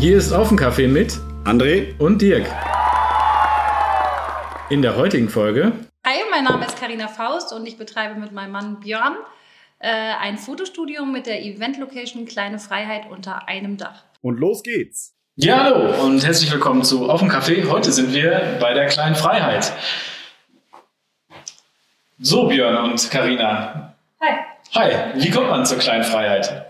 Hier 0.00 0.16
ist 0.16 0.32
Offencafé 0.32 0.88
mit 0.88 1.18
André 1.44 1.98
und 1.98 2.22
Dirk. 2.22 2.46
In 4.70 4.82
der 4.82 4.96
heutigen 4.96 5.28
Folge. 5.28 5.72
Hi, 6.06 6.16
mein 6.30 6.44
Name 6.44 6.64
ist 6.64 6.80
Karina 6.80 7.06
Faust 7.06 7.52
und 7.52 7.66
ich 7.66 7.76
betreibe 7.76 8.18
mit 8.18 8.32
meinem 8.32 8.52
Mann 8.52 8.80
Björn 8.80 9.16
äh, 9.78 9.88
ein 9.88 10.38
Fotostudio 10.38 11.04
mit 11.04 11.26
der 11.26 11.42
Event-Location 11.42 12.24
Kleine 12.24 12.58
Freiheit 12.58 13.10
unter 13.10 13.48
einem 13.48 13.76
Dach. 13.76 14.04
Und 14.22 14.38
los 14.40 14.62
geht's. 14.62 15.14
Ja, 15.36 15.64
hallo 15.64 16.04
und 16.04 16.24
herzlich 16.24 16.52
willkommen 16.52 16.82
zu 16.82 17.10
Offencafé. 17.10 17.68
Heute 17.68 17.92
sind 17.92 18.12
wir 18.12 18.58
bei 18.60 18.74
der 18.74 18.86
Kleinen 18.86 19.14
Freiheit. 19.14 19.72
So, 22.22 22.46
Björn 22.48 22.76
und 22.76 23.10
Karina. 23.10 23.94
Hi. 24.20 24.34
Hi, 24.74 24.92
wie 25.14 25.30
kommt 25.30 25.48
man 25.48 25.64
zur 25.64 25.78
Kleinen 25.78 26.04
Freiheit? 26.04 26.66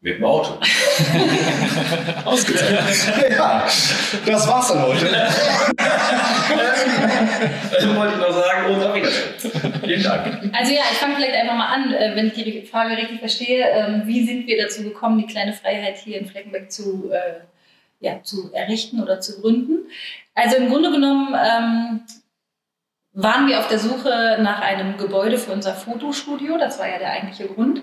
Mit 0.00 0.16
dem 0.16 0.24
Auto. 0.24 0.54
Ausgezeichnet. 2.24 3.30
Ja, 3.36 3.64
das 4.26 4.48
war's 4.48 4.66
dann 4.66 4.82
heute. 4.82 5.06
Das 5.06 5.38
wollte 7.96 8.14
ich 8.14 8.20
noch 8.20 8.32
sagen 8.32 8.74
auf 8.74 8.94
Wiedersehen. 8.96 9.74
Vielen 9.84 10.02
Dank. 10.02 10.50
Also 10.52 10.72
ja, 10.72 10.80
ich 10.90 10.98
fange 10.98 11.14
vielleicht 11.14 11.36
einfach 11.36 11.54
mal 11.54 11.72
an, 11.72 11.94
äh, 11.94 12.16
wenn 12.16 12.26
ich 12.26 12.32
die 12.32 12.62
Frage 12.62 12.96
richtig 12.96 13.20
verstehe. 13.20 13.64
Ähm, 13.64 14.02
wie 14.06 14.26
sind 14.26 14.48
wir 14.48 14.60
dazu 14.60 14.82
gekommen, 14.82 15.18
die 15.18 15.26
kleine 15.26 15.52
Freiheit 15.52 15.98
hier 15.98 16.18
in 16.18 16.26
Fleckenberg 16.26 16.72
zu, 16.72 17.12
äh, 17.12 17.42
ja, 18.00 18.20
zu 18.24 18.52
errichten 18.52 19.00
oder 19.00 19.20
zu 19.20 19.40
gründen? 19.40 19.86
Also 20.34 20.56
im 20.56 20.68
Grunde 20.68 20.90
genommen 20.90 21.32
ähm, 21.32 22.00
waren 23.14 23.46
wir 23.46 23.58
auf 23.58 23.68
der 23.68 23.78
Suche 23.78 24.38
nach 24.40 24.60
einem 24.60 24.96
Gebäude 24.96 25.38
für 25.38 25.52
unser 25.52 25.74
Fotostudio. 25.74 26.56
Das 26.58 26.78
war 26.78 26.88
ja 26.88 26.98
der 26.98 27.10
eigentliche 27.10 27.46
Grund. 27.46 27.82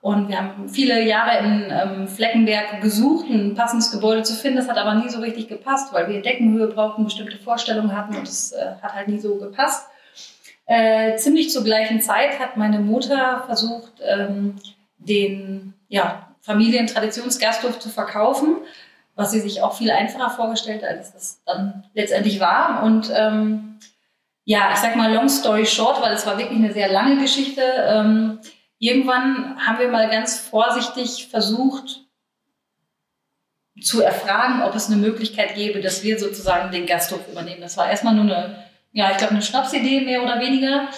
Und 0.00 0.28
wir 0.28 0.38
haben 0.38 0.68
viele 0.68 1.02
Jahre 1.02 1.38
in 1.44 1.66
ähm, 1.70 2.08
Fleckenberg 2.08 2.80
gesucht, 2.80 3.28
ein 3.28 3.56
passendes 3.56 3.90
Gebäude 3.90 4.22
zu 4.22 4.34
finden. 4.34 4.58
Das 4.58 4.68
hat 4.68 4.78
aber 4.78 4.94
nie 4.94 5.08
so 5.08 5.18
richtig 5.18 5.48
gepasst, 5.48 5.92
weil 5.92 6.08
wir 6.08 6.22
Deckenhöhe 6.22 6.68
brauchten, 6.68 7.04
bestimmte 7.04 7.36
Vorstellungen 7.38 7.96
hatten 7.96 8.16
und 8.16 8.28
es 8.28 8.52
äh, 8.52 8.74
hat 8.80 8.94
halt 8.94 9.08
nie 9.08 9.18
so 9.18 9.36
gepasst. 9.36 9.88
Äh, 10.66 11.16
ziemlich 11.16 11.50
zur 11.50 11.64
gleichen 11.64 12.00
Zeit 12.00 12.38
hat 12.38 12.56
meine 12.56 12.78
Mutter 12.78 13.42
versucht, 13.46 13.94
ähm, 14.06 14.54
den 14.98 15.74
ja, 15.88 16.28
Familientraditionsgasthof 16.42 17.80
zu 17.80 17.88
verkaufen, 17.88 18.58
was 19.16 19.32
sie 19.32 19.40
sich 19.40 19.62
auch 19.62 19.74
viel 19.74 19.90
einfacher 19.90 20.30
vorgestellt 20.30 20.82
hat, 20.84 20.90
als 20.90 21.12
das 21.12 21.40
dann 21.44 21.84
letztendlich 21.94 22.38
war. 22.38 22.84
Und 22.84 23.10
ähm, 23.12 23.67
ja, 24.48 24.70
ich 24.72 24.78
sag 24.78 24.96
mal 24.96 25.12
long 25.12 25.28
story 25.28 25.66
short, 25.66 26.00
weil 26.00 26.14
es 26.14 26.24
war 26.24 26.38
wirklich 26.38 26.58
eine 26.58 26.72
sehr 26.72 26.90
lange 26.90 27.20
Geschichte. 27.20 27.60
Ähm, 27.60 28.38
irgendwann 28.78 29.58
haben 29.58 29.78
wir 29.78 29.88
mal 29.88 30.08
ganz 30.08 30.38
vorsichtig 30.38 31.28
versucht 31.30 32.06
zu 33.82 34.00
erfragen, 34.00 34.62
ob 34.62 34.74
es 34.74 34.86
eine 34.86 34.96
Möglichkeit 34.96 35.54
gäbe, 35.54 35.82
dass 35.82 36.02
wir 36.02 36.18
sozusagen 36.18 36.72
den 36.72 36.86
Gasthof 36.86 37.28
übernehmen. 37.30 37.60
Das 37.60 37.76
war 37.76 37.90
erstmal 37.90 38.14
nur 38.14 38.24
eine, 38.24 38.64
ja, 38.92 39.10
ich 39.10 39.18
glaube, 39.18 39.34
eine 39.34 39.42
Schnapsidee 39.42 40.00
mehr 40.00 40.22
oder 40.22 40.40
weniger. 40.40 40.88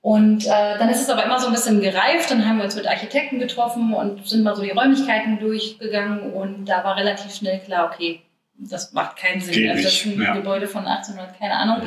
Und 0.00 0.46
äh, 0.46 0.78
dann 0.78 0.88
ist 0.88 1.02
es 1.02 1.10
aber 1.10 1.22
immer 1.26 1.38
so 1.38 1.48
ein 1.48 1.52
bisschen 1.52 1.82
gereift. 1.82 2.30
Dann 2.30 2.48
haben 2.48 2.56
wir 2.56 2.64
uns 2.64 2.76
mit 2.76 2.86
Architekten 2.86 3.38
getroffen 3.38 3.92
und 3.92 4.26
sind 4.26 4.42
mal 4.42 4.56
so 4.56 4.62
die 4.62 4.70
Räumlichkeiten 4.70 5.38
durchgegangen. 5.38 6.32
Und 6.32 6.64
da 6.64 6.82
war 6.82 6.96
relativ 6.96 7.34
schnell 7.34 7.60
klar, 7.60 7.90
okay, 7.92 8.22
das 8.58 8.92
macht 8.92 9.16
keinen 9.16 9.40
Sinn. 9.40 9.54
Geht 9.54 9.70
also 9.70 9.82
das 9.82 9.92
ist 9.92 10.06
ein 10.06 10.22
ja. 10.22 10.34
Gebäude 10.34 10.66
von 10.66 10.86
1800, 10.86 11.38
keine 11.38 11.54
Ahnung. 11.54 11.82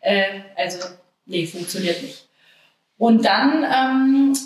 Äh, 0.00 0.40
also, 0.56 0.86
nee, 1.26 1.46
funktioniert 1.46 2.02
nicht. 2.02 2.28
Und 2.98 3.24
dann 3.24 3.64
ähm, 3.64 4.36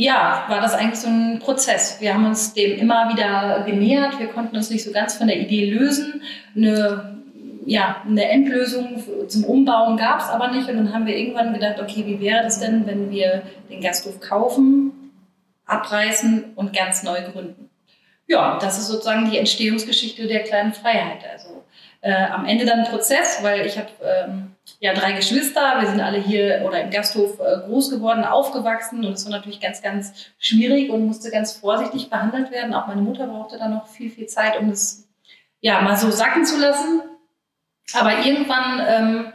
ja, 0.00 0.44
war 0.46 0.60
das 0.60 0.74
eigentlich 0.74 1.00
so 1.00 1.08
ein 1.08 1.40
Prozess. 1.40 2.00
Wir 2.00 2.14
haben 2.14 2.24
uns 2.24 2.54
dem 2.54 2.78
immer 2.78 3.12
wieder 3.12 3.64
genähert. 3.66 4.20
Wir 4.20 4.28
konnten 4.28 4.56
uns 4.56 4.70
nicht 4.70 4.84
so 4.84 4.92
ganz 4.92 5.16
von 5.16 5.26
der 5.26 5.40
Idee 5.40 5.70
lösen. 5.70 6.22
Eine, 6.54 7.18
ja, 7.66 8.02
eine 8.06 8.28
Endlösung 8.28 9.02
zum 9.26 9.44
Umbauen 9.44 9.96
gab 9.96 10.20
es 10.20 10.28
aber 10.28 10.52
nicht. 10.52 10.68
Und 10.68 10.76
dann 10.76 10.94
haben 10.94 11.04
wir 11.04 11.16
irgendwann 11.16 11.52
gedacht, 11.52 11.80
okay, 11.80 12.06
wie 12.06 12.20
wäre 12.20 12.44
das 12.44 12.60
denn, 12.60 12.86
wenn 12.86 13.10
wir 13.10 13.42
den 13.70 13.80
Gasthof 13.80 14.20
kaufen, 14.20 14.92
abreißen 15.66 16.52
und 16.54 16.72
ganz 16.72 17.02
neu 17.02 17.20
gründen? 17.32 17.67
Ja, 18.28 18.58
das 18.60 18.78
ist 18.78 18.88
sozusagen 18.88 19.30
die 19.30 19.38
Entstehungsgeschichte 19.38 20.26
der 20.26 20.44
kleinen 20.44 20.74
Freiheit. 20.74 21.24
Also 21.32 21.64
äh, 22.02 22.26
am 22.26 22.44
Ende 22.44 22.66
dann 22.66 22.80
ein 22.80 22.90
Prozess, 22.90 23.42
weil 23.42 23.64
ich 23.66 23.78
habe 23.78 23.88
ähm, 24.02 24.54
ja 24.80 24.92
drei 24.92 25.12
Geschwister, 25.12 25.80
wir 25.80 25.88
sind 25.88 26.00
alle 26.00 26.18
hier 26.18 26.62
oder 26.66 26.82
im 26.82 26.90
Gasthof 26.90 27.40
äh, 27.40 27.66
groß 27.66 27.90
geworden, 27.90 28.24
aufgewachsen 28.24 29.04
und 29.04 29.14
es 29.14 29.24
war 29.24 29.32
natürlich 29.32 29.60
ganz, 29.60 29.80
ganz 29.80 30.12
schwierig 30.38 30.90
und 30.90 31.06
musste 31.06 31.30
ganz 31.30 31.54
vorsichtig 31.54 32.10
behandelt 32.10 32.50
werden. 32.50 32.74
Auch 32.74 32.86
meine 32.86 33.00
Mutter 33.00 33.26
brauchte 33.26 33.58
dann 33.58 33.72
noch 33.72 33.88
viel, 33.88 34.10
viel 34.10 34.26
Zeit, 34.26 34.60
um 34.60 34.68
das 34.68 35.08
ja 35.60 35.80
mal 35.80 35.96
so 35.96 36.10
sacken 36.10 36.44
zu 36.44 36.60
lassen. 36.60 37.00
Aber 37.94 38.18
irgendwann 38.26 38.82
ähm, 38.86 39.32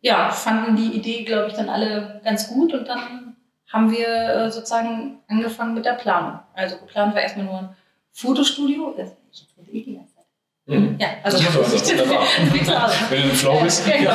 ja, 0.00 0.30
fanden 0.30 0.74
die 0.74 0.96
Idee, 0.96 1.22
glaube 1.22 1.48
ich, 1.48 1.54
dann 1.54 1.68
alle 1.68 2.20
ganz 2.24 2.48
gut 2.48 2.74
und 2.74 2.88
dann 2.88 3.36
haben 3.72 3.92
wir 3.92 4.08
äh, 4.08 4.50
sozusagen 4.50 5.20
angefangen 5.28 5.74
mit 5.74 5.84
der 5.84 5.92
Planung. 5.92 6.40
Also 6.54 6.76
geplant 6.78 7.14
war 7.14 7.22
erstmal 7.22 7.46
nur 7.46 7.58
ein 7.58 7.76
Fotostudio. 8.16 8.94
Das- 8.96 9.12
Ich 9.30 9.74
eh 9.74 9.82
die 9.84 9.94
ganze 9.96 10.14
Zeit. 10.14 10.24
Mhm. 10.66 10.96
Ja, 10.98 11.08
also 11.22 11.38
Ja, 11.38 11.50
das. 11.50 13.10
Wenn 13.10 13.22
du 13.22 13.28
im 13.28 13.34
Flow 13.34 13.60
bist. 13.62 13.84
Genau. 13.86 14.10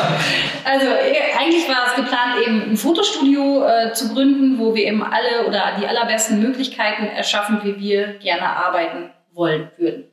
Also 0.65 0.85
äh, 0.87 1.37
eigentlich 1.39 1.67
war 1.69 1.87
es 1.87 1.95
geplant, 1.95 2.41
eben 2.45 2.71
ein 2.71 2.77
Fotostudio 2.77 3.63
äh, 3.65 3.93
zu 3.93 4.13
gründen, 4.13 4.57
wo 4.59 4.73
wir 4.73 4.85
eben 4.85 5.03
alle 5.03 5.45
oder 5.47 5.77
die 5.79 5.85
allerbesten 5.87 6.39
Möglichkeiten 6.41 7.05
erschaffen, 7.05 7.59
wie 7.63 7.79
wir 7.79 8.13
gerne 8.19 8.43
arbeiten 8.55 9.11
wollen 9.33 9.69
würden. 9.77 10.05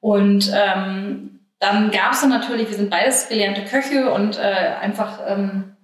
Und 0.00 0.52
ähm, 0.54 1.40
dann 1.58 1.90
gab 1.90 2.12
es 2.12 2.20
dann 2.20 2.30
natürlich, 2.30 2.68
wir 2.68 2.76
sind 2.76 2.88
beides 2.90 3.28
gelernte 3.28 3.64
Köche 3.64 4.10
und 4.12 4.38
äh, 4.38 4.42
einfach, 4.80 5.18
ähm, 5.26 5.76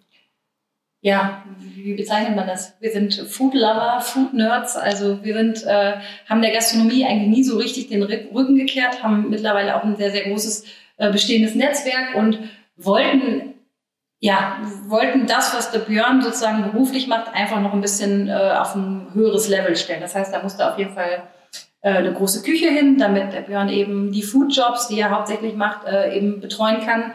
ja, 1.04 1.44
wie 1.58 1.92
bezeichnet 1.92 2.34
man 2.34 2.46
das? 2.46 2.76
Wir 2.80 2.90
sind 2.90 3.12
Food 3.14 3.52
Lover, 3.52 4.00
Food 4.00 4.32
Nerds, 4.32 4.74
also 4.74 5.22
wir 5.22 5.34
sind, 5.34 5.62
äh, 5.64 5.96
haben 6.26 6.40
der 6.40 6.50
Gastronomie 6.50 7.04
eigentlich 7.04 7.28
nie 7.28 7.44
so 7.44 7.58
richtig 7.58 7.88
den 7.88 8.02
Rück- 8.02 8.34
Rücken 8.34 8.56
gekehrt, 8.56 9.02
haben 9.02 9.28
mittlerweile 9.28 9.76
auch 9.76 9.84
ein 9.84 9.96
sehr, 9.96 10.10
sehr 10.10 10.24
großes 10.30 10.64
äh, 10.96 11.12
bestehendes 11.12 11.54
Netzwerk 11.54 12.14
und 12.14 12.38
wollten 12.76 13.52
ja, 14.20 14.56
wollten 14.86 15.26
das, 15.26 15.54
was 15.54 15.72
der 15.72 15.80
Björn 15.80 16.22
sozusagen 16.22 16.62
beruflich 16.72 17.06
macht, 17.06 17.34
einfach 17.34 17.60
noch 17.60 17.74
ein 17.74 17.82
bisschen 17.82 18.30
äh, 18.30 18.32
auf 18.58 18.74
ein 18.74 19.08
höheres 19.12 19.48
Level 19.50 19.76
stellen. 19.76 20.00
Das 20.00 20.14
heißt, 20.14 20.32
da 20.32 20.42
musste 20.42 20.66
auf 20.72 20.78
jeden 20.78 20.94
Fall 20.94 21.24
äh, 21.82 21.90
eine 21.90 22.14
große 22.14 22.42
Küche 22.42 22.70
hin, 22.70 22.96
damit 22.96 23.34
der 23.34 23.42
Björn 23.42 23.68
eben 23.68 24.10
die 24.10 24.22
Foodjobs, 24.22 24.88
die 24.88 24.98
er 24.98 25.10
hauptsächlich 25.10 25.54
macht, 25.54 25.86
äh, 25.86 26.16
eben 26.16 26.40
betreuen 26.40 26.80
kann. 26.80 27.12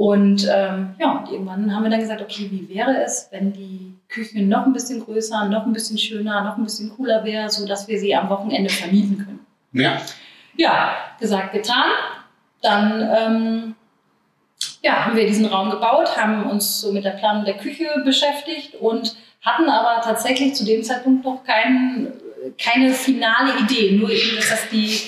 Und 0.00 0.48
ähm, 0.50 0.94
ja, 0.98 1.10
und 1.10 1.30
irgendwann 1.30 1.74
haben 1.74 1.82
wir 1.82 1.90
dann 1.90 2.00
gesagt, 2.00 2.22
okay, 2.22 2.48
wie 2.50 2.74
wäre 2.74 3.02
es, 3.04 3.28
wenn 3.32 3.52
die 3.52 3.92
Küche 4.08 4.40
noch 4.40 4.64
ein 4.64 4.72
bisschen 4.72 5.04
größer, 5.04 5.44
noch 5.44 5.66
ein 5.66 5.74
bisschen 5.74 5.98
schöner, 5.98 6.42
noch 6.42 6.56
ein 6.56 6.64
bisschen 6.64 6.88
cooler 6.96 7.22
wäre, 7.22 7.50
so 7.50 7.66
dass 7.66 7.86
wir 7.86 8.00
sie 8.00 8.16
am 8.16 8.30
Wochenende 8.30 8.70
vermieten 8.70 9.18
können. 9.18 9.46
Ja, 9.74 10.00
Ja, 10.56 10.94
gesagt, 11.20 11.52
getan. 11.52 11.90
Dann 12.62 13.10
ähm, 13.14 13.74
ja, 14.80 15.04
haben 15.04 15.16
wir 15.16 15.26
diesen 15.26 15.44
Raum 15.44 15.68
gebaut, 15.68 16.16
haben 16.16 16.48
uns 16.48 16.80
so 16.80 16.92
mit 16.92 17.04
der 17.04 17.10
Planung 17.10 17.44
der 17.44 17.58
Küche 17.58 17.84
beschäftigt 18.02 18.76
und 18.76 19.14
hatten 19.42 19.68
aber 19.68 20.00
tatsächlich 20.00 20.54
zu 20.54 20.64
dem 20.64 20.82
Zeitpunkt 20.82 21.26
noch 21.26 21.44
kein, 21.44 22.10
keine 22.56 22.94
finale 22.94 23.58
Idee. 23.58 23.98
Nur 23.98 24.08
eben, 24.08 24.36
dass 24.36 24.48
das 24.48 24.66
die, 24.70 24.98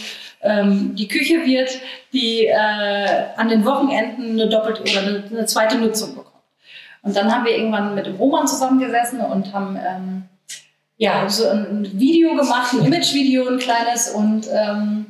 ähm, 0.42 0.94
die 0.94 1.08
Küche 1.08 1.44
wird, 1.44 1.70
die 2.12 2.46
äh, 2.46 3.24
an 3.36 3.48
den 3.48 3.64
Wochenenden 3.64 4.32
eine 4.32 4.48
doppelte 4.48 4.82
oder 4.82 5.00
eine, 5.00 5.24
eine 5.30 5.46
zweite 5.46 5.78
Nutzung 5.78 6.14
bekommt. 6.14 6.32
Und 7.02 7.16
dann 7.16 7.32
haben 7.32 7.44
wir 7.44 7.56
irgendwann 7.56 7.94
mit 7.94 8.06
dem 8.06 8.16
Roman 8.16 8.46
zusammengesessen 8.46 9.20
und 9.20 9.52
haben 9.52 9.76
ähm, 9.76 10.22
ja, 10.96 11.28
so 11.28 11.48
ein 11.48 11.88
Video 11.94 12.36
gemacht, 12.36 12.72
ein 12.72 12.84
Imagevideo, 12.84 13.48
ein 13.48 13.58
kleines 13.58 14.10
und 14.10 14.46
ähm, 14.52 15.06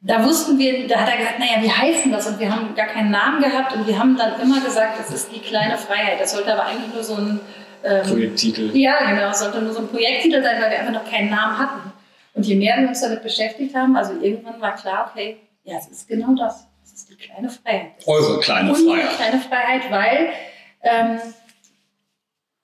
da 0.00 0.24
wussten 0.24 0.58
wir, 0.58 0.86
da 0.86 1.00
hat 1.00 1.08
er 1.10 1.16
gesagt, 1.16 1.38
naja, 1.40 1.60
wie 1.60 1.70
heißt 1.70 2.04
denn 2.04 2.12
das? 2.12 2.28
Und 2.28 2.38
wir 2.38 2.54
haben 2.54 2.74
gar 2.76 2.86
keinen 2.86 3.10
Namen 3.10 3.42
gehabt 3.42 3.74
und 3.74 3.86
wir 3.86 3.98
haben 3.98 4.16
dann 4.16 4.40
immer 4.40 4.60
gesagt, 4.60 4.98
das 5.00 5.12
ist 5.12 5.32
die 5.34 5.40
kleine 5.40 5.76
Freiheit. 5.76 6.20
Das 6.20 6.32
sollte 6.32 6.52
aber 6.52 6.66
eigentlich 6.66 6.94
nur 6.94 7.02
so 7.02 7.14
ein 7.16 7.40
ähm, 7.82 8.06
Projekttitel. 8.06 8.70
Ja, 8.74 9.10
genau, 9.10 9.32
sollte 9.32 9.60
nur 9.60 9.72
so 9.72 9.80
ein 9.80 9.88
Projekttitel 9.88 10.40
sein, 10.40 10.62
weil 10.62 10.70
wir 10.70 10.78
einfach 10.78 10.92
noch 10.92 11.10
keinen 11.10 11.30
Namen 11.30 11.58
hatten. 11.58 11.92
Und 12.38 12.44
je 12.46 12.54
mehr 12.54 12.76
wir 12.78 12.86
uns 12.86 13.00
damit 13.00 13.24
beschäftigt 13.24 13.74
haben, 13.74 13.96
also 13.96 14.12
irgendwann 14.22 14.60
war 14.60 14.76
klar, 14.76 15.10
okay, 15.10 15.38
ja, 15.64 15.76
es 15.76 15.88
ist 15.88 16.06
genau 16.06 16.36
das. 16.36 16.68
Es 16.84 16.92
ist 16.92 17.10
die 17.10 17.16
kleine 17.16 17.50
Freiheit. 17.50 17.90
Eure 18.06 18.38
kleine 18.38 18.70
unsere 18.70 18.96
Freiheit. 18.96 19.16
kleine 19.16 19.40
Freiheit, 19.40 19.90
weil 19.90 20.28
ähm, 20.82 21.20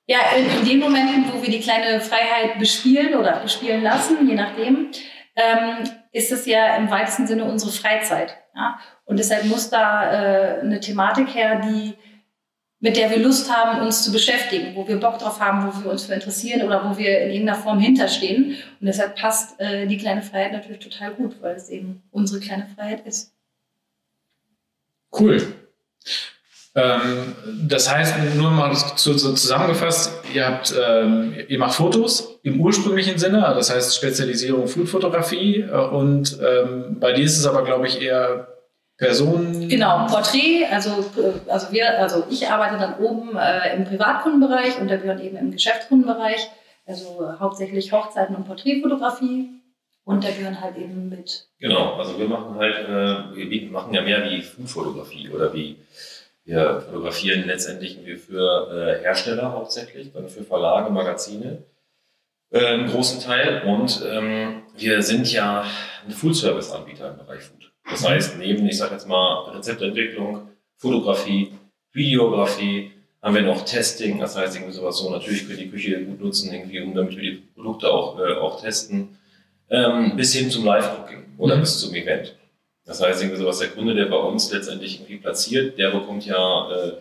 ja, 0.06 0.18
in, 0.36 0.60
in 0.60 0.64
den 0.64 0.78
Momenten, 0.78 1.24
wo 1.32 1.42
wir 1.42 1.50
die 1.50 1.58
kleine 1.58 2.00
Freiheit 2.00 2.56
bespielen 2.60 3.16
oder 3.16 3.40
bespielen 3.40 3.82
lassen, 3.82 4.28
je 4.28 4.36
nachdem, 4.36 4.92
ähm, 5.34 5.90
ist 6.12 6.30
es 6.30 6.46
ja 6.46 6.76
im 6.76 6.88
weitesten 6.88 7.26
Sinne 7.26 7.44
unsere 7.44 7.72
Freizeit. 7.72 8.36
Ja? 8.54 8.78
Und 9.06 9.18
deshalb 9.18 9.44
muss 9.46 9.70
da 9.70 10.04
äh, 10.04 10.60
eine 10.60 10.78
Thematik 10.78 11.34
her, 11.34 11.62
die 11.64 11.94
mit 12.84 12.98
der 12.98 13.08
wir 13.08 13.16
Lust 13.16 13.50
haben, 13.50 13.80
uns 13.80 14.04
zu 14.04 14.12
beschäftigen, 14.12 14.76
wo 14.76 14.86
wir 14.86 15.00
Bock 15.00 15.18
drauf 15.18 15.40
haben, 15.40 15.66
wo 15.66 15.84
wir 15.84 15.90
uns 15.90 16.04
für 16.04 16.12
interessieren 16.12 16.66
oder 16.66 16.84
wo 16.84 16.98
wir 16.98 17.22
in 17.22 17.30
irgendeiner 17.30 17.58
Form 17.58 17.80
hinterstehen. 17.80 18.56
Und 18.78 18.86
deshalb 18.86 19.16
passt 19.16 19.58
äh, 19.58 19.86
die 19.86 19.96
kleine 19.96 20.20
Freiheit 20.20 20.52
natürlich 20.52 20.80
total 20.80 21.14
gut, 21.14 21.36
weil 21.40 21.56
es 21.56 21.70
eben 21.70 22.02
unsere 22.10 22.40
kleine 22.40 22.66
Freiheit 22.76 23.06
ist. 23.06 23.32
Cool. 25.18 25.40
Ähm, 26.74 27.34
das 27.62 27.90
heißt, 27.90 28.16
nur 28.36 28.50
mal 28.50 28.74
so, 28.74 29.16
so 29.16 29.32
zusammengefasst, 29.32 30.12
ihr, 30.34 30.46
habt, 30.46 30.74
ähm, 30.78 31.34
ihr 31.48 31.58
macht 31.58 31.76
Fotos 31.76 32.38
im 32.42 32.60
ursprünglichen 32.60 33.16
Sinne, 33.16 33.46
also 33.46 33.60
das 33.60 33.74
heißt 33.74 33.96
Spezialisierung 33.96 34.68
Foodfotografie 34.68 35.60
äh, 35.60 35.70
und 35.70 36.38
ähm, 36.38 36.98
bei 37.00 37.14
dir 37.14 37.24
ist 37.24 37.38
es 37.38 37.46
aber, 37.46 37.64
glaube 37.64 37.86
ich, 37.86 38.02
eher 38.02 38.53
Personen. 39.04 39.68
Genau, 39.68 40.06
Porträt, 40.06 40.66
also, 40.70 40.90
äh, 41.16 41.50
also, 41.50 41.72
wir, 41.72 41.98
also 41.98 42.24
ich 42.30 42.48
arbeite 42.48 42.78
dann 42.78 42.98
oben 42.98 43.36
äh, 43.36 43.76
im 43.76 43.84
Privatkundenbereich 43.84 44.80
und 44.80 44.88
der 44.88 44.98
Björn 44.98 45.20
eben 45.20 45.36
im 45.36 45.50
Geschäftskundenbereich, 45.50 46.50
also 46.86 47.26
hauptsächlich 47.38 47.92
Hochzeiten 47.92 48.34
und 48.36 48.46
Porträtfotografie 48.46 49.50
und 50.04 50.24
der 50.24 50.30
Björn 50.30 50.60
halt 50.60 50.76
eben 50.76 51.08
mit. 51.08 51.48
Genau, 51.58 51.94
also 51.94 52.18
wir 52.18 52.28
machen 52.28 52.56
halt, 52.56 52.76
äh, 52.76 53.50
wir 53.50 53.70
machen 53.70 53.94
ja 53.94 54.02
mehr 54.02 54.30
wie 54.30 54.42
Foodfotografie 54.42 55.30
oder 55.30 55.52
wie 55.54 55.76
wir 56.44 56.82
fotografieren 56.82 57.46
letztendlich 57.46 57.98
für 58.26 58.70
äh, 58.70 59.02
Hersteller 59.02 59.52
hauptsächlich, 59.52 60.12
dann 60.12 60.28
für 60.28 60.44
Verlage, 60.44 60.90
Magazine, 60.90 61.64
äh, 62.50 62.66
einen 62.66 62.90
großen 62.90 63.20
Teil. 63.20 63.62
Und 63.62 64.04
ähm, 64.06 64.62
wir 64.76 65.02
sind 65.02 65.32
ja 65.32 65.64
ein 66.06 66.12
Full-Service-Anbieter 66.12 67.12
im 67.12 67.16
Bereich 67.16 67.42
Food. 67.42 67.72
Das 67.90 68.08
heißt, 68.08 68.38
neben, 68.38 68.66
ich 68.66 68.78
sage 68.78 68.94
jetzt 68.94 69.06
mal, 69.06 69.50
Rezeptentwicklung, 69.50 70.48
Fotografie, 70.76 71.52
Videografie, 71.92 72.90
haben 73.22 73.34
wir 73.34 73.42
noch 73.42 73.64
Testing, 73.64 74.20
das 74.20 74.36
heißt 74.36 74.56
irgendwie 74.56 74.74
sowas 74.74 74.98
so, 74.98 75.10
natürlich 75.10 75.46
können 75.46 75.58
wir 75.58 75.64
die 75.64 75.70
Küche 75.70 76.04
gut 76.04 76.20
nutzen, 76.20 76.52
irgendwie, 76.52 76.80
um 76.80 76.94
damit 76.94 77.16
wir 77.16 77.22
die 77.22 77.42
Produkte 77.54 77.90
auch, 77.90 78.18
äh, 78.18 78.34
auch 78.34 78.60
testen, 78.60 79.16
ähm, 79.70 80.14
bis 80.16 80.34
hin 80.34 80.50
zum 80.50 80.64
Live-Cooking 80.64 81.24
oder 81.38 81.56
mhm. 81.56 81.60
bis 81.60 81.80
zum 81.80 81.94
Event. 81.94 82.36
Das 82.84 83.02
heißt, 83.02 83.22
irgendwie 83.22 83.40
sowas, 83.40 83.60
der 83.60 83.68
Kunde, 83.68 83.94
der 83.94 84.06
bei 84.06 84.16
uns 84.16 84.52
letztendlich 84.52 84.96
irgendwie 84.96 85.16
platziert, 85.16 85.78
der 85.78 85.90
bekommt 85.90 86.26
ja 86.26 86.70
äh, 86.70 86.92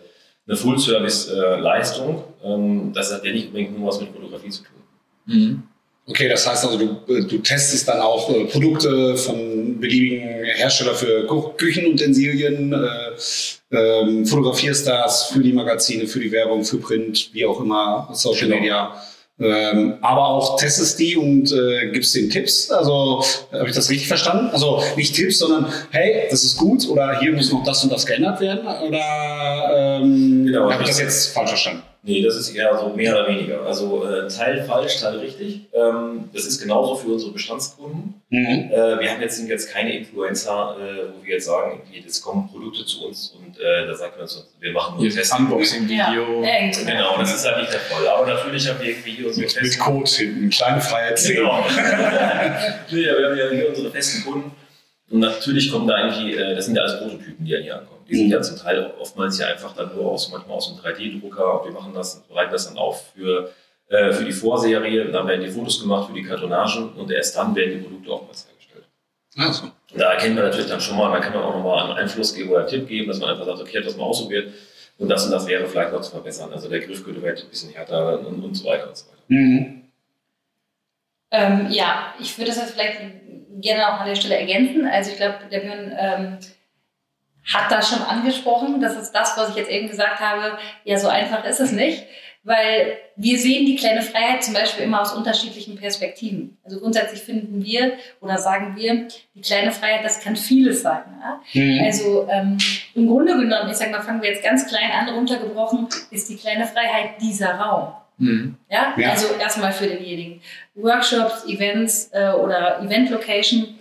eine 0.46 0.56
Full-Service-Leistung. 0.56 2.24
Äh, 2.42 2.54
ähm, 2.54 2.92
das 2.94 3.12
hat 3.12 3.24
ja 3.24 3.32
nicht 3.32 3.48
unbedingt 3.48 3.78
nur 3.78 3.88
was 3.88 4.00
mit 4.00 4.10
Fotografie 4.10 4.48
zu 4.48 4.62
tun. 4.62 4.82
Mhm. 5.26 5.62
Okay, 6.06 6.28
das 6.28 6.46
heißt 6.46 6.66
also, 6.66 6.78
du, 6.78 7.12
äh, 7.12 7.24
du 7.24 7.38
testest 7.38 7.88
dann 7.88 8.00
auch 8.00 8.28
äh, 8.28 8.44
Produkte 8.44 9.16
von 9.16 9.80
beliebigen 9.80 10.44
Herstellern 10.44 10.94
für 10.94 11.26
Küchenutensilien, 11.56 12.72
äh, 12.74 13.76
ähm, 13.76 14.26
fotografierst 14.26 14.86
das 14.86 15.24
für 15.24 15.40
die 15.40 15.52
Magazine, 15.52 16.06
für 16.06 16.20
die 16.20 16.30
Werbung, 16.30 16.62
für 16.64 16.76
Print, 16.76 17.30
wie 17.32 17.46
auch 17.46 17.58
immer, 17.60 18.10
Social 18.12 18.48
genau. 18.48 18.60
Media. 18.60 19.02
Ähm, 19.40 19.94
aber 20.00 20.28
auch 20.28 20.56
testest 20.58 20.98
die 21.00 21.16
und 21.16 21.50
äh, 21.50 21.90
gibst 21.90 22.14
den 22.14 22.30
Tipps. 22.30 22.70
Also 22.70 23.24
habe 23.50 23.68
ich 23.68 23.74
das 23.74 23.90
richtig 23.90 24.06
verstanden? 24.06 24.50
Also 24.52 24.80
nicht 24.96 25.16
Tipps, 25.16 25.38
sondern 25.38 25.72
hey, 25.90 26.28
das 26.30 26.44
ist 26.44 26.56
gut 26.56 26.86
oder 26.88 27.18
hier 27.18 27.32
muss 27.32 27.50
noch 27.50 27.64
das 27.64 27.82
und 27.82 27.90
das 27.90 28.06
geändert 28.06 28.40
werden? 28.40 28.66
Oder 28.66 30.00
ähm, 30.02 30.46
genau, 30.46 30.70
habe 30.70 30.82
ich 30.82 30.88
das 30.88 31.00
jetzt 31.00 31.34
falsch 31.34 31.48
verstanden? 31.48 31.82
Nee, 32.06 32.20
das 32.20 32.36
ist 32.36 32.54
eher 32.54 32.76
so 32.78 32.90
mehr 32.90 33.12
oder 33.14 33.28
weniger. 33.28 33.62
Also 33.62 34.06
äh, 34.06 34.28
Teil 34.28 34.62
falsch, 34.64 35.00
Teil 35.00 35.20
richtig. 35.20 35.62
Ähm, 35.72 36.28
das 36.34 36.44
ist 36.44 36.60
genauso 36.60 36.96
für 36.96 37.08
unsere 37.08 37.32
Bestandskunden. 37.32 38.20
Mhm. 38.28 38.70
Äh, 38.70 39.00
wir 39.00 39.10
haben 39.10 39.22
jetzt, 39.22 39.38
sind 39.38 39.48
jetzt 39.48 39.72
keine 39.72 39.96
Influencer, 39.96 40.76
äh, 40.78 41.14
wo 41.14 41.24
wir 41.24 41.34
jetzt 41.34 41.46
sagen, 41.46 41.80
jetzt 41.90 42.20
kommen 42.20 42.50
Produkte 42.50 42.84
zu 42.84 43.06
uns 43.06 43.34
und 43.38 43.58
äh, 43.58 43.86
da 43.86 43.94
sagt 43.94 44.18
man 44.18 44.26
so, 44.26 44.40
wir 44.60 44.72
machen 44.72 44.98
nur 44.98 45.08
Tests. 45.08 45.34
Unboxing-Video. 45.34 46.44
Ja. 46.44 46.70
Genau, 46.84 47.16
das 47.18 47.36
ist 47.36 47.46
halt 47.46 47.60
nicht 47.60 47.72
der 47.72 47.80
Fall. 47.80 48.06
Aber 48.06 48.26
natürlich 48.26 48.68
haben 48.68 48.80
wir 48.80 48.90
irgendwie 48.90 49.12
hier 49.12 49.26
unsere 49.28 49.46
mit, 49.46 49.62
Mit 49.62 49.78
Code 49.78 50.10
hinten, 50.10 50.50
kleine 50.50 50.80
Freiheit. 50.82 51.24
Genau. 51.26 51.64
nee, 52.90 52.96
wir 52.96 53.30
haben 53.30 53.38
ja 53.38 53.48
hier 53.50 53.68
unsere 53.70 53.90
festen 53.90 54.30
Kunden. 54.30 54.50
Und 55.10 55.20
natürlich 55.20 55.72
kommen 55.72 55.86
da 55.86 55.94
eigentlich, 55.94 56.36
äh, 56.36 56.54
das 56.54 56.66
sind 56.66 56.76
ja 56.76 56.82
alles 56.82 56.98
Prototypen, 56.98 57.46
die 57.46 57.52
ja 57.52 57.60
hier 57.60 57.78
ankommen. 57.78 57.93
Die 58.08 58.16
sind 58.16 58.30
ja 58.30 58.40
zum 58.42 58.58
Teil 58.58 58.92
oftmals 59.00 59.38
ja 59.38 59.46
einfach 59.46 59.74
dann 59.74 59.94
nur 59.94 60.10
aus, 60.10 60.30
manchmal 60.30 60.56
aus 60.56 60.68
einem 60.68 60.80
3D-Drucker 60.80 61.60
und 61.60 61.66
wir 61.66 61.72
machen 61.72 61.92
das, 61.94 62.22
bereiten 62.28 62.52
das 62.52 62.68
dann 62.68 62.78
auf 62.78 63.12
für, 63.14 63.50
äh, 63.88 64.12
für 64.12 64.24
die 64.24 64.32
Vorserie. 64.32 65.10
Dann 65.10 65.26
werden 65.26 65.42
die 65.42 65.50
Fotos 65.50 65.80
gemacht 65.80 66.08
für 66.08 66.14
die 66.14 66.22
Kartonagen 66.22 66.92
und 66.92 67.10
erst 67.10 67.36
dann 67.36 67.54
werden 67.54 67.78
die 67.78 67.84
Produkte 67.84 68.10
oftmals 68.10 68.46
hergestellt. 68.46 68.84
Also. 69.36 69.64
Und 69.64 70.00
da 70.00 70.12
erkennen 70.12 70.36
wir 70.36 70.44
natürlich 70.44 70.68
dann 70.68 70.80
schon 70.80 70.96
mal, 70.96 71.10
da 71.12 71.20
kann 71.20 71.34
man 71.34 71.42
auch 71.42 71.54
nochmal 71.54 71.84
einen 71.84 71.98
Einfluss 71.98 72.34
geben 72.34 72.50
oder 72.50 72.60
einen 72.60 72.68
Tipp 72.68 72.88
geben, 72.88 73.08
dass 73.08 73.20
man 73.20 73.30
einfach 73.30 73.46
sagt, 73.46 73.60
okay, 73.60 73.80
das 73.80 73.96
mal 73.96 74.04
ausprobiert 74.04 74.52
und 74.98 75.08
das 75.08 75.24
und 75.24 75.32
das 75.32 75.46
wäre 75.46 75.66
vielleicht 75.66 75.92
noch 75.92 76.00
zu 76.00 76.10
verbessern. 76.10 76.52
Also 76.52 76.68
der 76.68 76.80
Griffgürtel 76.80 77.22
wird 77.22 77.42
ein 77.42 77.48
bisschen 77.48 77.72
härter 77.72 78.20
und, 78.20 78.44
und 78.44 78.54
so 78.54 78.68
weiter 78.68 78.88
und 78.88 78.96
so 78.96 79.06
weiter. 79.06 79.22
Mhm. 79.28 79.82
Ähm, 81.30 81.66
ja, 81.70 82.14
ich 82.20 82.38
würde 82.38 82.50
das 82.50 82.60
jetzt 82.60 82.74
vielleicht 82.74 83.00
gerne 83.60 83.88
auch 83.88 84.00
an 84.00 84.06
der 84.06 84.14
Stelle 84.14 84.36
ergänzen. 84.36 84.86
Also 84.86 85.10
ich 85.10 85.16
glaube, 85.16 85.38
der 85.50 85.60
Björn 85.60 85.92
ähm, 85.98 86.38
hat 87.52 87.70
das 87.70 87.90
schon 87.90 88.02
angesprochen. 88.02 88.80
Das 88.80 88.96
ist 88.96 89.12
das, 89.12 89.36
was 89.36 89.50
ich 89.50 89.56
jetzt 89.56 89.70
eben 89.70 89.88
gesagt 89.88 90.20
habe. 90.20 90.58
Ja, 90.84 90.98
so 90.98 91.08
einfach 91.08 91.44
ist 91.44 91.60
es 91.60 91.72
nicht, 91.72 92.04
weil 92.42 92.98
wir 93.16 93.38
sehen 93.38 93.66
die 93.66 93.76
kleine 93.76 94.02
Freiheit 94.02 94.44
zum 94.44 94.54
Beispiel 94.54 94.84
immer 94.84 95.00
aus 95.00 95.12
unterschiedlichen 95.12 95.76
Perspektiven. 95.76 96.58
Also 96.64 96.80
grundsätzlich 96.80 97.22
finden 97.22 97.62
wir 97.64 97.94
oder 98.20 98.38
sagen 98.38 98.76
wir, 98.76 99.08
die 99.34 99.40
kleine 99.40 99.72
Freiheit, 99.72 100.04
das 100.04 100.20
kann 100.20 100.36
vieles 100.36 100.82
sein. 100.82 101.02
Ja? 101.20 101.40
Mhm. 101.52 101.84
Also 101.84 102.28
ähm, 102.30 102.58
im 102.94 103.06
Grunde 103.06 103.32
genommen, 103.36 103.70
ich 103.70 103.76
sage 103.76 103.90
mal, 103.90 104.02
fangen 104.02 104.22
wir 104.22 104.30
jetzt 104.30 104.44
ganz 104.44 104.66
klein 104.66 104.90
an, 104.90 105.08
runtergebrochen, 105.14 105.88
ist 106.10 106.28
die 106.28 106.36
kleine 106.36 106.66
Freiheit 106.66 107.20
dieser 107.20 107.54
Raum. 107.54 107.94
Mhm. 108.18 108.56
Ja? 108.70 108.94
ja? 108.96 109.10
also 109.10 109.34
erstmal 109.40 109.72
für 109.72 109.86
denjenigen. 109.86 110.40
Workshops, 110.74 111.46
Events 111.46 112.10
äh, 112.12 112.30
oder 112.30 112.80
Event 112.82 113.10
Location. 113.10 113.78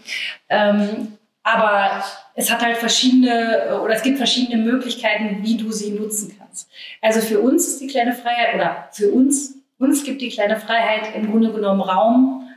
Ähm, 0.50 1.18
aber 1.44 2.04
es 2.36 2.52
hat 2.52 2.64
halt 2.64 2.78
verschiedene 2.78 3.68
äh, 3.68 3.74
oder 3.74 3.94
es 3.94 4.02
gibt 4.02 4.18
verschiedene 4.18 4.64
Möglichkeiten, 4.64 5.40
wie 5.42 5.58
du 5.58 5.72
sie 5.72 5.92
nutzen 5.92 6.36
kannst. 6.38 6.70
Also 7.02 7.20
für 7.20 7.40
uns 7.40 7.68
ist 7.68 7.82
die 7.82 7.88
kleine 7.88 8.14
Freiheit 8.14 8.56
oder 8.56 8.88
für 8.92 9.12
uns, 9.12 9.56
uns 9.78 10.04
gibt 10.04 10.22
die 10.22 10.30
kleine 10.30 10.58
Freiheit 10.58 11.14
im 11.16 11.30
Grunde 11.30 11.52
genommen 11.52 11.82
Raum, 11.82 12.50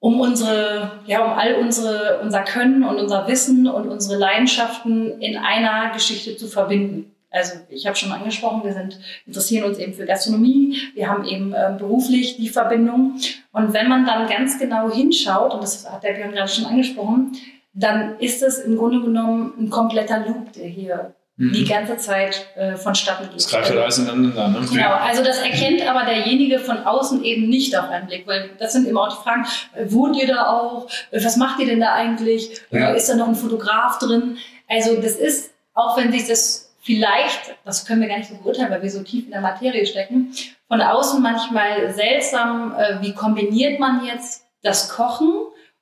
um 0.00 0.20
unsere, 0.20 1.00
ja, 1.06 1.24
um 1.24 1.32
all 1.38 1.54
unsere, 1.56 2.20
unser 2.22 2.42
Können 2.42 2.84
und 2.84 2.98
unser 2.98 3.26
Wissen 3.28 3.66
und 3.66 3.88
unsere 3.88 4.18
Leidenschaften 4.18 5.20
in 5.20 5.36
einer 5.36 5.92
Geschichte 5.92 6.36
zu 6.36 6.46
verbinden. 6.46 7.12
Also 7.30 7.58
ich 7.68 7.86
habe 7.86 7.96
schon 7.96 8.12
angesprochen, 8.12 8.64
wir 8.64 8.72
sind, 8.72 8.98
interessieren 9.26 9.68
uns 9.68 9.78
eben 9.78 9.92
für 9.92 10.06
Gastronomie, 10.06 10.78
wir 10.94 11.10
haben 11.10 11.26
eben 11.26 11.52
ähm, 11.54 11.76
beruflich 11.76 12.38
die 12.38 12.48
Verbindung. 12.48 13.16
Und 13.52 13.74
wenn 13.74 13.88
man 13.88 14.06
dann 14.06 14.28
ganz 14.28 14.58
genau 14.58 14.90
hinschaut, 14.90 15.52
und 15.52 15.62
das 15.62 15.90
hat 15.90 16.04
der 16.04 16.14
Björn 16.14 16.32
gerade 16.32 16.48
schon 16.48 16.64
angesprochen, 16.64 17.36
dann 17.78 18.18
ist 18.18 18.42
es 18.42 18.58
im 18.58 18.76
Grunde 18.76 19.00
genommen 19.00 19.52
ein 19.58 19.70
kompletter 19.70 20.26
Loop, 20.26 20.52
der 20.52 20.66
hier 20.66 21.14
mhm. 21.36 21.52
die 21.52 21.64
ganze 21.64 21.96
Zeit 21.96 22.46
äh, 22.56 22.74
vonstatten 22.74 23.28
geht. 23.28 23.36
Das 23.36 23.48
greift 23.48 23.70
halt 23.70 23.78
alles 23.78 23.98
ineinander. 23.98 24.48
Ne? 24.48 24.66
Genau, 24.68 24.90
also 24.94 25.22
das 25.22 25.38
erkennt 25.38 25.88
aber 25.88 26.04
derjenige 26.04 26.58
von 26.58 26.78
außen 26.78 27.22
eben 27.22 27.48
nicht 27.48 27.76
auf 27.78 27.88
einen 27.88 28.08
Blick, 28.08 28.26
weil 28.26 28.50
das 28.58 28.72
sind 28.72 28.86
immer 28.86 29.02
auch 29.02 29.16
die 29.16 29.22
Fragen, 29.22 29.46
äh, 29.74 29.90
wohnt 29.92 30.16
ihr 30.16 30.26
da 30.26 30.48
auch? 30.48 30.88
Äh, 31.12 31.24
was 31.24 31.36
macht 31.36 31.60
ihr 31.60 31.66
denn 31.66 31.80
da 31.80 31.94
eigentlich? 31.94 32.60
Ja. 32.70 32.90
Ist 32.90 33.08
da 33.08 33.14
noch 33.14 33.28
ein 33.28 33.36
Fotograf 33.36 34.00
drin? 34.00 34.38
Also 34.68 34.96
das 35.00 35.12
ist, 35.12 35.52
auch 35.74 35.96
wenn 35.96 36.10
sich 36.10 36.26
das 36.26 36.74
vielleicht, 36.82 37.54
das 37.64 37.86
können 37.86 38.00
wir 38.00 38.08
gar 38.08 38.18
nicht 38.18 38.30
so 38.30 38.36
beurteilen, 38.36 38.70
weil 38.70 38.82
wir 38.82 38.90
so 38.90 39.02
tief 39.04 39.26
in 39.26 39.30
der 39.30 39.40
Materie 39.40 39.86
stecken, 39.86 40.32
von 40.66 40.80
außen 40.80 41.22
manchmal 41.22 41.94
seltsam, 41.94 42.74
äh, 42.76 43.00
wie 43.02 43.14
kombiniert 43.14 43.78
man 43.78 44.04
jetzt 44.04 44.42
das 44.62 44.88
Kochen 44.88 45.30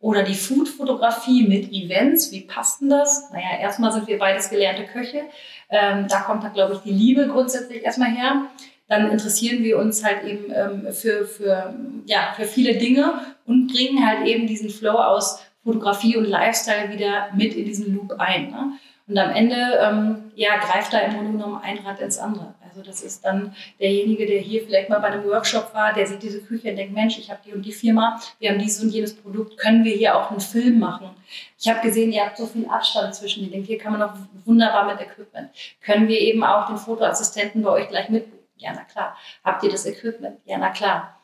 oder 0.01 0.23
die 0.23 0.35
Food-Fotografie 0.35 1.47
mit 1.47 1.73
Events, 1.73 2.31
wie 2.31 2.43
passt 2.43 2.81
denn 2.81 2.91
das? 2.91 3.31
Naja, 3.33 3.59
erstmal 3.61 3.93
sind 3.93 4.07
wir 4.07 4.19
beides 4.19 4.51
gelernte 4.51 4.85
Köche, 4.85 5.25
ähm, 5.69 6.07
da 6.09 6.21
kommt 6.21 6.45
da, 6.45 6.49
glaube 6.49 6.75
ich, 6.75 6.81
die 6.81 6.93
Liebe 6.93 7.27
grundsätzlich 7.27 7.83
erstmal 7.83 8.11
her. 8.11 8.47
Dann 8.89 9.11
interessieren 9.11 9.65
wir 9.65 9.79
uns 9.79 10.05
halt 10.05 10.23
eben 10.25 10.53
ähm, 10.55 10.93
für, 10.93 11.25
für, 11.27 11.75
ja, 12.07 12.33
für 12.37 12.45
viele 12.45 12.77
Dinge 12.77 13.15
und 13.45 13.73
bringen 13.73 14.07
halt 14.07 14.27
eben 14.27 14.47
diesen 14.47 14.71
Flow 14.71 14.97
aus 14.97 15.43
Fotografie 15.65 16.17
und 16.17 16.27
Lifestyle 16.27 16.93
wieder 16.93 17.29
mit 17.35 17.55
in 17.55 17.65
diesen 17.65 17.97
Loop 17.97 18.13
ein. 18.19 18.51
Ne? 18.51 18.73
Und 19.09 19.19
am 19.19 19.31
Ende 19.31 19.57
ähm, 19.81 20.31
ja, 20.37 20.59
greift 20.59 20.93
da 20.93 20.99
im 21.01 21.15
Grunde 21.15 21.33
genommen 21.33 21.61
ein 21.63 21.79
Rad 21.79 22.01
ins 22.01 22.19
andere. 22.19 22.55
Also 22.77 22.91
das 22.91 23.01
ist 23.03 23.25
dann 23.25 23.57
derjenige, 23.81 24.27
der 24.27 24.39
hier 24.39 24.63
vielleicht 24.67 24.91
mal 24.91 24.99
bei 24.99 25.09
einem 25.09 25.25
Workshop 25.25 25.73
war, 25.73 25.95
der 25.95 26.07
sieht 26.07 26.23
diese 26.23 26.43
Küche 26.43 26.69
und 26.69 26.77
denkt, 26.77 26.93
Mensch, 26.93 27.19
ich 27.19 27.31
habe 27.31 27.41
die 27.47 27.55
und 27.55 27.63
die 27.63 27.73
Firma, 27.73 28.21
wir 28.39 28.51
haben 28.51 28.59
dieses 28.59 28.83
und 28.83 28.91
jenes 28.91 29.15
Produkt, 29.15 29.57
können 29.57 29.83
wir 29.83 29.97
hier 29.97 30.15
auch 30.15 30.31
einen 30.31 30.41
Film 30.41 30.79
machen? 30.79 31.09
Ich 31.59 31.67
habe 31.69 31.81
gesehen, 31.81 32.13
ihr 32.13 32.27
habt 32.27 32.37
so 32.37 32.45
viel 32.45 32.69
Abstand 32.69 33.15
zwischen 33.15 33.45
den 33.45 33.51
Dingen. 33.51 33.65
Hier 33.65 33.79
kann 33.79 33.93
man 33.93 34.03
auch 34.03 34.13
wunderbar 34.45 34.85
mit 34.85 35.01
Equipment. 35.01 35.49
Können 35.81 36.07
wir 36.07 36.21
eben 36.21 36.45
auch 36.45 36.67
den 36.67 36.77
Fotoassistenten 36.77 37.63
bei 37.63 37.71
euch 37.71 37.89
gleich 37.89 38.11
mitbuchen? 38.11 38.45
Ja, 38.59 38.73
na 38.75 38.85
klar. 38.85 39.17
Habt 39.43 39.63
ihr 39.65 39.71
das 39.71 39.87
Equipment? 39.87 40.39
Ja, 40.45 40.59
na 40.59 40.69
klar. 40.69 41.19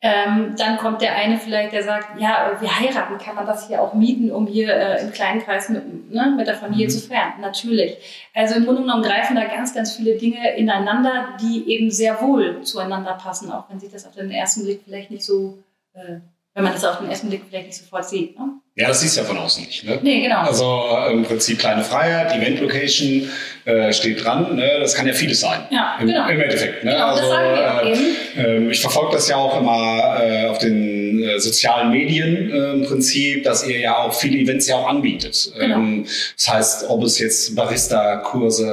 Ähm, 0.00 0.54
dann 0.56 0.76
kommt 0.76 1.02
der 1.02 1.16
eine 1.16 1.38
vielleicht, 1.38 1.72
der 1.72 1.82
sagt, 1.82 2.20
ja, 2.20 2.56
wir 2.60 2.78
heiraten, 2.78 3.18
kann 3.18 3.34
man 3.34 3.46
das 3.46 3.66
hier 3.66 3.82
auch 3.82 3.94
mieten, 3.94 4.30
um 4.30 4.46
hier 4.46 4.72
äh, 4.72 5.02
im 5.02 5.10
kleinen 5.10 5.42
Kreis 5.42 5.68
mit, 5.70 6.12
ne, 6.12 6.34
mit 6.36 6.46
der 6.46 6.54
Familie 6.54 6.86
mhm. 6.86 6.90
zu 6.90 7.00
feiern? 7.00 7.32
Natürlich. 7.40 7.96
Also 8.32 8.54
im 8.54 8.64
Grunde 8.64 8.82
genommen 8.82 9.02
greifen 9.02 9.34
da 9.34 9.44
ganz, 9.44 9.74
ganz 9.74 9.96
viele 9.96 10.16
Dinge 10.16 10.56
ineinander, 10.56 11.36
die 11.40 11.68
eben 11.68 11.90
sehr 11.90 12.20
wohl 12.20 12.62
zueinander 12.62 13.14
passen, 13.14 13.50
auch 13.50 13.68
wenn 13.70 13.80
sich 13.80 13.90
das 13.90 14.06
auf 14.06 14.14
den 14.14 14.30
ersten 14.30 14.62
Blick 14.62 14.82
vielleicht 14.84 15.10
nicht 15.10 15.24
so, 15.24 15.58
äh, 15.94 16.20
wenn 16.58 16.64
man 16.64 16.72
das 16.72 16.84
auf 16.84 16.98
den 16.98 17.08
ersten 17.08 17.28
Blick 17.28 17.42
vielleicht 17.48 17.68
nicht 17.68 17.78
sofort 17.78 18.08
sieht. 18.08 18.36
Ne? 18.36 18.46
Ja, 18.74 18.88
das 18.88 19.00
siehst 19.00 19.16
du 19.16 19.20
ja 19.20 19.26
von 19.28 19.38
außen 19.38 19.64
nicht. 19.64 19.84
Ne? 19.84 20.00
Nee, 20.02 20.22
genau. 20.22 20.40
Also 20.40 20.88
im 21.08 21.22
Prinzip 21.22 21.60
kleine 21.60 21.84
Freiheit, 21.84 22.34
Event 22.34 22.60
Location 22.60 23.30
äh, 23.64 23.92
steht 23.92 24.24
dran. 24.24 24.56
Ne? 24.56 24.68
Das 24.80 24.92
kann 24.92 25.06
ja 25.06 25.12
vieles 25.14 25.38
sein. 25.38 25.60
Ja, 25.70 25.96
Im, 26.00 26.08
genau. 26.08 26.28
Im 26.28 26.40
Endeffekt. 26.40 26.82
Ne? 26.82 26.90
Genau, 26.90 27.06
also, 27.06 27.20
das 27.20 27.30
sagen 27.30 27.54
wir 27.54 27.74
auch 27.74 27.82
äh, 27.84 27.92
eben. 27.92 28.66
äh, 28.66 28.72
ich 28.72 28.80
verfolge 28.80 29.12
das 29.12 29.28
ja 29.28 29.36
auch 29.36 29.60
immer 29.60 30.18
äh, 30.20 30.46
auf 30.48 30.58
den 30.58 31.22
äh, 31.22 31.38
sozialen 31.38 31.92
Medien 31.92 32.50
äh, 32.50 32.72
im 32.72 32.82
Prinzip, 32.82 33.44
dass 33.44 33.64
ihr 33.64 33.78
ja 33.78 33.96
auch 33.96 34.12
viele 34.12 34.38
Events 34.38 34.66
ja 34.66 34.74
auch 34.78 34.88
anbietet. 34.88 35.52
Genau. 35.56 35.76
Ähm, 35.76 36.06
das 36.36 36.48
heißt, 36.48 36.90
ob 36.90 37.04
es 37.04 37.20
jetzt 37.20 37.54
Barista-Kurse, 37.54 38.66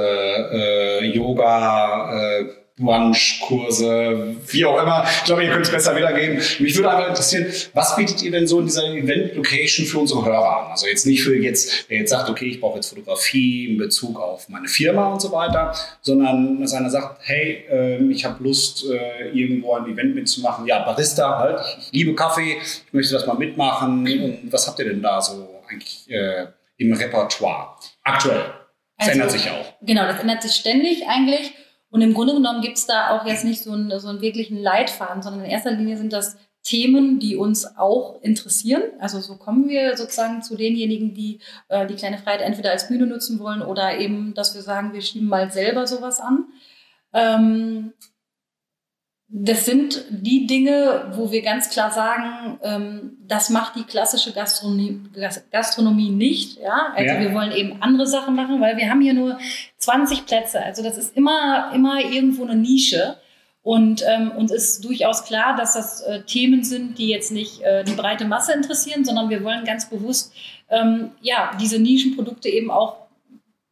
Yoga, 1.14 2.48
Brunch-Kurse, 2.78 4.36
wie 4.48 4.64
auch 4.64 4.80
immer. 4.82 5.04
Ich 5.18 5.24
glaube, 5.24 5.44
ihr 5.44 5.50
könnt 5.50 5.64
es 5.66 5.70
besser 5.72 5.96
wiedergeben. 5.96 6.36
Mich 6.58 6.76
würde 6.76 6.90
einfach 6.90 7.08
interessieren, 7.08 7.46
was 7.72 7.96
bietet 7.96 8.22
ihr 8.22 8.30
denn 8.30 8.46
so 8.46 8.60
in 8.60 8.66
dieser 8.66 8.84
Event-Location 8.84 9.86
für 9.86 9.98
unsere 10.00 10.24
Hörer 10.24 10.64
an? 10.64 10.70
Also 10.72 10.86
jetzt 10.86 11.06
nicht 11.06 11.22
für 11.22 11.36
jetzt, 11.36 11.88
wer 11.88 11.98
jetzt 11.98 12.10
sagt, 12.10 12.28
okay, 12.30 12.46
ich 12.46 12.60
brauche 12.60 12.76
jetzt 12.76 12.88
Fotografie 12.88 13.70
in 13.70 13.78
Bezug 13.78 14.20
auf 14.20 14.48
meine 14.48 14.68
Firma 14.68 15.12
und 15.12 15.20
so 15.20 15.32
weiter, 15.32 15.74
sondern 16.02 16.60
dass 16.60 16.72
einer 16.74 16.90
sagt, 16.90 17.20
hey, 17.26 17.64
ähm, 17.70 18.10
ich 18.10 18.24
habe 18.24 18.42
Lust, 18.42 18.84
äh, 18.90 19.28
irgendwo 19.30 19.74
ein 19.74 19.86
Event 19.86 20.14
mitzumachen. 20.14 20.66
Ja, 20.66 20.80
Barista 20.84 21.38
halt, 21.38 21.60
ich, 21.78 21.86
ich 21.86 21.92
liebe 21.92 22.14
Kaffee, 22.14 22.58
ich 22.60 22.92
möchte 22.92 23.14
das 23.14 23.26
mal 23.26 23.34
mitmachen. 23.36 24.06
Und 24.06 24.52
was 24.52 24.66
habt 24.66 24.78
ihr 24.78 24.86
denn 24.86 25.02
da 25.02 25.20
so 25.20 25.48
eigentlich 25.68 26.10
äh, 26.10 26.46
im 26.78 26.92
Repertoire? 26.92 27.76
Aktuell. 28.02 28.44
Das 28.98 29.08
Also- 29.08 29.12
ändert 29.12 29.30
sich 29.32 29.50
auch. 29.50 29.72
Genau, 29.82 30.06
das 30.06 30.20
ändert 30.20 30.42
sich 30.42 30.52
ständig 30.52 31.06
eigentlich. 31.08 31.52
Und 31.96 32.02
im 32.02 32.12
Grunde 32.12 32.34
genommen 32.34 32.60
gibt 32.60 32.76
es 32.76 32.84
da 32.84 33.16
auch 33.16 33.24
jetzt 33.24 33.42
nicht 33.42 33.62
so 33.62 33.72
einen, 33.72 33.98
so 33.98 34.08
einen 34.08 34.20
wirklichen 34.20 34.58
Leitfaden, 34.58 35.22
sondern 35.22 35.46
in 35.46 35.50
erster 35.50 35.70
Linie 35.70 35.96
sind 35.96 36.12
das 36.12 36.36
Themen, 36.62 37.20
die 37.20 37.36
uns 37.36 37.78
auch 37.78 38.20
interessieren. 38.20 38.82
Also 39.00 39.18
so 39.20 39.36
kommen 39.36 39.66
wir 39.70 39.96
sozusagen 39.96 40.42
zu 40.42 40.56
denjenigen, 40.56 41.14
die 41.14 41.40
äh, 41.68 41.86
die 41.86 41.94
kleine 41.94 42.18
Freiheit 42.18 42.42
entweder 42.42 42.70
als 42.70 42.88
Bühne 42.88 43.06
nutzen 43.06 43.38
wollen 43.38 43.62
oder 43.62 43.98
eben, 43.98 44.34
dass 44.34 44.54
wir 44.54 44.60
sagen, 44.60 44.92
wir 44.92 45.00
schieben 45.00 45.26
mal 45.26 45.50
selber 45.50 45.86
sowas 45.86 46.20
an. 46.20 46.44
Ähm, 47.14 47.94
das 49.28 49.64
sind 49.66 50.04
die 50.10 50.46
Dinge, 50.46 51.12
wo 51.16 51.32
wir 51.32 51.42
ganz 51.42 51.68
klar 51.70 51.90
sagen, 51.90 52.58
ähm, 52.62 53.18
das 53.26 53.50
macht 53.50 53.74
die 53.74 53.82
klassische 53.82 54.32
Gastronomie, 54.32 55.00
Gas- 55.14 55.44
Gastronomie 55.50 56.10
nicht. 56.10 56.58
Ja? 56.60 56.92
Also 56.94 57.14
Ja. 57.14 57.20
wir 57.20 57.34
wollen 57.34 57.50
eben 57.52 57.82
andere 57.82 58.06
Sachen 58.06 58.36
machen, 58.36 58.60
weil 58.60 58.76
wir 58.76 58.88
haben 58.88 59.00
hier 59.00 59.14
nur 59.14 59.38
20 59.78 60.26
Plätze. 60.26 60.62
Also 60.62 60.82
das 60.84 60.96
ist 60.96 61.16
immer, 61.16 61.72
immer 61.74 62.00
irgendwo 62.00 62.44
eine 62.44 62.54
Nische. 62.56 63.16
Und 63.62 64.04
ähm, 64.06 64.30
uns 64.30 64.52
ist 64.52 64.84
durchaus 64.84 65.24
klar, 65.24 65.56
dass 65.56 65.74
das 65.74 66.00
äh, 66.02 66.22
Themen 66.22 66.62
sind, 66.62 66.98
die 66.98 67.08
jetzt 67.08 67.32
nicht 67.32 67.62
äh, 67.62 67.82
die 67.82 67.94
breite 67.94 68.24
Masse 68.24 68.52
interessieren, 68.52 69.04
sondern 69.04 69.28
wir 69.28 69.42
wollen 69.42 69.64
ganz 69.64 69.90
bewusst 69.90 70.32
ähm, 70.70 71.10
ja, 71.20 71.50
diese 71.60 71.80
Nischenprodukte 71.80 72.48
eben 72.48 72.70
auch 72.70 73.05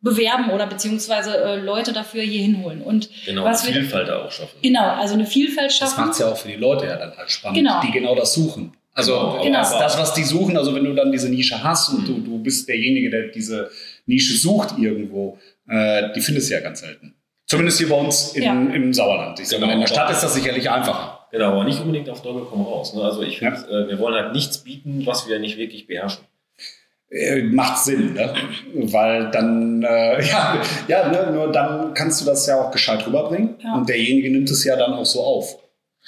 bewerben 0.05 0.51
oder 0.51 0.67
beziehungsweise 0.67 1.37
äh, 1.37 1.57
Leute 1.57 1.93
dafür 1.93 2.23
hier 2.23 2.43
hinholen. 2.43 2.83
Und 2.83 3.09
Genau, 3.27 3.43
Was 3.45 3.67
wir- 3.67 3.73
Vielfalt 3.73 4.07
da 4.09 4.19
auch 4.25 4.31
schaffen. 4.31 4.57
genau, 4.63 4.91
also 4.91 5.15
eine 5.15 5.27
Vielfalt 5.27 5.71
Das 5.71 5.77
schaffen. 5.79 6.01
macht 6.03 6.13
es 6.13 6.19
ja 6.21 6.29
auch 6.29 6.37
für 6.37 6.49
die 6.49 6.55
Leute 6.57 6.87
ja 6.87 6.97
dann 6.97 7.17
halt 7.17 7.31
spannend, 7.31 7.57
Genau. 7.59 7.81
die 7.81 7.91
genau 7.91 8.15
das 8.15 8.35
suchen. 8.35 8.73
Also 8.93 9.41
Genau. 9.43 9.59
das, 9.59 9.77
das, 9.77 9.99
was 9.99 10.15
die 10.15 10.23
suchen, 10.23 10.57
also 10.57 10.73
wenn 10.75 10.85
du 10.85 10.95
dann 10.95 11.11
diese 11.11 11.29
Nische 11.29 11.61
hast 11.65 11.89
und 11.89 12.07
du, 12.07 12.21
du 12.21 12.39
bist 12.39 12.69
derjenige, 12.69 13.11
der 13.11 13.29
diese 13.29 13.71
Nische 14.07 14.37
sucht 14.37 14.79
irgendwo, 14.79 15.39
äh, 15.69 16.13
die 16.15 16.21
findest 16.21 16.51
du 16.51 16.55
ja 16.55 16.61
ganz 16.61 16.81
selten. 16.81 17.15
Zumindest 17.47 17.79
hier 17.79 17.89
bei 17.89 17.97
uns 17.97 18.35
in, 18.35 18.43
Ja. 18.43 18.53
im 18.53 18.95
Sauerland. 18.95 19.41
Ich 19.41 19.49
sag 19.49 19.59
mal, 19.59 19.67
Genau. 19.67 19.75
in 19.75 19.81
der 19.81 19.89
Stadt 19.89 20.11
ist 20.11 20.21
das 20.23 20.35
sicherlich 20.35 20.71
einfacher. 20.71 21.27
Genau, 21.33 21.47
aber 21.53 21.65
nicht 21.65 21.81
unbedingt 21.81 22.09
auf 22.09 22.23
Teufel 22.23 22.43
komm 22.49 22.63
raus. 22.63 22.95
Ne? 22.95 23.03
Also 23.03 23.23
ich 23.23 23.39
finde, 23.39 23.57
äh, 23.69 23.89
wir 23.89 23.99
wollen 23.99 24.15
halt 24.15 24.33
nichts 24.33 24.59
bieten, 24.59 25.03
was 25.05 25.27
wir 25.29 25.39
nicht 25.41 25.57
wirklich 25.59 25.87
beherrschen. 25.89 26.25
Äh, 27.15 27.43
macht 27.45 27.85
Sinn, 27.85 28.15
ne? 28.15 28.35
weil 28.75 29.31
dann, 29.31 29.83
äh, 29.85 30.21
ja, 30.29 30.61
ja 30.89 31.09
ne? 31.09 31.31
nur 31.33 31.53
dann 31.53 31.95
kannst 31.95 32.21
du 32.21 32.25
das 32.25 32.47
ja 32.47 32.61
auch 32.61 32.73
gescheit 32.73 33.07
rüberbringen 33.07 33.55
Ja. 33.63 33.75
und 33.75 33.89
derjenige 33.89 34.31
nimmt 34.31 34.51
es 34.51 34.65
ja 34.65 34.75
dann 34.77 34.95
auch 34.95 35.07
so 35.07 35.23
auf. 35.23 35.57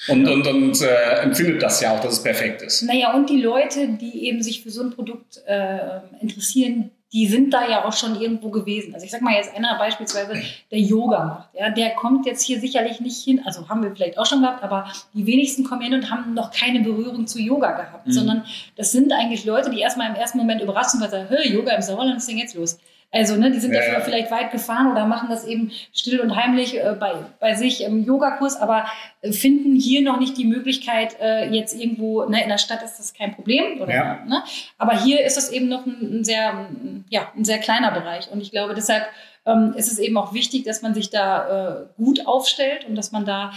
Und, 0.09 0.29
und, 0.29 0.47
und 0.47 0.83
äh, 0.83 1.23
empfindet 1.23 1.63
das 1.63 1.81
ja 1.81 1.95
auch, 1.95 2.01
dass 2.01 2.15
es 2.15 2.23
perfekt 2.23 2.61
ist. 2.61 2.83
Naja, 2.83 3.15
und 3.15 3.31
die 3.31 3.41
Leute, 3.41 3.89
die 3.99 4.27
eben 4.27 4.43
sich 4.43 4.63
für 4.63 4.71
so 4.71 4.83
ein 4.83 4.91
Produkt 4.91 5.41
äh, 5.47 6.01
interessieren, 6.21 6.91
die 7.17 7.27
sind 7.27 7.55
da 7.55 7.67
ja 7.67 7.87
auch 7.87 7.95
schon 7.95 8.21
irgendwo 8.21 8.51
gewesen. 8.51 8.93
Also 8.93 9.07
ich 9.07 9.11
sag 9.11 9.23
mal 9.23 9.33
jetzt 9.33 9.57
einer 9.57 9.79
beispielsweise, 9.79 10.35
der 10.71 10.79
Yoga 10.79 11.25
macht, 11.25 11.49
ja, 11.59 11.71
der 11.71 11.91
kommt 11.95 12.27
jetzt 12.27 12.43
hier 12.43 12.61
sicherlich 12.61 13.01
nicht 13.01 13.25
hin, 13.25 13.41
also 13.47 13.67
haben 13.71 13.83
wir 13.83 13.91
vielleicht 13.97 14.19
auch 14.19 14.27
schon 14.27 14.43
gehabt, 14.43 14.63
aber 14.63 14.87
die 15.15 15.25
wenigsten 15.25 15.65
kommen 15.65 15.81
hin 15.81 15.95
und 15.95 16.11
haben 16.11 16.35
noch 16.35 16.51
keine 16.51 16.81
Berührung 16.81 17.27
zu 17.27 17.39
Yoga 17.41 17.73
gehabt, 17.73 18.07
Mhm. 18.07 18.13
sondern 18.13 18.45
das 18.77 18.93
sind 18.93 19.13
eigentlich 19.15 19.47
Leute, 19.47 19.71
die 19.71 19.81
erstmal 19.81 20.11
im 20.11 20.15
ersten 20.17 20.37
Moment 20.37 20.61
überrascht 20.61 20.91
sind, 20.91 21.01
weil 21.01 21.09
sie 21.09 21.17
sagen, 21.17 21.29
hey, 21.31 21.53
Yoga 21.55 21.73
im 21.73 21.81
Sauerland, 21.83 22.17
was 22.17 22.25
ist 22.25 22.31
denn 22.31 22.39
jetzt 22.39 22.55
los? 22.55 22.79
Also, 23.17 23.37
ne, 23.37 23.51
die 23.51 23.59
sind 23.59 23.73
Ja, 23.73 23.81
dafür 23.81 23.95
ja. 23.95 24.01
vielleicht 24.01 24.31
weit 24.31 24.53
gefahren 24.53 24.91
oder 24.93 25.07
machen 25.07 25.29
das 25.31 25.47
eben 25.47 25.71
still 25.93 26.21
und 26.21 26.37
heimlich 26.37 26.77
äh, 26.77 26.95
bei, 26.99 27.15
bei 27.41 27.55
sich 27.55 27.83
im 27.83 28.05
Yogakurs, 28.05 28.57
aber 28.57 28.87
äh, 29.23 29.33
finden 29.33 29.75
hier 29.75 30.03
noch 30.03 30.19
nicht 30.21 30.37
die 30.37 30.45
Möglichkeit, 30.45 31.17
äh, 31.21 31.49
jetzt 31.51 31.75
irgendwo, 31.81 32.25
ne, 32.25 32.43
in 32.43 32.49
der 32.49 32.59
Stadt 32.59 32.83
ist 32.83 32.99
das 32.99 33.15
kein 33.15 33.35
Problem, 33.35 33.81
oder, 33.81 33.95
Ja. 33.95 34.25
ne? 34.27 34.43
aber 34.79 35.01
hier 35.03 35.25
ist 35.25 35.39
es 35.39 35.51
eben 35.51 35.69
noch 35.69 35.87
ein, 35.87 36.21
ein 36.21 36.25
sehr, 36.25 36.69
ja, 37.09 37.33
ein 37.37 37.45
sehr 37.45 37.59
kleiner 37.59 37.91
Bereich 37.91 38.31
und 38.31 38.41
ich 38.41 38.51
glaube, 38.51 38.75
deshalb 38.75 39.07
ähm, 39.47 39.75
ist 39.77 39.91
es 39.91 39.99
eben 39.99 40.17
auch 40.19 40.35
wichtig, 40.35 40.65
dass 40.65 40.83
man 40.83 40.93
sich 40.93 41.09
da 41.11 41.81
äh, 41.83 41.87
gut 41.97 42.27
aufstellt 42.27 42.85
und 42.89 42.97
dass 42.97 43.13
man 43.13 43.25
da 43.25 43.53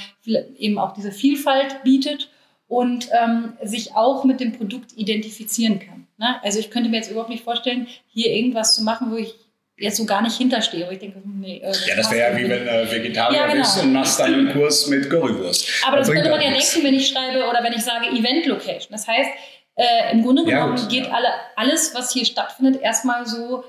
eben 0.58 0.78
auch 0.78 0.94
diese 0.94 1.12
Vielfalt 1.12 1.84
bietet 1.84 2.30
und 2.68 3.10
ähm, 3.20 3.54
sich 3.64 3.96
auch 3.96 4.24
mit 4.24 4.40
dem 4.40 4.52
Produkt 4.54 4.94
identifizieren 4.96 5.80
kann. 5.80 6.06
Ne? 6.20 6.36
Also 6.44 6.60
ich 6.60 6.70
könnte 6.70 6.90
mir 6.90 6.98
jetzt 6.98 7.10
überhaupt 7.10 7.32
nicht 7.32 7.44
vorstellen, 7.44 7.88
hier 8.08 8.32
irgendwas 8.32 8.76
zu 8.76 8.84
machen, 8.84 9.12
wo 9.12 9.16
ich 9.16 9.34
jetzt 9.80 9.98
so 9.98 10.06
gar 10.06 10.22
nicht 10.22 10.38
hinterstehe. 10.38 10.86
Wo 10.88 10.92
ich 10.92 11.00
denke, 11.00 11.22
nee, 11.26 11.58
äh, 11.64 11.72
Ja, 11.88 11.96
das 11.96 12.12
wäre 12.12 12.32
ja 12.32 12.38
wie 12.38 12.50
wenn 12.50 12.66
du 12.66 12.92
Vegetarier 12.92 13.38
Ja, 13.38 13.48
genau. 13.48 13.60
bist 13.62 13.82
und 13.84 13.94
machst 13.94 14.20
dann 14.20 14.34
einen 14.34 14.52
Kurs 14.52 14.88
mit 14.88 15.10
Currywurst. 15.10 15.68
aber 15.88 15.98
das 15.98 16.10
könnte 16.12 16.30
man 16.30 16.42
ja 16.42 16.52
nichts. 16.52 16.74
denken, 16.74 16.88
wenn 16.88 16.94
ich 16.96 17.08
schreibe 17.08 17.48
oder 17.48 17.64
wenn 17.64 17.74
ich 17.74 17.84
sage 17.84 18.08
Event 18.08 18.46
Location. 18.46 18.92
Das 18.92 19.08
heißt, 19.08 19.30
äh, 19.76 20.12
im 20.12 20.24
Grunde 20.24 20.44
Ja, 20.44 20.60
genommen 20.66 20.76
gut, 20.82 20.90
geht 20.90 21.06
ja. 21.06 21.12
alle, 21.12 21.28
alles, 21.56 21.94
was 21.96 22.12
hier 22.14 22.26
stattfindet, 22.26 22.82
erstmal 22.82 23.26
so 23.26 23.64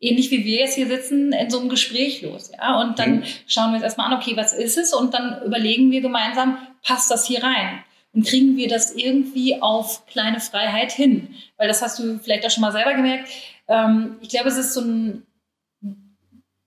ähnlich 0.00 0.30
wie 0.30 0.44
wir 0.44 0.58
jetzt 0.60 0.74
hier 0.74 0.86
sitzen, 0.86 1.32
in 1.32 1.48
so 1.50 1.58
einem 1.60 1.70
Gespräch 1.70 2.20
los. 2.20 2.50
Ja? 2.58 2.80
Und 2.80 2.98
dann 2.98 3.16
Mhm. 3.20 3.24
schauen 3.46 3.70
wir 3.70 3.76
uns 3.76 3.84
erstmal 3.84 4.12
an, 4.12 4.18
okay, 4.20 4.32
was 4.36 4.52
ist 4.52 4.76
es? 4.76 4.92
Und 4.92 5.14
dann 5.14 5.40
überlegen 5.46 5.90
wir 5.90 6.02
gemeinsam, 6.02 6.58
passt 6.86 7.10
das 7.10 7.26
hier 7.26 7.42
rein? 7.42 7.82
Und 8.12 8.26
kriegen 8.26 8.56
wir 8.58 8.68
das 8.68 8.94
irgendwie 8.94 9.62
auf 9.62 10.04
kleine 10.06 10.40
Freiheit 10.40 10.92
hin? 10.92 11.34
Weil 11.56 11.68
das 11.68 11.80
hast 11.80 11.98
du 11.98 12.18
vielleicht 12.22 12.44
auch 12.44 12.50
schon 12.50 12.60
mal 12.60 12.70
selber 12.72 12.92
gemerkt. 12.94 13.28
Ähm, 13.66 14.16
ich 14.20 14.28
glaube, 14.28 14.48
es 14.50 14.58
ist 14.58 14.74
so 14.74 14.82
ein 14.82 15.26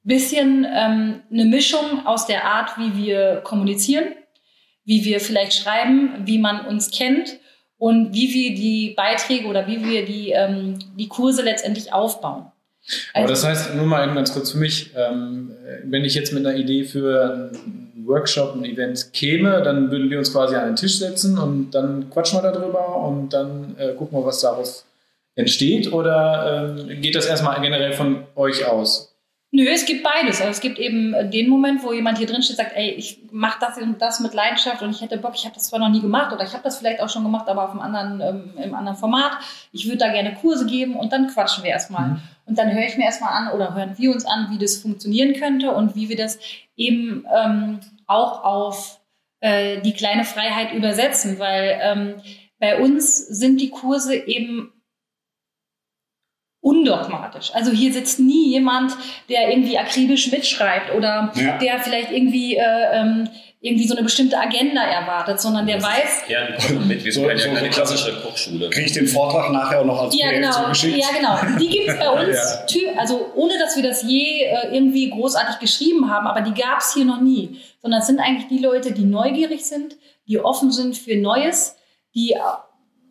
bisschen 0.08 0.66
ähm, 0.74 1.22
eine 1.32 1.46
Mischung 1.46 2.06
aus 2.06 2.26
der 2.28 2.46
Art, 2.46 2.72
wie 2.78 3.06
wir 3.06 3.42
kommunizieren, 3.44 4.06
wie 4.86 5.04
wir 5.06 5.20
vielleicht 5.20 5.54
schreiben, 5.54 6.12
wie 6.26 6.40
man 6.40 6.66
uns 6.66 6.90
kennt 6.92 7.38
und 7.78 8.14
wie 8.14 8.34
wir 8.34 8.56
die 8.56 8.94
Beiträge 8.96 9.48
oder 9.48 9.68
wie 9.68 9.84
wir 9.86 10.06
die, 10.06 10.32
ähm, 10.32 10.80
die 10.98 11.08
Kurse 11.08 11.44
letztendlich 11.44 11.94
aufbauen. 11.94 12.46
Aber 13.14 13.30
Also- 13.30 13.34
das 13.34 13.46
heißt, 13.46 13.76
nur 13.76 13.86
mal 13.86 14.12
ganz 14.14 14.34
kurz 14.34 14.52
für 14.52 14.58
mich, 14.58 14.92
ähm, 14.96 15.52
wenn 15.84 16.06
ich 16.06 16.16
jetzt 16.16 16.32
mit 16.32 16.46
einer 16.46 16.56
Idee 16.58 16.86
für 16.86 17.50
einen 17.54 18.04
Workshop, 18.08 18.56
ein 18.56 18.64
Event 18.64 19.12
käme, 19.12 19.62
dann 19.62 19.92
würden 19.92 20.10
wir 20.10 20.18
uns 20.20 20.32
quasi 20.32 20.56
an 20.56 20.68
den 20.68 20.76
Tisch 20.78 20.98
setzen 20.98 21.38
und 21.38 21.72
dann 21.72 22.10
quatschen 22.10 22.42
wir 22.42 22.50
darüber 22.50 22.96
und 23.06 23.34
dann 23.34 23.76
äh, 23.78 23.94
gucken 23.94 24.18
wir, 24.18 24.26
was 24.26 24.40
daraus 24.40 24.86
entsteht. 25.36 25.92
Oder 25.92 26.78
ähm, 26.80 27.02
geht 27.02 27.16
das 27.16 27.26
erstmal 27.26 27.60
generell 27.60 27.92
von 27.92 28.24
euch 28.36 28.66
aus? 28.66 29.14
Nö, 29.52 29.66
es 29.70 29.86
gibt 29.86 30.04
beides. 30.04 30.42
Also 30.42 30.52
es 30.52 30.60
gibt 30.60 30.78
eben 30.78 31.16
den 31.32 31.48
Moment, 31.48 31.82
wo 31.82 31.94
jemand 31.94 32.18
hier 32.18 32.28
drin 32.28 32.44
steht, 32.44 32.58
sagt, 32.58 32.76
ey, 32.76 32.92
ich 32.92 33.22
mache 33.32 33.60
das 33.62 33.78
und 33.78 34.02
das 34.02 34.20
mit 34.20 34.34
Leidenschaft 34.34 34.82
und 34.82 34.90
ich 34.90 35.02
hätte 35.02 35.18
Bock, 35.18 35.36
ich 35.36 35.46
habe 35.46 35.56
das 35.56 35.70
zwar 35.70 35.80
noch 35.80 35.88
nie 35.88 36.02
gemacht 36.02 36.34
oder 36.34 36.44
ich 36.44 36.52
habe 36.52 36.64
das 36.64 36.80
vielleicht 36.80 37.00
auch 37.00 37.08
schon 37.08 37.24
gemacht, 37.24 37.48
aber 37.48 37.64
auf 37.64 37.72
einem 37.72 37.80
anderen, 37.80 38.22
ähm, 38.22 38.62
im 38.62 38.76
anderen 38.76 38.98
Format. 38.98 39.38
Ich 39.72 39.86
würde 39.86 40.00
da 40.00 40.12
gerne 40.12 40.36
Kurse 40.36 40.66
geben 40.66 40.98
und 40.98 41.14
dann 41.14 41.28
quatschen 41.28 41.64
wir 41.64 41.72
erstmal. 41.72 42.10
Mhm. 42.10 42.22
Und 42.46 42.58
dann 42.58 42.74
höre 42.74 42.86
ich 42.86 42.98
mir 42.98 43.06
erstmal 43.06 43.32
an 43.32 43.54
oder 43.54 43.74
hören 43.74 43.98
wir 43.98 44.12
uns 44.12 44.26
an, 44.26 44.48
wie 44.52 44.58
das 44.58 44.78
funktionieren 44.78 45.34
könnte 45.34 45.72
und 45.72 45.96
wie 45.96 46.10
wir 46.10 46.18
das 46.18 46.40
eben 46.76 47.26
ähm, 47.34 47.80
auch 48.06 48.44
auf 48.44 49.00
äh, 49.40 49.82
die 49.82 49.94
kleine 49.94 50.26
Freiheit 50.26 50.74
übersetzen, 50.74 51.40
weil 51.40 51.80
ähm, 51.82 52.16
bei 52.60 52.80
uns 52.80 53.18
sind 53.18 53.62
die 53.62 53.70
Kurse 53.70 54.16
eben 54.16 54.74
undogmatisch. 56.62 57.52
Also 57.54 57.72
hier 57.72 57.94
sitzt 57.94 58.20
nie 58.20 58.50
jemand, 58.52 58.94
der 59.30 59.50
irgendwie 59.50 59.78
akribisch 59.78 60.32
mitschreibt 60.32 60.94
oder 60.94 61.32
Ja. 61.36 61.58
der 61.58 61.80
vielleicht 61.80 62.12
irgendwie 62.12 62.56
äh, 62.58 62.62
ähm, 62.94 63.30
irgendwie 63.60 63.88
so 63.88 63.96
eine 63.96 64.04
bestimmte 64.04 64.38
Agenda 64.38 64.82
erwartet, 64.84 65.42
sondern 65.42 65.66
der 65.66 65.82
weiß. 65.82 66.24
Ja, 66.28 66.42
mit. 66.86 67.04
Wir 67.04 67.12
So- 67.12 67.24
keine, 67.24 67.40
so- 67.40 67.50
keine 67.50 67.60
so- 67.72 67.76
klassische 67.76 68.22
Kochschule. 68.22 68.70
Kriege 68.70 68.86
ich 68.86 68.92
den 68.94 69.08
Vortrag 69.08 69.52
nachher 69.52 69.82
auch 69.82 69.86
noch 69.86 70.04
als 70.04 70.16
Ja, 70.16 70.28
PDF 70.30 70.42
genau. 70.52 70.64
zugeschickt? 70.64 70.98
Ja, 70.98 71.08
genau. 71.18 71.58
Die 71.60 71.68
gibt 71.68 71.88
es 71.90 71.98
bei 71.98 72.10
uns, 72.28 72.38
Ja. 72.76 72.92
also 73.00 73.32
ohne 73.36 73.58
dass 73.58 73.76
wir 73.76 73.84
das 73.84 74.04
je 74.04 74.44
äh, 74.44 74.76
irgendwie 74.76 75.10
großartig 75.10 75.60
geschrieben 75.60 76.10
haben, 76.12 76.28
aber 76.28 76.42
die 76.42 76.54
gab 76.54 76.80
es 76.80 76.94
hier 76.94 77.06
noch 77.06 77.20
nie. 77.20 77.60
Sondern 77.82 78.02
es 78.02 78.08
sind 78.08 78.20
eigentlich 78.20 78.48
die 78.48 78.60
Leute, 78.60 78.92
die 78.94 79.06
neugierig 79.06 79.66
sind, 79.66 79.96
die 80.28 80.40
offen 80.40 80.72
sind 80.72 80.96
für 80.98 81.16
Neues, 81.18 81.76
die 82.14 82.36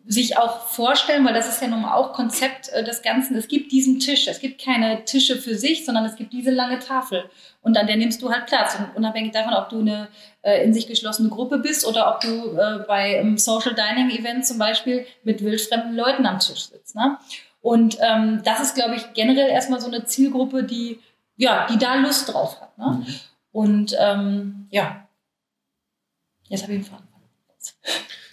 sich 0.07 0.37
auch 0.37 0.67
vorstellen, 0.67 1.25
weil 1.25 1.33
das 1.33 1.49
ist 1.49 1.61
ja 1.61 1.67
nun 1.67 1.83
auch 1.83 2.13
Konzept 2.13 2.69
äh, 2.69 2.83
des 2.83 3.01
Ganzen. 3.01 3.35
Es 3.35 3.47
gibt 3.47 3.71
diesen 3.71 3.99
Tisch, 3.99 4.27
es 4.27 4.39
gibt 4.39 4.63
keine 4.63 5.03
Tische 5.03 5.35
für 5.35 5.55
sich, 5.55 5.85
sondern 5.85 6.05
es 6.05 6.15
gibt 6.15 6.31
diese 6.31 6.51
lange 6.51 6.79
Tafel. 6.79 7.29
Und 7.61 7.77
an 7.77 7.87
der 7.87 7.97
nimmst 7.97 8.21
du 8.21 8.31
halt 8.31 8.45
Platz. 8.45 8.77
Und 8.79 8.95
unabhängig 8.95 9.33
davon, 9.33 9.53
ob 9.53 9.67
du 9.69 9.81
eine 9.81 10.07
äh, 10.43 10.63
in 10.63 10.73
sich 10.73 10.87
geschlossene 10.87 11.29
Gruppe 11.29 11.57
bist 11.59 11.85
oder 11.85 12.13
ob 12.13 12.21
du 12.21 12.57
äh, 12.57 12.85
bei 12.87 13.19
einem 13.19 13.37
Social 13.37 13.75
Dining 13.75 14.09
Event 14.09 14.45
zum 14.45 14.57
Beispiel 14.57 15.05
mit 15.23 15.43
wildfremden 15.43 15.95
Leuten 15.95 16.25
am 16.25 16.39
Tisch 16.39 16.69
sitzt. 16.69 16.95
Ne? 16.95 17.17
Und 17.61 17.97
ähm, 17.99 18.41
das 18.45 18.61
ist, 18.61 18.75
glaube 18.75 18.95
ich, 18.95 19.13
generell 19.13 19.49
erstmal 19.49 19.81
so 19.81 19.87
eine 19.87 20.05
Zielgruppe, 20.05 20.63
die, 20.63 21.01
ja, 21.35 21.67
die 21.69 21.77
da 21.77 21.95
Lust 21.95 22.31
drauf 22.31 22.61
hat. 22.61 22.77
Ne? 22.77 23.05
Und 23.51 23.93
ähm, 23.99 24.67
ja, 24.69 25.05
jetzt 26.47 26.63
habe 26.63 26.73
ich 26.73 26.79
einen 26.79 26.85
Faden. 26.85 27.07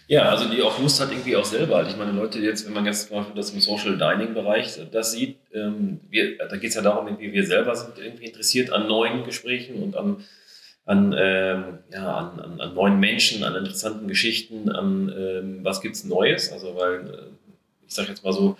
Ja, 0.06 0.28
also 0.28 0.49
die 0.49 0.61
auch 0.62 0.78
Lust 0.78 1.00
hat 1.00 1.11
irgendwie 1.11 1.37
auch 1.37 1.44
selber. 1.44 1.87
Ich 1.88 1.96
meine, 1.96 2.12
Leute 2.12 2.38
jetzt, 2.38 2.66
wenn 2.66 2.75
man 2.75 2.84
jetzt 2.84 3.08
zum 3.08 3.16
Beispiel 3.16 3.37
das 3.37 3.50
im 3.50 3.61
Social 3.61 3.96
Dining 3.96 4.34
Bereich 4.34 4.78
das 4.90 5.12
sieht, 5.12 5.38
ähm, 5.52 6.00
wir, 6.11 6.37
da 6.37 6.56
geht 6.56 6.70
es 6.70 6.75
ja 6.75 6.82
darum, 6.82 7.06
irgendwie 7.06 7.32
wir 7.32 7.46
selber 7.46 7.75
sind 7.75 7.99
irgendwie 7.99 8.26
interessiert 8.26 8.70
an 8.70 8.87
neuen 8.87 9.25
Gesprächen 9.25 9.82
und 9.82 9.96
an, 9.96 10.25
an, 10.84 11.14
ähm, 11.18 11.78
ja, 11.90 12.16
an, 12.16 12.38
an, 12.38 12.61
an 12.61 12.75
neuen 12.75 13.00
Menschen, 13.00 13.44
an 13.44 13.56
interessanten 13.56 14.06
Geschichten, 14.06 14.70
an 14.70 15.12
ähm, 15.16 15.61
was 15.62 15.80
gibt's 15.80 16.04
Neues. 16.04 16.52
Also 16.52 16.76
weil, 16.76 17.08
äh, 17.08 17.56
ich 17.87 17.94
sage 17.94 18.08
jetzt 18.08 18.25
mal 18.25 18.32
so, 18.32 18.58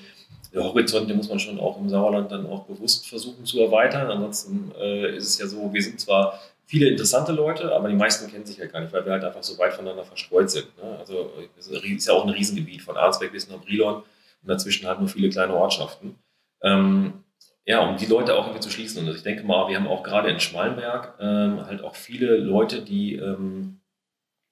der 0.55 0.65
Horizont, 0.65 1.11
den 1.11 1.17
muss 1.17 1.29
man 1.29 1.41
schon 1.41 1.59
auch 1.59 1.79
im 1.79 1.89
Sauerland 1.89 2.31
dann 2.31 2.47
auch 2.47 2.65
bewusst 2.65 3.09
versuchen 3.09 3.45
zu 3.45 3.61
erweitern. 3.61 4.11
Ansonsten 4.11 4.73
äh, 4.81 5.17
ist 5.17 5.27
es 5.27 5.39
ja 5.39 5.47
so, 5.47 5.75
wir 5.75 5.83
sind 5.83 6.01
zwar 6.01 6.41
viele 6.67 6.89
interessante 6.89 7.33
Leute, 7.33 7.75
aber 7.75 7.89
die 7.89 7.95
meisten 7.95 8.31
kennen 8.31 8.47
sich 8.47 8.59
ja 8.59 8.67
gar 8.67 8.81
nicht, 8.81 8.93
weil 8.93 9.05
wir 9.05 9.13
halt 9.13 9.25
einfach 9.25 9.43
so 9.43 9.59
weit 9.59 9.75
voneinander 9.75 10.05
verstreut 10.05 10.51
sind. 10.51 10.67
Ne? 10.77 10.99
Also 10.99 11.33
es 11.59 11.69
ist 11.69 12.07
ja 12.07 12.15
auch 12.15 12.25
ein 12.25 12.31
Riesengebiet 12.31 12.83
von 12.83 12.97
Arnsberg 12.97 13.33
bis 13.33 13.49
nach 13.49 13.61
Brilon 13.61 13.97
und 13.97 14.05
dazwischen 14.49 14.87
halt 14.87 15.01
nur 15.01 15.09
viele 15.09 15.29
kleine 15.29 15.55
Ortschaften. 15.55 16.17
Ähm, 16.63 17.25
ja, 17.67 17.81
um 17.81 17.97
die 17.97 18.07
Leute 18.07 18.35
auch 18.35 18.47
irgendwie 18.47 18.61
zu 18.61 18.71
schließen. 18.71 19.01
Und 19.01 19.07
also 19.07 19.17
ich 19.17 19.25
denke 19.25 19.45
mal, 19.45 19.69
wir 19.69 19.77
haben 19.77 19.87
auch 19.87 20.03
gerade 20.03 20.31
in 20.31 20.41
Schmalenberg 20.41 21.15
ähm, 21.21 21.65
halt 21.67 21.83
auch 21.83 21.95
viele 21.95 22.37
Leute, 22.37 22.83
die 22.83 23.17
ähm, 23.17 23.81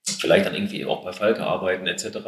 vielleicht 0.03 0.47
dann 0.47 0.55
irgendwie 0.55 0.85
auch 0.87 1.05
bei 1.05 1.13
Falke 1.13 1.45
arbeiten 1.45 1.87
etc., 1.87 2.19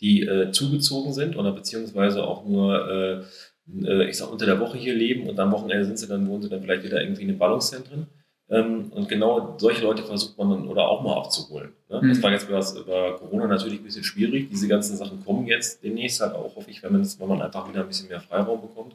die 0.00 0.22
äh, 0.22 0.50
zugezogen 0.50 1.12
sind 1.12 1.36
oder 1.36 1.52
beziehungsweise 1.52 2.22
auch 2.22 2.44
nur, 2.44 2.90
äh, 2.90 3.86
äh, 3.86 4.08
ich 4.08 4.18
sag, 4.18 4.30
unter 4.30 4.44
der 4.44 4.60
Woche 4.60 4.76
hier 4.76 4.94
leben 4.94 5.28
und 5.28 5.40
am 5.40 5.52
Wochenende 5.52 5.86
sind 5.86 5.98
sie 5.98 6.06
dann, 6.06 6.28
wohnen 6.28 6.42
sie 6.42 6.50
dann 6.50 6.60
vielleicht 6.60 6.82
wieder 6.84 7.00
irgendwie 7.00 7.22
in 7.22 7.28
den 7.28 7.38
Ballungszentren. 7.38 8.06
Ähm, 8.48 8.92
und 8.92 9.08
genau 9.08 9.56
solche 9.58 9.82
Leute 9.82 10.04
versucht 10.04 10.38
man 10.38 10.50
dann 10.50 10.68
oder 10.68 10.88
auch 10.88 11.02
mal 11.02 11.16
abzuholen. 11.16 11.72
Ne? 11.88 12.00
Mhm. 12.00 12.08
Das 12.10 12.22
war 12.22 12.30
jetzt 12.30 12.48
über, 12.48 13.16
Corona 13.18 13.46
natürlich 13.48 13.80
ein 13.80 13.84
bisschen 13.84 14.04
schwierig. 14.04 14.48
Diese 14.50 14.68
ganzen 14.68 14.96
Sachen 14.96 15.24
kommen 15.24 15.46
jetzt 15.46 15.82
demnächst 15.82 16.20
halt 16.20 16.34
auch, 16.34 16.54
hoffe 16.54 16.70
ich, 16.70 16.82
wenn 16.82 16.92
man, 16.92 17.02
das, 17.02 17.18
wenn 17.18 17.26
man 17.28 17.42
einfach 17.42 17.68
wieder 17.68 17.80
ein 17.80 17.88
bisschen 17.88 18.08
mehr 18.08 18.20
Freiraum 18.20 18.60
bekommt. 18.60 18.94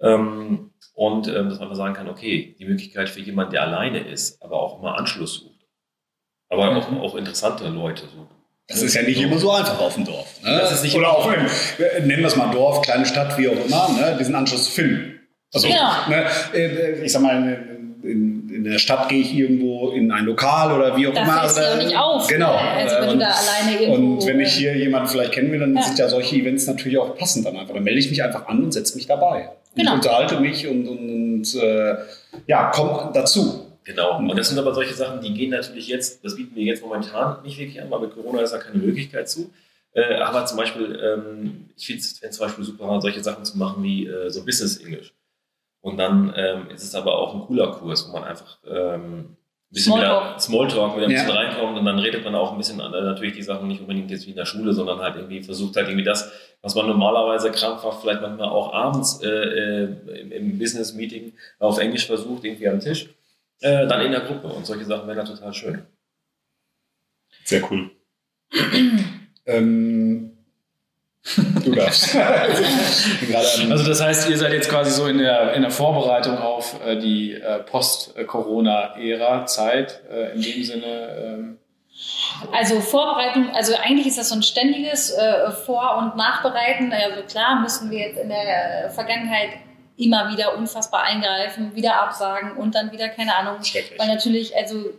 Ähm, 0.00 0.70
und 0.94 1.28
ähm, 1.28 1.48
dass 1.48 1.58
man 1.58 1.62
einfach 1.68 1.76
sagen 1.76 1.94
kann, 1.94 2.08
okay, 2.08 2.54
die 2.58 2.66
Möglichkeit 2.66 3.08
für 3.08 3.20
jemanden, 3.20 3.52
der 3.52 3.62
alleine 3.62 4.00
ist, 4.00 4.42
aber 4.42 4.60
auch 4.60 4.80
mal 4.82 4.94
Anschluss 4.96 5.34
sucht. 5.40 5.66
Aber 6.50 6.76
auch, 6.76 6.90
Mhm. 6.90 6.98
auch 6.98 7.14
interessante 7.14 7.66
Leute 7.68 8.02
sucht. 8.02 8.28
Das 8.68 8.82
ist 8.82 8.94
ja 8.94 9.02
nicht 9.02 9.20
immer 9.20 9.38
so 9.38 9.50
einfach 9.50 9.78
auf 9.80 9.94
dem 9.94 10.04
Dorf. 10.04 10.42
Ne? 10.42 10.58
Das 10.60 10.72
ist 10.72 10.82
nicht 10.84 10.96
Oder 10.96 11.10
auf 11.16 11.26
einem, 11.26 11.46
äh, 11.46 12.00
nennen 12.00 12.20
wir 12.22 12.28
es 12.28 12.36
mal 12.36 12.50
Dorf, 12.50 12.82
kleine 12.82 13.04
Stadt, 13.06 13.36
wie 13.38 13.48
auch 13.48 13.64
immer, 13.64 13.88
ne? 13.90 14.16
diesen 14.18 14.34
Anschluss 14.34 14.66
zu 14.66 14.70
finden. 14.70 15.20
Also, 15.52 15.68
Genau. 15.68 16.08
ne, 16.08 16.26
äh, 16.54 17.04
ich 17.04 17.12
sag 17.12 17.22
mal, 17.22 17.73
in, 18.04 18.48
in 18.50 18.64
der 18.64 18.78
Stadt 18.78 19.08
gehe 19.08 19.20
ich 19.20 19.34
irgendwo 19.34 19.90
in 19.90 20.10
ein 20.12 20.24
Lokal 20.24 20.72
oder 20.76 20.96
wie 20.96 21.06
auch 21.08 21.14
Da 21.14 21.22
immer. 21.22 21.40
fällst 21.40 21.56
du 21.56 21.62
ja 21.62 21.68
Also, 21.68 21.86
nicht 21.86 21.96
auf. 21.96 22.26
Genau. 22.28 22.52
Also 22.54 22.96
wenn 22.96 23.08
Äh, 23.08 23.12
du 23.12 23.18
da 23.18 23.26
alleine 23.28 23.80
irgendwo... 23.82 24.14
Und 24.14 24.26
wenn 24.26 24.40
ich 24.40 24.48
äh, 24.56 24.60
hier 24.60 24.76
jemanden 24.76 25.08
vielleicht 25.08 25.32
kennen 25.32 25.50
will, 25.52 25.58
dann 25.60 25.74
Ja. 25.74 25.82
sind 25.82 25.98
ja 25.98 26.08
solche 26.08 26.36
Events 26.36 26.66
natürlich 26.66 26.98
auch 26.98 27.16
passend 27.16 27.46
dann 27.46 27.56
einfach. 27.56 27.74
Dann 27.74 27.82
melde 27.84 27.98
ich 28.00 28.10
mich 28.10 28.22
einfach 28.22 28.46
an 28.46 28.62
und 28.64 28.72
setze 28.72 28.94
mich 28.96 29.06
dabei. 29.06 29.50
Genau. 29.74 29.92
Und 29.92 29.96
unterhalte 29.98 30.38
mich 30.40 30.66
und, 30.68 30.86
und, 30.86 30.98
und 31.42 31.54
äh, 31.62 31.96
ja, 32.46 32.70
komm 32.74 33.12
dazu. 33.12 33.66
Genau. 33.84 34.18
Und 34.18 34.36
das 34.38 34.48
sind 34.48 34.58
aber 34.58 34.72
solche 34.74 34.94
Sachen, 34.94 35.20
die 35.20 35.34
gehen 35.34 35.50
natürlich 35.50 35.88
jetzt, 35.88 36.24
das 36.24 36.36
bieten 36.36 36.54
wir 36.54 36.62
jetzt 36.64 36.82
momentan 36.82 37.42
nicht 37.42 37.58
wirklich 37.58 37.82
an, 37.82 37.90
weil 37.90 38.00
mit 38.00 38.14
Corona 38.14 38.40
ist 38.42 38.52
da 38.52 38.58
keine 38.58 38.78
Möglichkeit 38.78 39.28
zu. 39.28 39.50
Äh, 39.92 40.14
aber 40.16 40.44
zum 40.46 40.56
Beispiel, 40.56 40.98
ähm, 41.02 41.66
ich 41.76 41.86
finde 41.86 42.02
es 42.02 42.18
zum 42.36 42.46
Beispiel 42.46 42.64
super, 42.64 43.00
solche 43.00 43.22
Sachen 43.22 43.44
zu 43.44 43.58
machen 43.58 43.82
wie 43.82 44.06
äh, 44.06 44.30
so 44.30 44.44
Business 44.44 44.78
English. 44.78 45.12
Und 45.84 45.98
dann 45.98 46.32
ähm, 46.34 46.70
ist 46.70 46.82
es 46.82 46.94
aber 46.94 47.18
auch 47.18 47.34
ein 47.34 47.42
cooler 47.42 47.70
Kurs, 47.72 48.08
wo 48.08 48.12
man 48.14 48.24
einfach 48.24 48.56
ähm, 48.66 49.18
ein 49.20 49.36
bisschen 49.68 49.92
Smalltalk. 49.92 50.24
wieder 50.30 50.38
Smalltalk 50.40 50.96
wieder 50.96 51.04
ein 51.04 51.10
Ja. 51.10 51.18
bisschen 51.24 51.36
reinkommt 51.36 51.78
und 51.78 51.84
dann 51.84 51.98
redet 51.98 52.24
man 52.24 52.34
auch 52.34 52.52
ein 52.52 52.56
bisschen 52.56 52.80
äh, 52.80 52.88
natürlich 52.88 53.34
die 53.34 53.42
Sachen 53.42 53.68
nicht 53.68 53.82
unbedingt 53.82 54.10
jetzt 54.10 54.24
wie 54.26 54.30
in 54.30 54.36
der 54.36 54.46
Schule, 54.46 54.72
sondern 54.72 55.00
halt 55.00 55.16
irgendwie 55.16 55.42
versucht 55.42 55.76
halt 55.76 55.88
irgendwie 55.88 56.06
das, 56.06 56.32
was 56.62 56.74
man 56.74 56.86
normalerweise 56.86 57.50
krampfhaft 57.50 58.00
vielleicht 58.00 58.22
manchmal 58.22 58.48
auch 58.48 58.72
abends 58.72 59.20
äh, 59.22 59.28
äh, 59.28 60.20
im, 60.20 60.32
im 60.32 60.58
Business 60.58 60.94
Meeting 60.94 61.34
auf 61.58 61.76
Englisch 61.78 62.06
versucht, 62.06 62.44
irgendwie 62.44 62.66
am 62.68 62.80
Tisch, 62.80 63.10
äh, 63.60 63.86
dann 63.86 64.00
in 64.00 64.12
der 64.12 64.22
Gruppe. 64.22 64.46
Und 64.48 64.64
solche 64.64 64.86
Sachen 64.86 65.06
wären 65.06 65.18
da 65.18 65.24
total 65.24 65.52
schön. 65.52 65.82
Sehr 67.44 67.70
cool. 67.70 67.90
ähm, 69.44 70.33
du 71.64 71.72
darfst. 71.72 72.16
Also 73.70 73.88
das 73.88 74.02
heißt, 74.02 74.28
ihr 74.30 74.36
seid 74.38 74.52
jetzt 74.52 74.68
quasi 74.68 74.90
so 74.90 75.06
in 75.06 75.18
der, 75.18 75.52
in 75.54 75.62
der 75.62 75.70
Vorbereitung 75.70 76.36
auf 76.38 76.76
äh, 76.84 76.98
die 76.98 77.32
äh, 77.32 77.60
Post-Corona-Ära-Zeit, 77.60 80.02
äh, 80.10 80.34
in 80.34 80.42
dem 80.42 80.64
Sinne. 80.64 81.08
Ähm, 81.18 81.58
Also 82.52 82.80
Vorbereitung, 82.80 83.50
also 83.54 83.74
eigentlich 83.76 84.06
ist 84.06 84.18
das 84.18 84.28
so 84.28 84.34
ein 84.34 84.42
ständiges 84.42 85.10
äh, 85.10 85.50
Vor- 85.50 85.96
und 85.98 86.16
Nachbereiten. 86.16 86.92
Also 86.92 87.22
klar 87.22 87.60
müssen 87.60 87.90
wir 87.90 88.00
jetzt 88.00 88.18
in 88.18 88.28
der 88.28 88.90
Vergangenheit 88.90 89.50
immer 89.96 90.30
wieder 90.30 90.56
unfassbar 90.56 91.04
eingreifen, 91.04 91.74
wieder 91.74 91.96
absagen 92.02 92.56
und 92.56 92.74
dann 92.74 92.92
wieder, 92.92 93.08
keine 93.08 93.34
Ahnung, 93.36 93.58
weil 93.96 94.08
natürlich, 94.08 94.54
also 94.56 94.90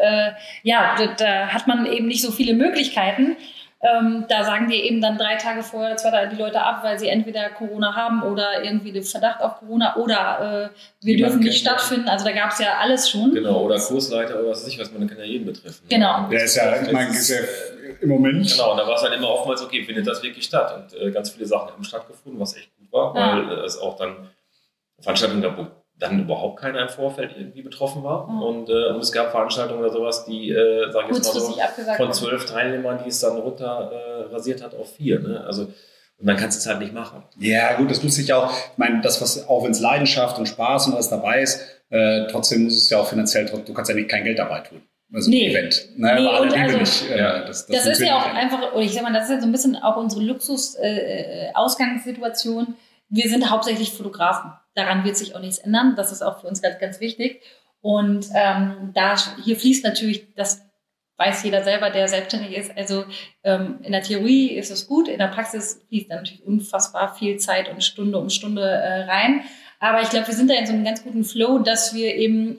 äh, 0.00 0.30
ja, 0.62 0.94
da, 0.96 1.06
da 1.06 1.48
hat 1.48 1.66
man 1.66 1.84
eben 1.86 2.06
nicht 2.06 2.22
so 2.22 2.30
viele 2.30 2.54
Möglichkeiten. 2.54 3.36
Ähm, 3.82 4.26
da 4.28 4.44
sagen 4.44 4.68
die 4.68 4.76
eben 4.76 5.00
dann 5.00 5.16
drei 5.16 5.36
Tage 5.36 5.62
vorher 5.62 5.96
zwar 5.96 6.12
da 6.12 6.26
die 6.26 6.36
Leute 6.36 6.60
ab, 6.60 6.80
weil 6.84 6.98
sie 6.98 7.08
entweder 7.08 7.48
Corona 7.48 7.94
haben 7.96 8.22
oder 8.22 8.62
irgendwie 8.62 8.92
den 8.92 9.02
Verdacht 9.02 9.40
auf 9.40 9.58
Corona 9.60 9.96
oder 9.96 10.70
äh, 10.70 11.04
wir 11.04 11.14
Niemand 11.16 11.32
dürfen 11.32 11.44
nicht 11.44 11.60
stattfinden. 11.60 12.08
Also 12.08 12.26
da 12.26 12.32
gab 12.32 12.50
es 12.50 12.58
ja 12.58 12.76
alles 12.78 13.08
schon. 13.08 13.32
Genau, 13.32 13.62
oder 13.62 13.78
Kursleiter 13.78 14.38
oder 14.38 14.50
was 14.50 14.62
weiß 14.62 14.68
ich 14.68 14.78
was, 14.78 14.92
man 14.92 15.08
kann 15.08 15.18
ja 15.18 15.24
jeden 15.24 15.46
betreffen. 15.46 15.82
Genau. 15.88 16.28
Der 16.30 16.44
ist 16.44 16.56
ja, 16.56 16.82
ich 16.82 16.92
meine, 16.92 17.08
ist 17.10 17.30
ja 17.30 17.38
im 18.02 18.08
Moment. 18.10 18.50
Genau, 18.50 18.72
und 18.72 18.76
da 18.76 18.86
war 18.86 18.96
es 18.96 19.02
halt 19.02 19.14
immer 19.14 19.28
oftmals, 19.30 19.62
okay, 19.62 19.82
findet 19.82 20.06
das 20.06 20.22
wirklich 20.22 20.44
statt? 20.44 20.74
Und 20.76 21.00
äh, 21.00 21.10
ganz 21.10 21.30
viele 21.30 21.46
Sachen 21.46 21.72
haben 21.72 21.82
stattgefunden, 21.84 22.38
was 22.38 22.56
echt 22.56 22.68
gut 22.78 22.92
war, 22.92 23.16
Ja. 23.16 23.36
weil 23.48 23.50
äh, 23.60 23.64
es 23.64 23.78
auch 23.78 23.96
dann 23.96 24.28
Veranstaltungen 25.00 25.40
gab, 25.42 25.56
wo 25.56 25.66
dann 26.00 26.20
überhaupt 26.20 26.60
keiner 26.60 26.80
im 26.82 26.88
Vorfeld 26.88 27.32
irgendwie 27.36 27.62
betroffen 27.62 28.02
war. 28.02 28.26
Ja. 28.28 28.40
Und, 28.40 28.68
äh, 28.68 28.88
und 28.88 28.98
es 29.00 29.12
gab 29.12 29.30
Veranstaltungen 29.30 29.80
oder 29.80 29.92
sowas, 29.92 30.24
die, 30.24 30.50
äh, 30.50 30.90
sag 30.90 31.08
ich 31.10 31.16
jetzt 31.16 31.32
mal 31.34 31.40
so, 31.40 31.56
von 31.96 32.12
zwölf 32.12 32.46
Teilnehmern, 32.46 33.00
die 33.04 33.08
es 33.10 33.20
dann 33.20 33.36
runter 33.36 33.92
äh, 33.92 34.32
rasiert 34.34 34.62
hat 34.62 34.74
auf 34.74 34.94
vier. 34.96 35.20
Ne? 35.20 35.44
Also, 35.46 35.68
und 36.18 36.26
dann 36.26 36.36
kannst 36.36 36.58
du 36.58 36.60
es 36.60 36.66
halt 36.66 36.80
nicht 36.80 36.92
machen. 36.92 37.22
Ja, 37.38 37.74
gut, 37.76 37.90
das 37.90 38.02
muss 38.02 38.16
sich 38.16 38.26
ja 38.28 38.38
auch, 38.44 38.52
ich 38.52 38.76
meine, 38.78 39.00
das, 39.00 39.22
was, 39.22 39.48
auch 39.48 39.64
wenn 39.64 39.70
es 39.70 39.80
Leidenschaft 39.80 40.38
und 40.38 40.46
Spaß 40.46 40.88
und 40.88 40.94
alles 40.94 41.08
dabei 41.08 41.40
ist, 41.42 41.60
äh, 41.90 42.26
trotzdem 42.30 42.64
muss 42.64 42.76
es 42.76 42.90
ja 42.90 42.98
auch 42.98 43.06
finanziell, 43.06 43.46
du 43.46 43.72
kannst 43.74 43.88
ja 43.88 43.94
nicht 43.94 44.08
kein 44.10 44.24
Geld 44.24 44.38
dabei 44.38 44.60
tun. 44.60 44.82
Also 45.12 45.28
Nee. 45.28 45.48
ein 45.48 45.52
Event. 45.56 45.88
Ne, 45.96 46.14
Nee, 46.14 46.20
aber 46.26 46.36
alle 46.36 46.46
und 46.52 46.56
also- 46.56 46.76
nicht. 46.78 47.10
Äh, 47.10 47.18
Ja. 47.18 47.40
das, 47.44 47.66
Das, 47.66 47.84
ist 47.86 48.00
ja 48.00 48.16
auch 48.16 48.22
funktioniert 48.22 48.52
einfach, 48.52 48.72
oder 48.74 48.82
ich 48.84 48.92
sag 48.94 49.02
mal, 49.02 49.12
das 49.12 49.24
ist 49.24 49.30
ja 49.30 49.40
so 49.40 49.46
ein 49.46 49.52
bisschen 49.52 49.74
auch 49.76 49.96
unsere 49.96 50.22
Luxus-Ausgangssituation. 50.22 52.74
wir 53.12 53.28
sind 53.28 53.50
hauptsächlich 53.50 53.90
Fotografen. 53.92 54.52
Daran 54.74 55.04
wird 55.04 55.16
sich 55.16 55.34
auch 55.34 55.40
nichts 55.40 55.58
ändern. 55.58 55.94
Das 55.96 56.12
ist 56.12 56.22
auch 56.22 56.40
für 56.40 56.46
uns 56.46 56.62
ganz, 56.62 56.78
ganz 56.78 57.00
wichtig. 57.00 57.42
Und 57.80 58.26
ähm, 58.34 58.90
da 58.94 59.16
hier 59.42 59.56
fließt 59.56 59.84
natürlich, 59.84 60.34
das 60.34 60.62
weiß 61.16 61.42
jeder 61.44 61.62
selber, 61.62 61.90
der 61.90 62.08
selbstständig 62.08 62.56
ist. 62.56 62.76
Also 62.76 63.04
ähm, 63.44 63.78
in 63.82 63.92
der 63.92 64.02
Theorie 64.02 64.52
ist 64.52 64.70
es 64.70 64.86
gut, 64.86 65.06
in 65.06 65.18
der 65.18 65.26
Praxis 65.26 65.84
fließt 65.88 66.10
da 66.10 66.16
natürlich 66.16 66.44
unfassbar 66.46 67.14
viel 67.14 67.36
Zeit 67.36 67.68
und 67.68 67.84
Stunde 67.84 68.18
um 68.18 68.30
Stunde 68.30 68.62
äh, 68.62 69.02
rein. 69.02 69.42
Aber 69.80 70.00
ich 70.00 70.10
glaube, 70.10 70.28
wir 70.28 70.34
sind 70.34 70.50
da 70.50 70.54
in 70.54 70.66
so 70.66 70.72
einem 70.72 70.84
ganz 70.84 71.02
guten 71.02 71.24
Flow, 71.24 71.58
dass 71.58 71.94
wir 71.94 72.14
eben 72.14 72.58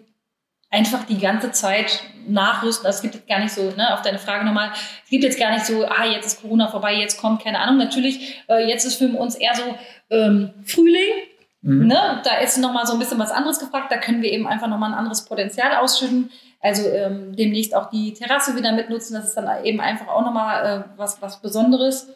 einfach 0.71 1.05
die 1.05 1.17
ganze 1.17 1.51
Zeit 1.51 2.01
nachrüsten. 2.27 2.85
Also 2.85 2.97
es 2.97 3.01
gibt 3.01 3.15
jetzt 3.15 3.27
gar 3.27 3.39
nicht 3.39 3.51
so, 3.51 3.71
ne, 3.71 3.93
auf 3.93 4.01
deine 4.03 4.19
Frage 4.19 4.45
nochmal, 4.45 4.71
es 5.03 5.09
gibt 5.09 5.23
jetzt 5.23 5.39
gar 5.39 5.51
nicht 5.51 5.65
so, 5.65 5.85
ah, 5.85 6.05
jetzt 6.05 6.25
ist 6.25 6.41
Corona 6.41 6.67
vorbei, 6.67 6.95
jetzt 6.95 7.19
kommt, 7.19 7.43
keine 7.43 7.59
Ahnung. 7.59 7.77
Natürlich, 7.77 8.41
äh, 8.47 8.67
jetzt 8.67 8.85
ist 8.85 8.95
für 8.95 9.09
uns 9.09 9.35
eher 9.35 9.55
so 9.55 9.75
ähm, 10.09 10.53
Frühling. 10.65 11.23
Mhm. 11.61 11.87
Ne? 11.87 12.21
Da 12.23 12.37
ist 12.37 12.57
nochmal 12.57 12.85
so 12.85 12.93
ein 12.93 12.99
bisschen 12.99 13.19
was 13.19 13.31
anderes 13.31 13.59
gefragt. 13.59 13.91
Da 13.91 13.97
können 13.97 14.21
wir 14.21 14.31
eben 14.31 14.47
einfach 14.47 14.67
nochmal 14.67 14.91
ein 14.91 14.97
anderes 14.97 15.25
Potenzial 15.25 15.75
ausschütten. 15.75 16.31
Also 16.59 16.87
ähm, 16.89 17.35
demnächst 17.35 17.75
auch 17.75 17.89
die 17.89 18.13
Terrasse 18.13 18.55
wieder 18.55 18.71
mitnutzen. 18.71 19.15
Das 19.15 19.27
ist 19.27 19.35
dann 19.35 19.63
eben 19.63 19.79
einfach 19.79 20.07
auch 20.07 20.21
nochmal 20.21 20.65
äh, 20.65 20.97
was, 20.97 21.21
was 21.21 21.41
Besonderes. 21.41 22.09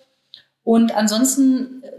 Und 0.64 0.96
ansonsten 0.96 1.84
äh, 1.84 1.92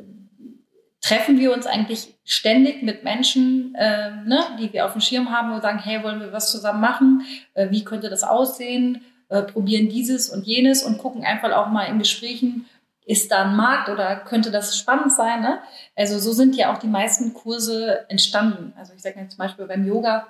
treffen 1.01 1.39
wir 1.39 1.53
uns 1.53 1.67
eigentlich 1.67 2.15
ständig 2.25 2.83
mit 2.83 3.05
Menschen, 3.05 3.75
äh, 3.77 4.11
ne, 4.25 4.41
die 4.61 4.73
wir 4.73 4.87
auf 4.87 4.93
dem 4.93 5.01
Schirm 5.01 5.31
haben 5.31 5.53
und 5.53 5.63
sagen, 5.63 5.79
hey, 5.79 6.03
wollen 6.03 6.21
wir 6.21 6.33
was 6.33 6.51
zusammen 6.51 6.81
machen? 6.81 7.23
Äh, 7.55 7.71
wie 7.71 7.85
könnte 7.85 8.11
das 8.11 8.25
aussehen? 8.25 9.05
Äh, 9.29 9.43
probieren 9.43 9.89
dieses 9.89 10.31
und 10.31 10.47
jenes 10.47 10.85
und 10.85 10.99
gucken 10.99 11.25
einfach 11.25 11.53
auch 11.53 11.69
mal 11.69 11.85
in 11.85 11.99
Gesprächen, 11.99 12.67
ist 13.07 13.31
da 13.31 13.45
ein 13.45 13.57
Markt 13.57 13.89
oder 13.89 14.17
könnte 14.17 14.51
das 14.51 14.77
spannend 14.77 15.13
sein? 15.13 15.41
Ne? 15.41 15.61
Also 15.95 16.19
so 16.19 16.33
sind 16.33 16.57
ja 16.57 16.75
auch 16.75 16.79
die 16.79 16.89
meisten 16.89 17.33
Kurse 17.33 18.05
entstanden. 18.11 18.75
Also 18.77 18.93
ich 18.95 19.01
sage 19.01 19.21
jetzt 19.21 19.33
zum 19.33 19.39
Beispiel 19.39 19.67
beim 19.67 19.87
Yoga 19.87 20.27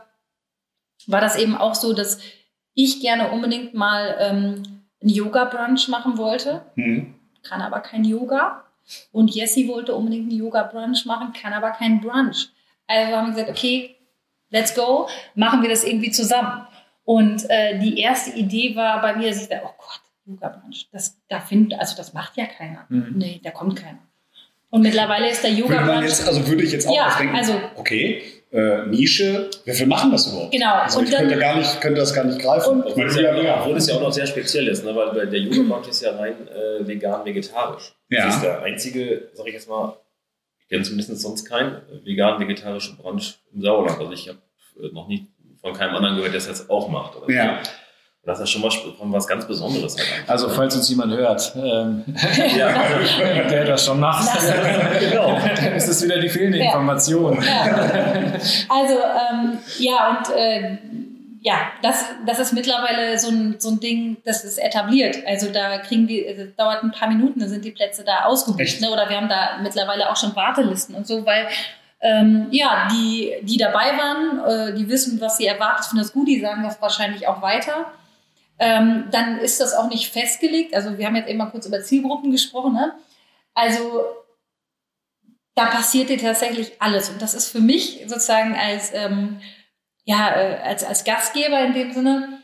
war 1.06 1.20
das 1.20 1.36
eben 1.36 1.56
auch 1.56 1.74
so, 1.74 1.92
dass 1.92 2.18
ich 2.74 3.00
gerne 3.00 3.30
unbedingt 3.30 3.74
mal 3.74 4.16
ähm, 4.18 4.62
einen 5.00 5.10
Yoga-Brunch 5.10 5.88
machen 5.88 6.18
wollte, 6.18 6.62
mhm. 6.74 7.14
kann 7.42 7.62
aber 7.62 7.80
kein 7.80 8.04
Yoga. 8.04 8.64
Und 9.10 9.34
Jessie 9.34 9.68
wollte 9.68 9.94
unbedingt 9.94 10.30
einen 10.30 10.38
Yoga-Brunch 10.38 11.06
machen, 11.06 11.32
kann 11.32 11.52
aber 11.52 11.70
keinen 11.70 12.00
Brunch. 12.00 12.50
Also 12.86 13.16
haben 13.16 13.26
wir 13.26 13.32
gesagt, 13.32 13.50
okay, 13.50 13.96
let's 14.50 14.74
go, 14.74 15.08
machen 15.34 15.62
wir 15.62 15.70
das 15.70 15.84
irgendwie 15.84 16.10
zusammen. 16.10 16.66
Und 17.04 17.48
äh, 17.50 17.78
die 17.78 17.98
erste 17.98 18.36
Idee 18.36 18.76
war 18.76 19.00
bei 19.00 19.14
mir, 19.16 19.28
dass 19.28 19.42
ich 19.42 19.48
dachte, 19.48 19.64
oh 19.64 19.74
Gott, 19.78 20.00
Yoga-Brunch, 20.26 20.88
das, 20.92 21.16
da 21.28 21.40
findet, 21.40 21.78
also 21.78 21.96
das 21.96 22.12
macht 22.12 22.36
ja 22.36 22.46
keiner. 22.46 22.86
Mhm. 22.88 23.14
Nee, 23.16 23.40
da 23.42 23.50
kommt 23.50 23.76
keiner. 23.76 23.98
Und 24.70 24.82
mittlerweile 24.82 25.30
ist 25.30 25.42
der 25.42 25.52
Yoga-Brunch... 25.52 26.26
Also 26.26 26.46
würde 26.46 26.64
ich 26.64 26.72
jetzt 26.72 26.88
auch 26.88 26.96
ja, 26.96 27.16
denken, 27.18 27.36
also, 27.36 27.54
okay, 27.76 28.22
äh, 28.52 28.86
Nische, 28.86 29.50
wie 29.64 29.72
viel 29.72 29.86
machen 29.86 30.10
das 30.10 30.26
überhaupt? 30.26 30.52
Genau. 30.52 30.74
Also 30.74 31.02
ich 31.02 31.10
könnte, 31.10 31.38
gar 31.38 31.56
nicht, 31.56 31.80
könnte 31.80 32.00
das 32.00 32.14
gar 32.14 32.24
nicht 32.24 32.40
greifen. 32.40 32.82
Und, 32.82 32.96
meine, 32.96 33.22
ja, 33.22 33.36
ja, 33.42 33.60
obwohl 33.60 33.76
es 33.76 33.88
ja 33.88 33.96
auch 33.96 34.00
noch 34.00 34.12
sehr 34.12 34.26
speziell 34.26 34.66
ist, 34.68 34.84
ne? 34.84 34.94
weil 34.94 35.26
der 35.28 35.40
Yoga-Brunch 35.40 35.88
ist 35.88 36.02
ja 36.02 36.16
rein 36.16 36.48
äh, 36.48 36.86
vegan-vegetarisch. 36.86 37.94
Ja. 38.10 38.26
Das 38.26 38.36
ist 38.36 38.42
der 38.42 38.62
einzige, 38.62 39.28
sag 39.34 39.46
ich 39.46 39.54
jetzt 39.54 39.68
mal, 39.68 39.96
ich 40.60 40.68
kenne 40.68 40.82
zumindest 40.82 41.20
sonst 41.20 41.44
keinen 41.44 41.80
vegan-vegetarischen 42.04 42.96
Brunch 42.96 43.38
im 43.52 43.62
Sauerland. 43.62 44.00
Also 44.00 44.12
ich 44.12 44.28
habe 44.28 44.38
äh, 44.80 44.92
noch 44.92 45.06
nie 45.06 45.28
von 45.60 45.72
keinem 45.72 45.94
anderen 45.94 46.16
gehört, 46.16 46.32
der 46.32 46.38
es 46.38 46.46
jetzt 46.46 46.70
auch 46.70 46.88
macht. 46.88 47.16
Oder 47.16 47.32
ja. 47.32 47.62
Das 48.26 48.40
ist 48.40 48.50
schon 48.50 48.60
mal 48.60 48.72
was 49.02 49.26
ganz 49.28 49.46
Besonderes. 49.46 49.96
Halt 49.96 50.28
also 50.28 50.48
falls 50.48 50.74
uns 50.74 50.88
jemand 50.88 51.12
hört, 51.12 51.54
ähm, 51.54 52.02
der 52.56 53.64
das 53.64 53.84
schon 53.84 54.00
macht, 54.00 54.28
genau. 54.98 55.38
ist 55.76 55.86
es 55.86 56.02
wieder 56.02 56.18
die 56.18 56.28
fehlende 56.28 56.58
ja. 56.58 56.64
Information. 56.64 57.40
Ja. 57.40 58.32
Also 58.68 58.94
ähm, 58.94 59.58
ja, 59.78 60.18
und 60.18 60.36
äh, 60.36 60.76
ja, 61.40 61.70
das, 61.82 62.04
das 62.26 62.40
ist 62.40 62.52
mittlerweile 62.52 63.16
so 63.16 63.28
ein, 63.28 63.54
so 63.60 63.70
ein 63.70 63.78
Ding, 63.78 64.16
das 64.24 64.42
ist 64.42 64.58
etabliert. 64.58 65.18
Also 65.24 65.52
da 65.52 65.78
kriegen 65.78 66.08
die, 66.08 66.26
das 66.36 66.56
dauert 66.56 66.82
ein 66.82 66.90
paar 66.90 67.06
Minuten, 67.06 67.38
dann 67.38 67.48
sind 67.48 67.64
die 67.64 67.70
Plätze 67.70 68.02
da 68.02 68.24
ausgebucht. 68.24 68.80
Ne? 68.80 68.90
Oder 68.90 69.08
wir 69.08 69.18
haben 69.18 69.28
da 69.28 69.58
mittlerweile 69.62 70.10
auch 70.10 70.16
schon 70.16 70.34
Wartelisten 70.34 70.96
und 70.96 71.06
so, 71.06 71.24
weil 71.24 71.46
ähm, 72.00 72.48
ja, 72.50 72.88
die, 72.90 73.34
die 73.42 73.56
dabei 73.56 73.92
waren, 73.96 74.72
äh, 74.72 74.74
die 74.74 74.88
wissen, 74.88 75.20
was 75.20 75.36
sie 75.36 75.46
erwartet, 75.46 75.86
finden 75.86 76.02
das 76.02 76.12
gut, 76.12 76.26
die 76.26 76.40
sagen 76.40 76.64
das 76.64 76.82
wahrscheinlich 76.82 77.28
auch 77.28 77.40
weiter 77.40 77.86
ähm, 78.58 79.08
dann 79.10 79.38
ist 79.38 79.60
das 79.60 79.74
auch 79.74 79.88
nicht 79.88 80.12
festgelegt. 80.12 80.74
Also 80.74 80.96
wir 80.98 81.06
haben 81.06 81.16
jetzt 81.16 81.28
eben 81.28 81.38
mal 81.38 81.50
kurz 81.50 81.66
über 81.66 81.82
Zielgruppen 81.82 82.30
gesprochen. 82.30 82.72
Ne? 82.72 82.94
Also 83.54 84.04
da 85.54 85.66
passiert 85.66 86.10
dir 86.10 86.18
tatsächlich 86.18 86.80
alles. 86.80 87.08
Und 87.08 87.20
das 87.20 87.34
ist 87.34 87.48
für 87.48 87.60
mich 87.60 88.04
sozusagen 88.06 88.54
als, 88.54 88.92
ähm, 88.94 89.40
ja, 90.04 90.34
äh, 90.34 90.58
als, 90.62 90.84
als 90.84 91.04
Gastgeber 91.04 91.60
in 91.60 91.74
dem 91.74 91.92
Sinne 91.92 92.40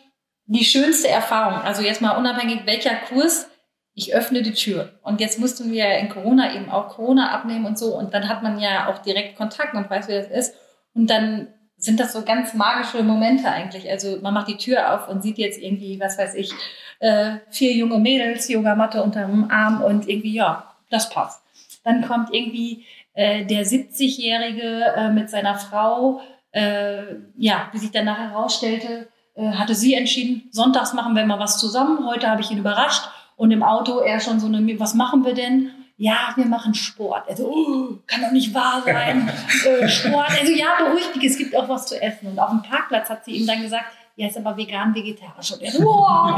die 0.46 0.64
schönste 0.64 1.08
Erfahrung. 1.08 1.60
Also 1.62 1.82
jetzt 1.82 2.00
mal 2.00 2.16
unabhängig 2.16 2.66
welcher 2.66 2.96
Kurs, 2.96 3.48
ich 3.94 4.14
öffne 4.14 4.42
die 4.42 4.54
Tür. 4.54 4.98
Und 5.02 5.20
jetzt 5.20 5.38
mussten 5.38 5.70
wir 5.70 5.98
in 5.98 6.08
Corona 6.08 6.54
eben 6.54 6.70
auch 6.70 6.88
Corona 6.88 7.30
abnehmen 7.30 7.66
und 7.66 7.78
so. 7.78 7.96
Und 7.96 8.14
dann 8.14 8.28
hat 8.28 8.42
man 8.42 8.58
ja 8.58 8.88
auch 8.88 8.98
direkt 8.98 9.36
Kontakt 9.36 9.74
und 9.74 9.88
weiß, 9.88 10.08
wie 10.08 10.14
das 10.14 10.28
ist. 10.28 10.54
Und 10.94 11.08
dann 11.08 11.48
sind 11.82 11.98
das 11.98 12.12
so 12.12 12.22
ganz 12.22 12.54
magische 12.54 13.02
Momente 13.02 13.48
eigentlich. 13.48 13.90
Also 13.90 14.18
man 14.22 14.32
macht 14.32 14.48
die 14.48 14.56
Tür 14.56 14.94
auf 14.94 15.08
und 15.08 15.22
sieht 15.22 15.36
jetzt 15.36 15.60
irgendwie, 15.60 15.98
was 15.98 16.16
weiß 16.16 16.34
ich, 16.34 16.52
äh, 17.00 17.38
vier 17.50 17.72
junge 17.72 17.98
Mädels, 17.98 18.48
Yogamatte 18.48 19.02
unter 19.02 19.26
dem 19.26 19.50
Arm 19.50 19.82
und 19.82 20.08
irgendwie, 20.08 20.32
ja, 20.32 20.72
das 20.90 21.10
passt. 21.10 21.42
Dann 21.82 22.06
kommt 22.06 22.32
irgendwie 22.32 22.84
äh, 23.14 23.44
der 23.44 23.66
70-Jährige 23.66 24.94
äh, 24.96 25.10
mit 25.10 25.28
seiner 25.28 25.56
Frau, 25.56 26.20
ja, 26.54 27.70
wie 27.72 27.78
sich 27.78 27.92
dann 27.92 28.04
nachher 28.04 28.28
herausstellte, 28.28 29.08
hatte 29.38 29.74
sie 29.74 29.94
entschieden, 29.94 30.50
sonntags 30.50 30.92
machen 30.92 31.16
wir 31.16 31.24
mal 31.24 31.38
was 31.38 31.58
zusammen. 31.58 32.06
Heute 32.06 32.28
habe 32.28 32.42
ich 32.42 32.50
ihn 32.50 32.58
überrascht 32.58 33.08
und 33.36 33.52
im 33.52 33.62
Auto 33.62 34.00
er 34.00 34.20
schon 34.20 34.38
so 34.38 34.48
eine, 34.48 34.78
was 34.78 34.92
machen 34.92 35.24
wir 35.24 35.32
denn? 35.32 35.70
Ja, 36.02 36.32
wir 36.34 36.46
machen 36.46 36.74
Sport. 36.74 37.28
Also, 37.28 37.46
oh, 37.46 37.98
kann 38.08 38.22
doch 38.22 38.32
nicht 38.32 38.52
wahr 38.52 38.82
sein. 38.84 39.30
äh, 39.64 39.88
Sport. 39.88 40.30
Also, 40.30 40.52
ja, 40.52 40.74
beruhigt 40.76 41.14
dich, 41.14 41.30
es 41.30 41.38
gibt 41.38 41.54
auch 41.54 41.68
was 41.68 41.86
zu 41.86 42.02
essen. 42.02 42.26
Und 42.26 42.40
auf 42.40 42.50
dem 42.50 42.60
Parkplatz 42.60 43.08
hat 43.08 43.24
sie 43.24 43.36
ihm 43.36 43.46
dann 43.46 43.62
gesagt, 43.62 43.84
ja, 44.16 44.26
ist 44.26 44.36
aber 44.36 44.56
vegan, 44.56 44.92
vegetarisch. 44.92 45.52
Und 45.52 45.62
er 45.62 45.70
so, 45.70 45.84
wow. 45.84 46.36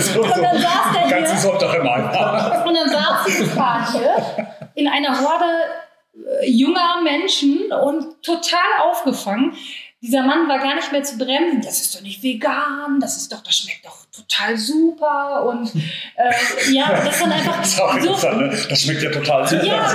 so, 0.00 0.22
und 0.22 0.30
dann 0.30 0.58
saß 0.58 0.92
der 0.94 1.06
hier. 1.06 2.64
Und 2.66 2.74
dann 2.74 2.88
saß 2.88 3.26
dieses 3.26 3.52
hier 3.52 4.46
in 4.74 4.88
einer 4.88 5.20
Horde 5.20 5.44
äh, 6.40 6.50
junger 6.50 7.02
Menschen 7.02 7.70
und 7.72 8.22
total 8.22 8.80
aufgefangen. 8.80 9.54
Dieser 10.00 10.22
Mann 10.22 10.48
war 10.48 10.58
gar 10.60 10.76
nicht 10.76 10.90
mehr 10.90 11.02
zu 11.02 11.18
bremsen. 11.18 11.60
Das 11.60 11.82
ist 11.82 11.94
doch 11.94 12.00
nicht 12.00 12.22
vegan, 12.22 13.00
das 13.00 13.18
ist 13.18 13.32
doch, 13.32 13.42
das 13.42 13.54
schmeckt 13.54 13.84
doch 13.84 14.01
total 14.14 14.56
super 14.56 15.46
und 15.46 15.74
äh, 15.74 16.70
ja, 16.72 17.02
das 17.02 17.20
dann 17.20 17.32
einfach 17.32 17.58
das, 17.60 17.76
so, 17.76 18.28
ne? 18.28 18.50
das 18.68 18.82
schmeckt 18.82 19.02
ja 19.02 19.10
total 19.10 19.46
super. 19.46 19.64
Ja, 19.64 19.92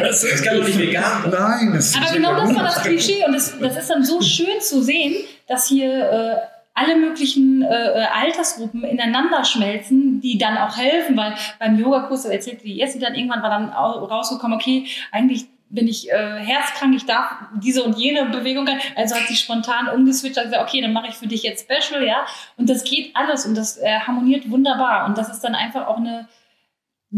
das, 0.00 0.22
das 0.22 0.42
kann 0.42 0.56
doch 0.56 0.66
nicht 0.66 0.78
vegan 0.78 1.30
Nein, 1.30 1.72
das 1.74 1.94
Aber 1.94 2.14
genau 2.14 2.34
das 2.34 2.54
war 2.54 2.62
das 2.64 2.82
Klischee 2.82 3.24
und 3.26 3.32
das, 3.34 3.58
das 3.58 3.76
ist 3.76 3.90
dann 3.90 4.04
so 4.04 4.20
schön 4.22 4.60
zu 4.60 4.82
sehen, 4.82 5.14
dass 5.46 5.68
hier 5.68 6.10
äh, 6.10 6.36
alle 6.74 6.96
möglichen 6.96 7.62
äh, 7.62 8.06
Altersgruppen 8.12 8.82
ineinander 8.82 9.44
schmelzen, 9.44 10.20
die 10.20 10.38
dann 10.38 10.58
auch 10.58 10.76
helfen, 10.76 11.16
weil 11.16 11.34
beim 11.60 11.78
Yogakurs 11.78 12.24
erzählte 12.24 12.64
die 12.64 12.80
erste 12.80 12.98
dann 12.98 13.14
irgendwann 13.14 13.42
war 13.42 13.50
dann 13.50 13.68
rausgekommen, 13.68 14.58
okay, 14.58 14.86
eigentlich 15.12 15.46
bin 15.74 15.88
ich 15.88 16.10
äh, 16.10 16.38
herzkrank, 16.38 16.94
ich 16.94 17.04
darf 17.04 17.36
diese 17.56 17.82
und 17.82 17.98
jene 17.98 18.26
Bewegung. 18.26 18.68
Also 18.96 19.16
hat 19.16 19.26
sie 19.26 19.36
spontan 19.36 19.88
umgeswitcht 19.88 20.38
und 20.38 20.44
gesagt, 20.44 20.62
okay, 20.62 20.80
dann 20.80 20.92
mache 20.92 21.08
ich 21.08 21.14
für 21.14 21.26
dich 21.26 21.42
jetzt 21.42 21.68
Special, 21.68 22.04
ja. 22.06 22.24
Und 22.56 22.70
das 22.70 22.84
geht 22.84 23.14
alles 23.14 23.44
und 23.44 23.54
das 23.56 23.78
äh, 23.78 23.98
harmoniert 24.00 24.50
wunderbar. 24.50 25.06
Und 25.06 25.18
das 25.18 25.28
ist 25.28 25.40
dann 25.40 25.54
einfach 25.54 25.86
auch 25.86 25.98
eine 25.98 26.28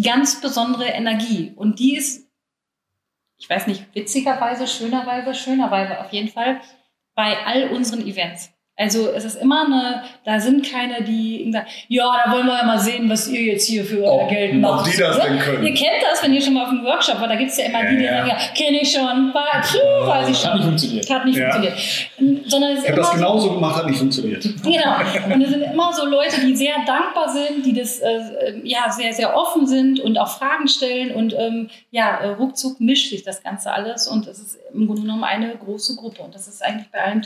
ganz 0.03 0.41
besondere 0.41 0.87
Energie. 0.87 1.53
Und 1.55 1.79
die 1.79 1.97
ist, 1.97 2.29
ich 3.37 3.49
weiß 3.49 3.67
nicht, 3.67 3.85
witzigerweise, 3.95 4.67
schönerweise, 4.67 5.35
schönerweise 5.35 6.01
auf 6.01 6.13
jeden 6.13 6.29
Fall 6.29 6.61
bei 7.15 7.37
all 7.45 7.71
unseren 7.71 8.07
Events. 8.07 8.51
Also 8.79 9.09
es 9.11 9.25
ist 9.25 9.41
immer 9.41 9.65
eine, 9.65 10.03
da 10.25 10.39
sind 10.39 10.71
keine, 10.71 11.03
die 11.03 11.49
sagen, 11.51 11.67
ja, 11.89 12.13
da 12.23 12.31
wollen 12.31 12.47
wir 12.47 12.59
ja 12.59 12.65
mal 12.67 12.79
sehen, 12.79 13.09
was 13.09 13.27
ihr 13.27 13.41
jetzt 13.41 13.67
hier 13.67 13.83
für 13.83 14.05
euer 14.05 14.29
Geld 14.29 14.55
macht. 14.57 14.87
Ob 14.87 14.93
die 14.93 14.99
das 14.99 15.19
denn 15.19 15.39
können. 15.39 15.67
Ihr 15.67 15.73
kennt 15.73 16.03
das, 16.03 16.23
wenn 16.23 16.35
ihr 16.35 16.43
schon 16.43 16.53
mal 16.53 16.65
auf 16.65 16.69
einem 16.69 16.85
Workshop 16.85 17.19
war, 17.19 17.27
da 17.27 17.37
gibt 17.37 17.51
es 17.51 17.57
ja 17.57 17.67
immer 17.67 17.83
ja, 17.83 17.91
die, 17.91 17.97
die 17.97 18.05
ja. 18.05 18.17
sagen, 18.19 18.29
ja, 18.29 18.37
kenne 18.55 18.81
ich 18.83 18.93
schon, 18.93 19.33
war, 19.33 19.63
pfuh, 19.63 20.07
weiß 20.07 20.29
ich 20.29 20.37
schon. 20.37 20.51
Hat 20.51 20.57
nicht 20.57 20.67
funktioniert. 20.67 21.11
Hat 21.11 21.25
nicht 21.25 21.39
ja. 21.39 21.53
funktioniert. 21.53 22.51
Sondern 22.51 22.71
es 22.73 22.83
ich 22.83 22.91
habe 22.91 23.01
das 23.01 23.13
genauso 23.13 23.49
so, 23.49 23.55
gemacht, 23.55 23.77
hat 23.77 23.87
nicht 23.87 23.99
funktioniert. 23.99 24.45
Genau. 24.67 25.35
Und 25.35 25.43
es 25.43 25.51
sind 25.51 25.63
immer 25.63 25.93
so 25.93 26.05
Leute, 26.05 26.41
die 26.41 26.55
sehr 26.55 26.75
dankbar 26.87 27.31
sind, 27.31 27.65
die 27.65 27.73
das 27.73 28.01
äh, 28.01 28.61
ja 28.63 28.91
sehr, 28.91 29.13
sehr 29.13 29.35
offen 29.35 29.67
sind 29.67 30.01
und 30.01 30.19
auch 30.19 30.29
Fragen 30.29 30.69
stellen 30.69 31.15
und 31.15 31.35
ähm, 31.39 31.71
ja, 31.91 32.19
äh, 32.19 32.29
ruckzuck 32.31 32.81
mischt 32.81 33.11
sich 33.11 33.23
das 33.23 33.43
Ganze 33.43 33.73
alles 33.73 34.07
und 34.07 34.27
es 34.27 34.39
ist 34.39 34.59
im 34.75 34.87
Grunde 34.87 35.03
genommen 35.03 35.25
eine 35.25 35.57
große 35.57 35.97
Gruppe 35.97 36.23
und 36.23 36.35
das 36.35 36.47
ist 36.47 36.63
eigentlich 36.63 36.91
bei 36.91 37.03
allen 37.03 37.23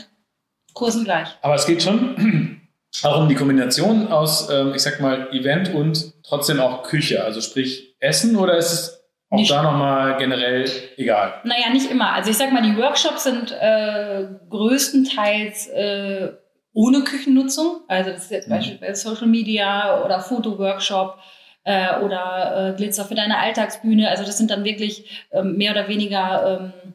Kursen 0.73 1.03
gleich. 1.03 1.27
Aber 1.41 1.55
es 1.55 1.65
geht 1.65 1.83
schon 1.83 2.61
auch 3.03 3.21
um 3.21 3.29
die 3.29 3.35
Kombination 3.35 4.07
aus, 4.07 4.49
ähm, 4.49 4.73
ich 4.75 4.81
sag 4.81 4.99
mal, 4.99 5.29
Event 5.31 5.73
und 5.73 6.13
trotzdem 6.23 6.59
auch 6.59 6.83
Küche, 6.83 7.23
also 7.23 7.41
sprich 7.41 7.95
Essen 7.99 8.35
oder 8.35 8.57
ist 8.57 8.71
es 8.71 9.03
auch 9.29 9.37
nicht, 9.37 9.51
da 9.51 9.63
nochmal 9.63 10.17
generell 10.17 10.69
egal? 10.97 11.35
Naja, 11.43 11.69
nicht 11.71 11.89
immer. 11.89 12.13
Also 12.13 12.31
ich 12.31 12.37
sag 12.37 12.51
mal, 12.51 12.61
die 12.61 12.77
Workshops 12.77 13.23
sind 13.23 13.51
äh, 13.51 14.27
größtenteils 14.49 15.67
äh, 15.67 16.31
ohne 16.73 17.03
Küchennutzung. 17.03 17.81
Also 17.87 18.11
das 18.11 18.23
ist 18.23 18.31
jetzt 18.31 18.47
mhm. 18.47 18.55
beispielsweise 18.55 19.09
Social 19.09 19.27
Media 19.27 20.03
oder 20.03 20.19
Fotoworkshop 20.19 21.17
äh, 21.63 21.99
oder 21.99 22.73
äh, 22.73 22.77
Glitzer 22.77 23.05
für 23.05 23.15
deine 23.15 23.37
Alltagsbühne. 23.37 24.09
Also 24.09 24.25
das 24.25 24.37
sind 24.37 24.51
dann 24.51 24.63
wirklich 24.63 25.27
ähm, 25.31 25.57
mehr 25.57 25.71
oder 25.71 25.87
weniger 25.87 26.59
ähm, 26.59 26.93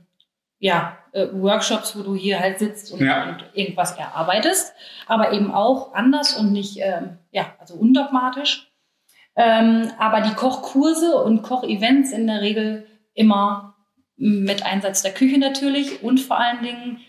ja, 0.58 0.98
äh, 1.16 1.28
Workshops, 1.32 1.96
wo 1.96 2.02
du 2.02 2.14
hier 2.14 2.40
halt 2.40 2.58
sitzt 2.58 2.92
und, 2.92 3.00
ja. 3.00 3.30
und, 3.30 3.44
irgendwas 3.54 3.96
erarbeitest, 3.96 4.74
aber 5.06 5.32
eben 5.32 5.50
auch 5.50 5.94
anders 5.94 6.34
und 6.34 6.52
nicht, 6.52 6.78
ähm, 6.80 7.16
ja, 7.30 7.54
also 7.58 7.74
undogmatisch. 7.74 8.70
Ähm, 9.34 9.90
aber 9.98 10.20
die 10.20 10.34
Kochkurse 10.34 11.16
und 11.16 11.42
Kochevents 11.42 12.12
in 12.12 12.26
der 12.26 12.42
Regel 12.42 12.86
immer 13.14 13.74
mit 14.16 14.64
Einsatz 14.64 15.02
der 15.02 15.12
Küche 15.12 15.38
natürlich 15.38 16.02
und 16.02 16.20
vor 16.20 16.38
allen 16.38 16.62
Dingen 16.62 17.00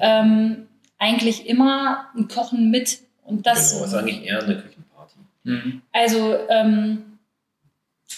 ähm, 0.00 0.68
eigentlich 0.98 1.48
immer 1.48 2.06
ein 2.16 2.28
Kochen 2.28 2.70
mit. 2.70 3.00
Und 3.24 3.46
das, 3.46 3.72
genau, 3.72 3.84
ist 3.84 3.94
eigentlich 3.94 4.24
eher 4.24 4.42
eine 4.42 4.56
Küchenparty. 4.56 5.18
Mhm. 5.44 5.82
also 5.92 6.36
ähm, 6.48 7.18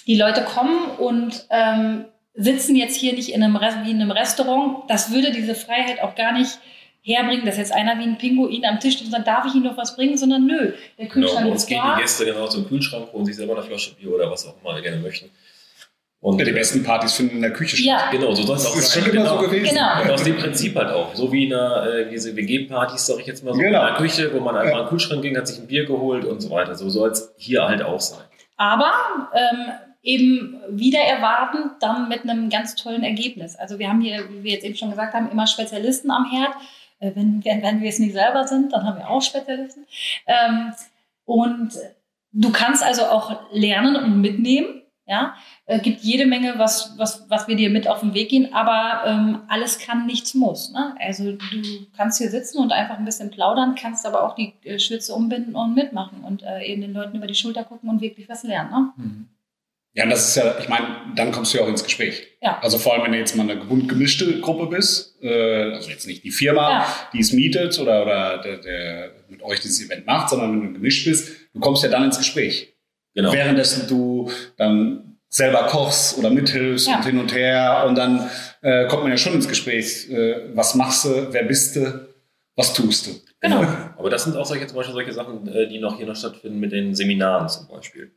die 0.07 0.17
Leute 0.17 0.43
kommen 0.43 0.91
und 0.99 1.47
ähm, 1.51 2.05
sitzen 2.35 2.77
jetzt 2.77 2.97
hier 2.97 3.13
nicht 3.13 3.31
in 3.31 3.43
einem, 3.43 3.55
wie 3.85 3.91
in 3.91 4.01
einem 4.01 4.11
Restaurant. 4.11 4.85
Das 4.89 5.13
würde 5.13 5.33
diese 5.33 5.55
Freiheit 5.55 6.01
auch 6.03 6.15
gar 6.15 6.33
nicht 6.33 6.59
herbringen, 7.03 7.47
dass 7.47 7.57
jetzt 7.57 7.73
einer 7.73 7.99
wie 7.99 8.03
ein 8.05 8.19
Pinguin 8.19 8.65
am 8.67 8.79
Tisch 8.79 8.95
steht 8.95 9.07
und 9.07 9.13
sagt, 9.13 9.27
darf 9.27 9.45
ich 9.47 9.55
Ihnen 9.55 9.65
noch 9.65 9.77
was 9.77 9.97
bringen, 9.97 10.17
sondern 10.19 10.47
nö, 10.47 10.73
der 10.99 11.07
Genau, 11.07 11.11
Kühlschrank 11.13 11.47
uns 11.51 11.63
ist 11.63 11.69
gehen 11.69 11.81
da. 11.83 11.95
die 11.97 12.03
Gäste 12.03 12.25
genau 12.27 12.47
zum 12.47 12.69
Kühlschrank, 12.69 13.13
holen 13.13 13.25
sich 13.25 13.37
selber 13.37 13.55
eine 13.55 13.63
Flasche 13.63 13.95
Bier 13.95 14.15
oder 14.15 14.31
was 14.31 14.47
auch 14.47 14.55
immer 14.63 14.77
sie 14.77 14.83
gerne 14.83 14.99
möchten. 14.99 15.31
Und 16.23 16.39
Ja, 16.39 16.45
die 16.45 16.53
besten 16.53 16.83
Partys 16.85 17.15
finden 17.15 17.37
in 17.37 17.41
der 17.43 17.55
Küche 17.55 17.79
statt. 17.79 17.87
Ja, 17.87 18.11
Genau, 18.11 18.35
so 18.35 18.43
soll 18.43 18.57
es 18.57 18.67
auch 18.67 18.77
ist 18.77 18.93
sein. 18.93 19.05
schon 19.05 19.13
immer 19.15 19.23
genau. 19.23 19.41
so 19.41 19.49
gewesen. 19.49 19.75
Genau. 19.75 20.03
Und 20.03 20.11
aus 20.11 20.23
dem 20.23 20.37
Prinzip 20.37 20.77
halt 20.77 20.91
auch. 20.91 21.15
So 21.15 21.33
wie 21.33 21.47
in 21.47 21.55
einer, 21.55 21.87
äh, 21.87 22.11
diese 22.11 22.37
WG-Partys, 22.37 23.07
sag 23.07 23.21
ich 23.21 23.27
jetzt 23.27 23.43
mal 23.43 23.55
so, 23.55 23.59
Genau. 23.61 23.81
in 23.81 23.87
der 23.87 23.95
Küche, 23.97 24.31
wo 24.35 24.41
man 24.41 24.55
einfach 24.55 24.73
in 24.81 24.85
den 24.85 24.89
Kühlschrank 24.89 25.23
ging, 25.23 25.35
hat 25.39 25.49
sich 25.49 25.59
ein 25.59 25.67
Bier 25.67 25.87
geholt 25.87 26.27
und 26.27 26.41
so 26.43 26.51
weiter. 26.51 26.75
So 26.75 26.91
soll 26.91 27.11
es 27.13 27.33
hier 27.39 27.63
halt 27.67 27.83
auch 27.83 28.01
sein. 28.01 28.21
aber 28.59 28.93
ähm, 29.35 29.73
eben 30.03 30.61
wieder 30.71 31.01
erwarten, 31.01 31.73
dann 31.81 32.09
mit 32.09 32.23
einem 32.23 32.49
ganz 32.49 32.75
tollen 32.75 33.03
Ergebnis. 33.03 33.57
Also 33.57 33.79
wir 33.79 33.89
haben 33.89 34.01
hier, 34.01 34.29
wie 34.31 34.45
wir 34.45 34.53
jetzt 34.53 34.65
eben 34.65 34.77
schon 34.77 34.91
gesagt 34.91 35.15
haben, 35.15 35.31
immer 35.31 35.47
Spezialisten 35.47 36.11
am 36.11 36.31
Herd. 36.31 36.53
Äh, 37.01 37.13
wenn, 37.15 37.45
wenn, 37.45 37.63
wenn 37.63 37.81
wir 37.81 37.89
es 37.89 37.99
nicht 37.99 38.15
selber 38.15 38.47
sind, 38.47 38.73
dann 38.73 38.85
haben 38.85 38.99
wir 38.99 39.11
auch 39.11 39.23
Spezialisten. 39.23 39.87
Ähm, 40.27 40.73
und 41.25 41.75
du 42.33 42.51
kannst 42.51 42.83
also 42.83 43.05
auch 43.05 43.41
lernen 43.53 43.97
und 43.97 44.21
mitnehmen. 44.21 44.77
Ja, 45.07 45.35
äh, 45.67 45.81
gibt 45.81 46.03
jede 46.03 46.25
Menge, 46.25 46.55
was, 46.57 46.95
was, 46.97 47.29
was 47.29 47.49
wir 47.49 47.57
dir 47.57 47.69
mit 47.69 47.89
auf 47.89 47.99
den 47.99 48.15
Weg 48.15 48.29
gehen, 48.29 48.55
aber 48.55 49.03
ähm, 49.05 49.41
alles 49.49 49.81
kann, 49.81 50.07
nichts 50.07 50.35
muss. 50.35 50.73
Ne? 50.73 50.95
Also 51.01 51.33
du 51.33 51.63
kannst 51.97 52.19
hier 52.19 52.31
sitzen 52.31 52.59
und 52.59 52.71
einfach 52.71 52.97
ein 52.97 53.05
bisschen 53.05 53.33
plaudern, 53.33 53.75
kannst 53.75 54.07
aber 54.07 54.23
auch 54.23 54.37
die 54.37 54.55
äh, 54.63 54.79
Schürze 54.79 55.13
umbinden 55.13 55.57
und 55.57 55.75
mitmachen 55.75 56.23
und 56.23 56.45
äh, 56.45 56.63
eben 56.63 56.81
den 56.81 56.93
Leuten 56.93 57.17
über 57.17 57.27
die 57.27 57.35
Schulter 57.35 57.65
gucken 57.65 57.91
und 57.91 58.01
wirklich 58.01 58.29
was 58.29 58.45
lernen. 58.45 58.71
Ne? 58.71 58.93
Mhm. 58.99 59.29
Ja, 59.95 60.05
und 60.05 60.11
das 60.11 60.29
ist 60.29 60.37
ja, 60.37 60.57
ich 60.61 60.69
meine, 60.69 60.87
dann 61.17 61.33
kommst 61.33 61.53
du 61.53 61.59
ja 61.59 61.65
auch 61.65 61.69
ins 61.69 61.83
Gespräch. 61.83 62.23
Ja. 62.41 62.59
Also 62.63 62.79
vor 62.79 62.95
allem, 62.95 63.03
wenn 63.05 63.13
du 63.13 63.19
jetzt 63.19 63.35
mal 63.37 63.43
eine 63.49 63.57
bunt 63.65 63.89
gemischte 63.89 64.41
Gruppe 64.41 64.67
bist, 64.67 65.17
äh, 65.21 65.73
also 65.73 65.91
jetzt 65.91 66.07
nicht 66.07 66.23
die 66.23 66.31
Firma, 66.31 66.71
Ja. 66.71 66.87
die 67.13 67.19
es 67.21 67.33
mietet 67.33 67.77
oder, 67.81 68.03
oder 68.03 68.39
der, 68.39 68.57
der 68.59 69.11
mit 69.29 69.43
euch 69.43 69.59
dieses 69.61 69.85
Event 69.85 70.07
macht, 70.07 70.31
sondern 70.31 70.53
wenn 70.53 70.69
du 70.69 70.73
gemischt 70.75 71.05
bist, 71.07 71.31
du 71.53 71.59
kommst 71.61 71.83
ja 71.83 71.89
dann 71.89 72.05
ins 72.05 72.19
Gespräch. 72.19 72.73
Genau. 73.15 73.33
Währenddessen 73.33 73.89
du 73.89 74.31
dann 74.57 75.17
selber 75.29 75.65
kochst 75.65 76.19
oder 76.19 76.31
mithilfst 76.31 76.87
Ja. 76.89 76.97
und 76.99 77.05
hin 77.05 77.19
und 77.19 77.35
her 77.35 77.85
und 77.89 77.97
dann 77.97 78.31
äh, 78.63 78.87
kommt 78.87 79.03
man 79.03 79.11
ja 79.11 79.19
schon 79.19 79.35
ins 79.35 79.49
Gespräch. 79.49 80.09
Äh, 80.09 80.55
was 80.57 80.77
machst 80.77 81.05
du? 81.05 81.29
Wer 81.33 81.43
bist 81.45 81.75
du? 81.75 82.09
Was 82.55 82.73
tust 82.75 83.07
du? 83.09 83.11
Genau. 83.41 83.65
Aber 83.97 84.11
das 84.11 84.23
sind 84.25 84.37
auch 84.37 84.45
solche, 84.47 84.67
zum 84.69 84.77
Beispiel 84.77 84.93
solche 84.95 85.13
Sachen, 85.13 85.49
äh, 85.49 85.67
die 85.69 85.81
noch 85.81 85.97
hier 85.97 86.07
noch 86.07 86.17
stattfinden 86.17 86.61
mit 86.61 86.71
den 86.73 86.95
Seminaren 86.95 87.49
zum 87.49 87.67
Beispiel. 87.69 88.13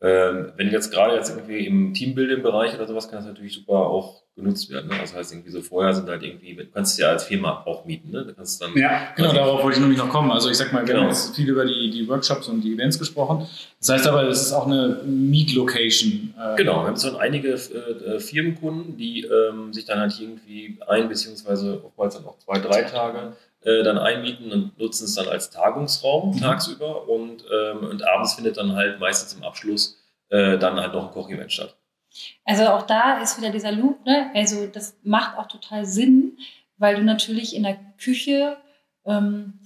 Ähm, 0.00 0.52
wenn 0.56 0.70
jetzt 0.70 0.92
gerade 0.92 1.16
jetzt 1.16 1.30
irgendwie 1.30 1.66
im 1.66 1.92
Teambuilding-Bereich 1.92 2.74
oder 2.74 2.86
sowas, 2.86 3.08
kann 3.08 3.18
das 3.18 3.26
natürlich 3.26 3.54
super 3.54 3.74
auch 3.74 4.22
genutzt 4.36 4.70
werden. 4.70 4.88
Ne? 4.88 4.94
Das 5.00 5.12
heißt, 5.12 5.32
irgendwie 5.32 5.50
so 5.50 5.60
vorher 5.60 5.92
sind 5.92 6.08
halt 6.08 6.22
irgendwie, 6.22 6.54
du 6.54 6.64
kannst 6.66 6.92
es 6.92 6.98
ja 6.98 7.08
als 7.08 7.24
Firma 7.24 7.64
auch 7.66 7.84
mieten. 7.84 8.12
Ne? 8.12 8.24
Du 8.24 8.32
kannst 8.32 8.62
dann 8.62 8.70
Ja, 8.76 9.08
Genau, 9.16 9.32
darauf 9.32 9.60
wollte 9.64 9.78
ich 9.78 9.80
nämlich 9.80 9.98
noch 9.98 10.08
kommen. 10.08 10.30
Also 10.30 10.48
ich 10.50 10.56
sag 10.56 10.72
mal, 10.72 10.82
wir 10.86 10.94
Genau. 10.94 11.00
haben 11.00 11.08
jetzt 11.08 11.34
viel 11.34 11.48
über 11.48 11.64
die, 11.66 11.90
die 11.90 12.06
Workshops 12.08 12.46
und 12.46 12.60
die 12.60 12.74
Events 12.74 12.96
gesprochen. 13.00 13.48
Das 13.80 13.88
heißt 13.88 14.06
aber, 14.06 14.22
es 14.28 14.40
ist 14.42 14.52
auch 14.52 14.66
eine 14.66 15.00
Meet-Location. 15.04 16.34
Äh, 16.38 16.56
Genau, 16.56 16.82
wir 16.82 16.86
haben 16.88 16.96
schon 16.96 17.16
einige 17.16 17.48
äh, 17.48 17.54
äh, 17.54 18.20
Firmenkunden, 18.20 18.96
die 18.96 19.22
ähm, 19.24 19.72
sich 19.72 19.84
dann 19.84 19.98
halt 19.98 20.14
irgendwie 20.20 20.78
ein, 20.86 21.08
beziehungsweise 21.08 21.82
oftmals 21.84 22.14
dann 22.14 22.24
auch 22.26 22.38
zwei, 22.38 22.58
drei 22.60 22.82
Tage 22.82 23.32
äh, 23.62 23.82
dann 23.82 23.98
einmieten 23.98 24.52
und 24.52 24.78
nutzen 24.78 25.04
es 25.04 25.14
dann 25.14 25.28
als 25.28 25.50
Tagungsraum 25.50 26.30
Mhm. 26.34 26.40
tagsüber 26.40 27.08
und, 27.08 27.44
ähm, 27.52 27.78
und 27.88 28.02
abends 28.06 28.34
findet 28.34 28.56
dann 28.56 28.74
halt 28.74 29.00
meistens 29.00 29.34
im 29.34 29.44
Abschluss 29.44 29.98
äh, 30.30 30.58
dann 30.58 30.78
halt 30.78 30.92
noch 30.92 31.06
ein 31.06 31.12
Kochevent 31.12 31.52
statt. 31.52 31.74
Also 32.44 32.66
auch 32.68 32.82
da 32.82 33.18
ist 33.20 33.38
wieder 33.38 33.50
dieser 33.50 33.72
Loop, 33.72 34.04
ne? 34.04 34.30
Also 34.34 34.66
das 34.66 34.96
macht 35.02 35.36
auch 35.38 35.46
total 35.46 35.84
Sinn, 35.86 36.38
weil 36.76 36.96
du 36.96 37.02
natürlich 37.02 37.54
in 37.54 37.62
der 37.62 37.78
Küche, 38.02 38.56
ähm, 39.04 39.58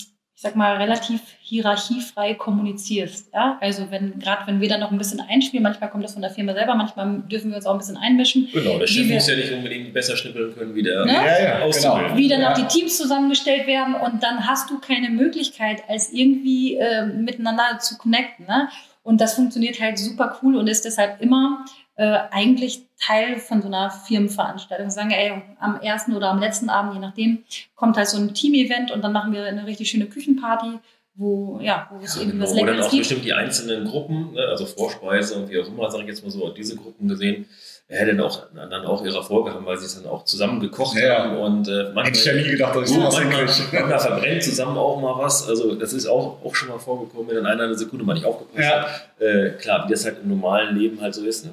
sag 0.42 0.56
mal, 0.56 0.76
relativ 0.76 1.20
hierarchiefrei 1.40 2.34
kommunizierst. 2.34 3.32
Ja? 3.32 3.58
Also 3.60 3.90
wenn, 3.90 4.18
gerade 4.18 4.46
wenn 4.46 4.60
wir 4.60 4.68
dann 4.68 4.80
noch 4.80 4.90
ein 4.90 4.98
bisschen 4.98 5.20
einspielen, 5.20 5.62
manchmal 5.62 5.88
kommt 5.90 6.02
das 6.04 6.12
von 6.14 6.22
der 6.22 6.30
Firma 6.32 6.52
selber, 6.52 6.74
manchmal 6.74 7.22
dürfen 7.30 7.50
wir 7.50 7.56
uns 7.56 7.66
auch 7.66 7.72
ein 7.72 7.78
bisschen 7.78 7.96
einmischen. 7.96 8.48
Genau, 8.52 8.78
der 8.78 8.86
Chef 8.86 9.04
Wie 9.04 9.08
wir- 9.10 9.14
muss 9.16 9.28
ja 9.28 9.36
nicht 9.36 9.52
unbedingt 9.52 9.92
besser 9.94 10.16
schnippeln 10.16 10.54
können 10.54 10.74
wie 10.74 10.82
der 10.82 11.04
Ne? 11.04 11.12
ja, 11.12 11.24
ja 11.42 11.66
genau. 11.68 12.16
Wie 12.16 12.28
dann 12.28 12.40
Ja. 12.40 12.50
auch 12.52 12.58
die 12.58 12.66
Teams 12.66 12.96
zusammengestellt 12.96 13.66
werden 13.66 13.94
und 13.94 14.22
dann 14.22 14.46
hast 14.46 14.68
du 14.70 14.78
keine 14.80 15.10
Möglichkeit, 15.10 15.82
als 15.88 16.12
irgendwie 16.12 16.76
äh, 16.76 17.06
miteinander 17.06 17.78
zu 17.78 17.96
connecten. 17.96 18.46
Ne? 18.46 18.68
Und 19.04 19.20
das 19.20 19.34
funktioniert 19.34 19.80
halt 19.80 19.98
super 19.98 20.38
cool 20.42 20.56
und 20.56 20.66
ist 20.68 20.84
deshalb 20.84 21.20
immer 21.20 21.64
äh, 21.96 22.18
eigentlich 22.30 22.82
Teil 23.00 23.36
von 23.38 23.60
so 23.60 23.68
einer 23.68 23.90
Firmenveranstaltung. 23.90 24.86
Wir 24.86 24.90
sagen, 24.90 25.10
ey, 25.10 25.32
am 25.60 25.80
ersten 25.80 26.14
oder 26.14 26.30
am 26.30 26.38
letzten 26.40 26.70
Abend, 26.70 26.94
je 26.94 27.00
nachdem, 27.00 27.44
kommt 27.74 27.96
halt 27.96 28.08
so 28.08 28.16
ein 28.18 28.32
Team-Event 28.34 28.90
und 28.90 29.02
dann 29.02 29.12
machen 29.12 29.32
wir 29.32 29.44
eine 29.44 29.66
richtig 29.66 29.90
schöne 29.90 30.06
Küchenparty, 30.06 30.78
wo, 31.14 31.58
ja, 31.60 31.90
wo 31.92 32.02
es 32.02 32.14
Ja, 32.14 32.22
irgendwie 32.22 32.38
genau. 32.38 32.44
was 32.44 32.52
Wo 32.52 32.56
dann 32.56 32.66
Leckeres 32.66 32.86
auch 32.86 32.90
gibt. 32.90 33.00
bestimmt 33.02 33.24
die 33.26 33.32
einzelnen 33.34 33.84
Gruppen, 33.86 34.32
ne, 34.32 34.40
also 34.48 34.64
Vorspeise 34.64 35.34
und 35.36 35.50
wie 35.50 35.60
auch 35.60 35.66
immer, 35.68 35.90
sage 35.90 36.04
ich 36.04 36.08
jetzt 36.10 36.22
mal 36.24 36.30
so, 36.30 36.48
diese 36.50 36.76
Gruppen 36.76 37.06
gesehen, 37.08 37.44
ja, 37.90 38.02
dann 38.06 38.20
auch, 38.20 38.46
dann 38.54 38.86
auch 38.86 39.04
ihre 39.04 39.16
Erfolge 39.18 39.52
haben, 39.52 39.66
weil 39.66 39.76
sie 39.76 39.84
es 39.84 40.00
dann 40.00 40.10
auch 40.10 40.24
zusammen 40.24 40.60
gekocht 40.60 40.96
Ja. 40.96 41.24
haben 41.24 41.36
und 41.36 41.68
äh, 41.68 41.90
manchmal, 41.92 42.06
Hätte 42.06 42.18
ich 42.18 42.24
ja 42.24 42.32
nie 42.32 42.44
gedacht, 42.52 42.74
dass 42.74 42.88
ich 42.88 42.96
sowas 42.96 43.14
manchmal, 43.14 43.44
manchmal 43.44 43.98
verbrennt 44.00 44.42
zusammen 44.42 44.78
auch 44.78 44.98
mal 45.02 45.18
was. 45.22 45.46
Also 45.46 45.74
das 45.74 45.92
ist 45.92 46.06
auch, 46.06 46.42
auch 46.42 46.54
schon 46.54 46.70
mal 46.70 46.78
vorgekommen, 46.78 47.28
wenn 47.28 47.34
dann 47.36 47.46
einer 47.46 47.64
eine 47.64 47.74
Sekunde 47.74 48.02
mal 48.06 48.14
nicht 48.14 48.24
aufgepasst 48.24 48.58
Ja. 48.66 48.82
hat. 48.86 49.08
Äh, 49.20 49.50
klar, 49.58 49.84
wie 49.86 49.90
das 49.92 50.06
halt 50.06 50.16
im 50.22 50.30
normalen 50.30 50.74
Leben 50.74 50.98
halt 51.02 51.14
so 51.14 51.22
ist. 51.26 51.44
Ne? 51.44 51.52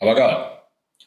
Aber 0.00 0.14
geil. 0.14 0.46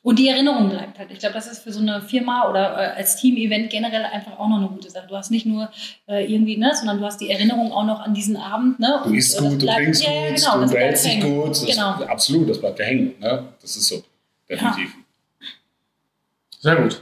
Und 0.04 0.20
die 0.20 0.28
Erinnerung 0.28 0.70
bleibt 0.70 1.00
halt. 1.00 1.12
Ich 1.12 1.20
glaube, 1.20 1.34
das 1.34 1.48
ist 1.48 1.64
für 1.64 1.72
so 1.72 1.80
eine 1.80 2.02
Firma 2.02 2.50
oder 2.50 2.74
äh, 2.74 2.98
als 2.98 3.16
Team-Event 3.16 3.70
generell 3.70 4.04
einfach 4.04 4.38
auch 4.38 4.50
noch 4.50 4.58
eine 4.58 4.68
gute 4.68 4.90
Sache. 4.90 5.08
Du 5.08 5.16
hast 5.16 5.32
nicht 5.32 5.46
nur 5.46 5.70
äh, 6.08 6.26
irgendwie, 6.26 6.58
ne, 6.58 6.74
sondern 6.76 7.00
du 7.00 7.06
hast 7.06 7.22
die 7.22 7.30
Erinnerung 7.30 7.72
auch 7.72 7.86
noch 7.86 8.02
an 8.02 8.14
diesen 8.14 8.36
Abend. 8.36 8.80
Ne? 8.80 9.00
Du 9.04 9.10
Und, 9.10 9.16
isst 9.16 9.38
äh, 9.38 9.42
das 9.42 9.50
gut, 9.50 9.62
du 9.62 9.66
trinkst 9.66 10.04
ja, 10.04 10.10
gut, 10.10 10.18
ja, 10.18 10.36
genau, 10.36 10.66
du 10.66 10.74
behältst 10.74 11.06
dich 11.06 11.22
gut. 11.22 11.50
Das, 11.50 11.66
Genau. 11.66 11.90
Absolut, 12.06 12.50
das 12.50 12.60
bleibt 12.60 12.80
ja 12.80 12.86
hängen. 12.86 13.14
Ne? 13.20 13.48
Das 13.62 13.78
ist 13.78 13.88
so. 13.88 14.04
Definitiv. 14.50 14.94
Sehr 16.60 16.76
gut. 16.76 17.02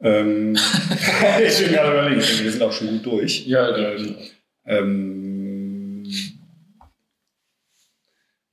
Ähm, 0.00 0.54
ich 1.46 1.58
bin 1.58 1.72
gerade 1.72 1.92
überlegt, 1.92 2.44
wir 2.44 2.52
sind 2.52 2.62
auch 2.62 2.72
schon 2.72 2.88
gut 2.88 3.06
durch. 3.06 3.46
Ja, 3.46 3.68
Ähm, 3.74 4.16
ähm, 4.66 5.27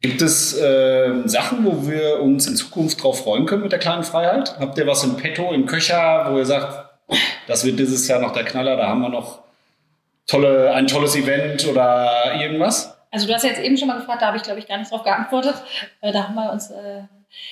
gibt 0.05 0.21
es 0.21 0.55
ähm, 0.61 1.27
Sachen, 1.27 1.65
wo 1.65 1.87
wir 1.89 2.19
uns 2.21 2.47
in 2.47 2.55
Zukunft 2.55 3.01
drauf 3.01 3.23
freuen 3.23 3.45
können 3.47 3.63
mit 3.63 3.71
der 3.71 3.79
kleinen 3.79 4.03
Freiheit? 4.03 4.55
Habt 4.59 4.77
ihr 4.77 4.85
was 4.85 5.03
im 5.03 5.17
Petto, 5.17 5.51
im 5.51 5.65
Köcher, 5.65 6.27
wo 6.29 6.37
ihr 6.37 6.45
sagt, 6.45 6.89
das 7.47 7.65
wird 7.65 7.79
dieses 7.79 8.07
Jahr 8.07 8.19
noch 8.19 8.31
der 8.33 8.43
Knaller, 8.45 8.77
da 8.77 8.87
haben 8.87 9.01
wir 9.01 9.09
noch 9.09 9.39
tolle, 10.27 10.73
ein 10.73 10.85
tolles 10.87 11.15
Event 11.15 11.67
oder 11.67 12.35
irgendwas? 12.39 12.95
Also 13.11 13.27
du 13.27 13.33
hast 13.33 13.43
ja 13.43 13.49
jetzt 13.49 13.61
eben 13.61 13.77
schon 13.77 13.87
mal 13.87 13.97
gefragt, 13.97 14.21
da 14.21 14.27
habe 14.27 14.37
ich 14.37 14.43
glaube 14.43 14.59
ich 14.59 14.67
gar 14.67 14.77
nicht 14.77 14.91
drauf 14.91 15.03
geantwortet. 15.03 15.55
Äh, 16.01 16.11
da 16.11 16.27
haben 16.27 16.35
wir 16.35 16.51
uns, 16.51 16.69
äh, 16.69 17.01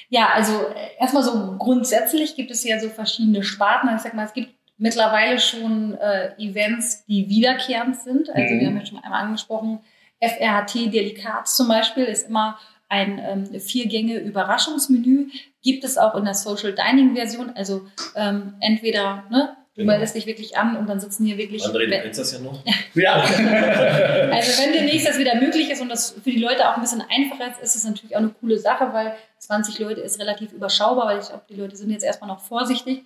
ja, 0.09 0.29
also 0.33 0.53
äh, 0.53 0.99
erstmal 0.99 1.23
so 1.23 1.55
grundsätzlich 1.57 2.35
gibt 2.35 2.51
es 2.51 2.63
ja 2.63 2.79
so 2.79 2.89
verschiedene 2.89 3.43
Sparten. 3.43 3.89
Ich 3.95 4.01
sag 4.01 4.13
mal, 4.13 4.25
es 4.25 4.33
gibt 4.33 4.49
mittlerweile 4.77 5.39
schon 5.39 5.95
äh, 5.97 6.31
Events, 6.37 7.05
die 7.05 7.29
wiederkehrend 7.29 7.95
sind. 7.95 8.29
Also 8.29 8.53
Mhm. 8.53 8.59
wir 8.59 8.67
haben 8.67 8.77
ja 8.79 8.85
schon 8.85 9.03
einmal 9.03 9.23
angesprochen, 9.23 9.79
FRHT 10.27 10.93
Delikat 10.93 11.47
zum 11.47 11.67
Beispiel 11.67 12.05
ist 12.05 12.29
immer 12.29 12.57
ein 12.89 13.19
ähm, 13.19 13.59
Vier-Gänge-Überraschungsmenü. 13.59 15.27
Gibt 15.61 15.83
es 15.83 15.97
auch 15.97 16.15
in 16.15 16.25
der 16.25 16.33
Social 16.35 16.73
Dining-Version. 16.73 17.51
Also 17.55 17.87
ähm, 18.15 18.53
entweder 18.59 19.23
ne, 19.29 19.55
du 19.75 19.81
Genau. 19.81 19.93
meldest 19.93 20.15
dich 20.15 20.27
wirklich 20.27 20.55
an 20.57 20.77
und 20.77 20.87
dann 20.87 20.99
sitzen 20.99 21.25
hier 21.25 21.37
wirklich 21.37 21.63
André, 21.63 21.85
du 21.87 22.01
kennst 22.01 22.19
das 22.19 22.31
ja 22.33 22.39
noch. 22.39 22.59
Ja. 22.93 23.13
also 23.15 24.61
wenn 24.61 24.73
demnächst 24.73 25.07
das 25.07 25.17
wieder 25.17 25.33
möglich 25.35 25.71
ist 25.71 25.81
und 25.81 25.89
das 25.89 26.11
für 26.11 26.29
die 26.29 26.39
Leute 26.39 26.69
auch 26.69 26.75
ein 26.75 26.81
bisschen 26.81 27.01
einfacher 27.09 27.51
ist, 27.51 27.61
ist 27.63 27.75
es 27.77 27.83
natürlich 27.83 28.15
auch 28.15 28.19
eine 28.19 28.29
coole 28.29 28.59
Sache, 28.59 28.93
weil 28.93 29.15
20 29.39 29.79
Leute 29.79 30.01
ist 30.01 30.19
relativ 30.19 30.51
überschaubar, 30.53 31.07
weil 31.07 31.19
ich 31.19 31.27
glaube, 31.27 31.43
die 31.49 31.55
Leute 31.55 31.75
sind 31.75 31.89
jetzt 31.89 32.03
erstmal 32.03 32.27
noch 32.27 32.41
vorsichtig. 32.41 33.03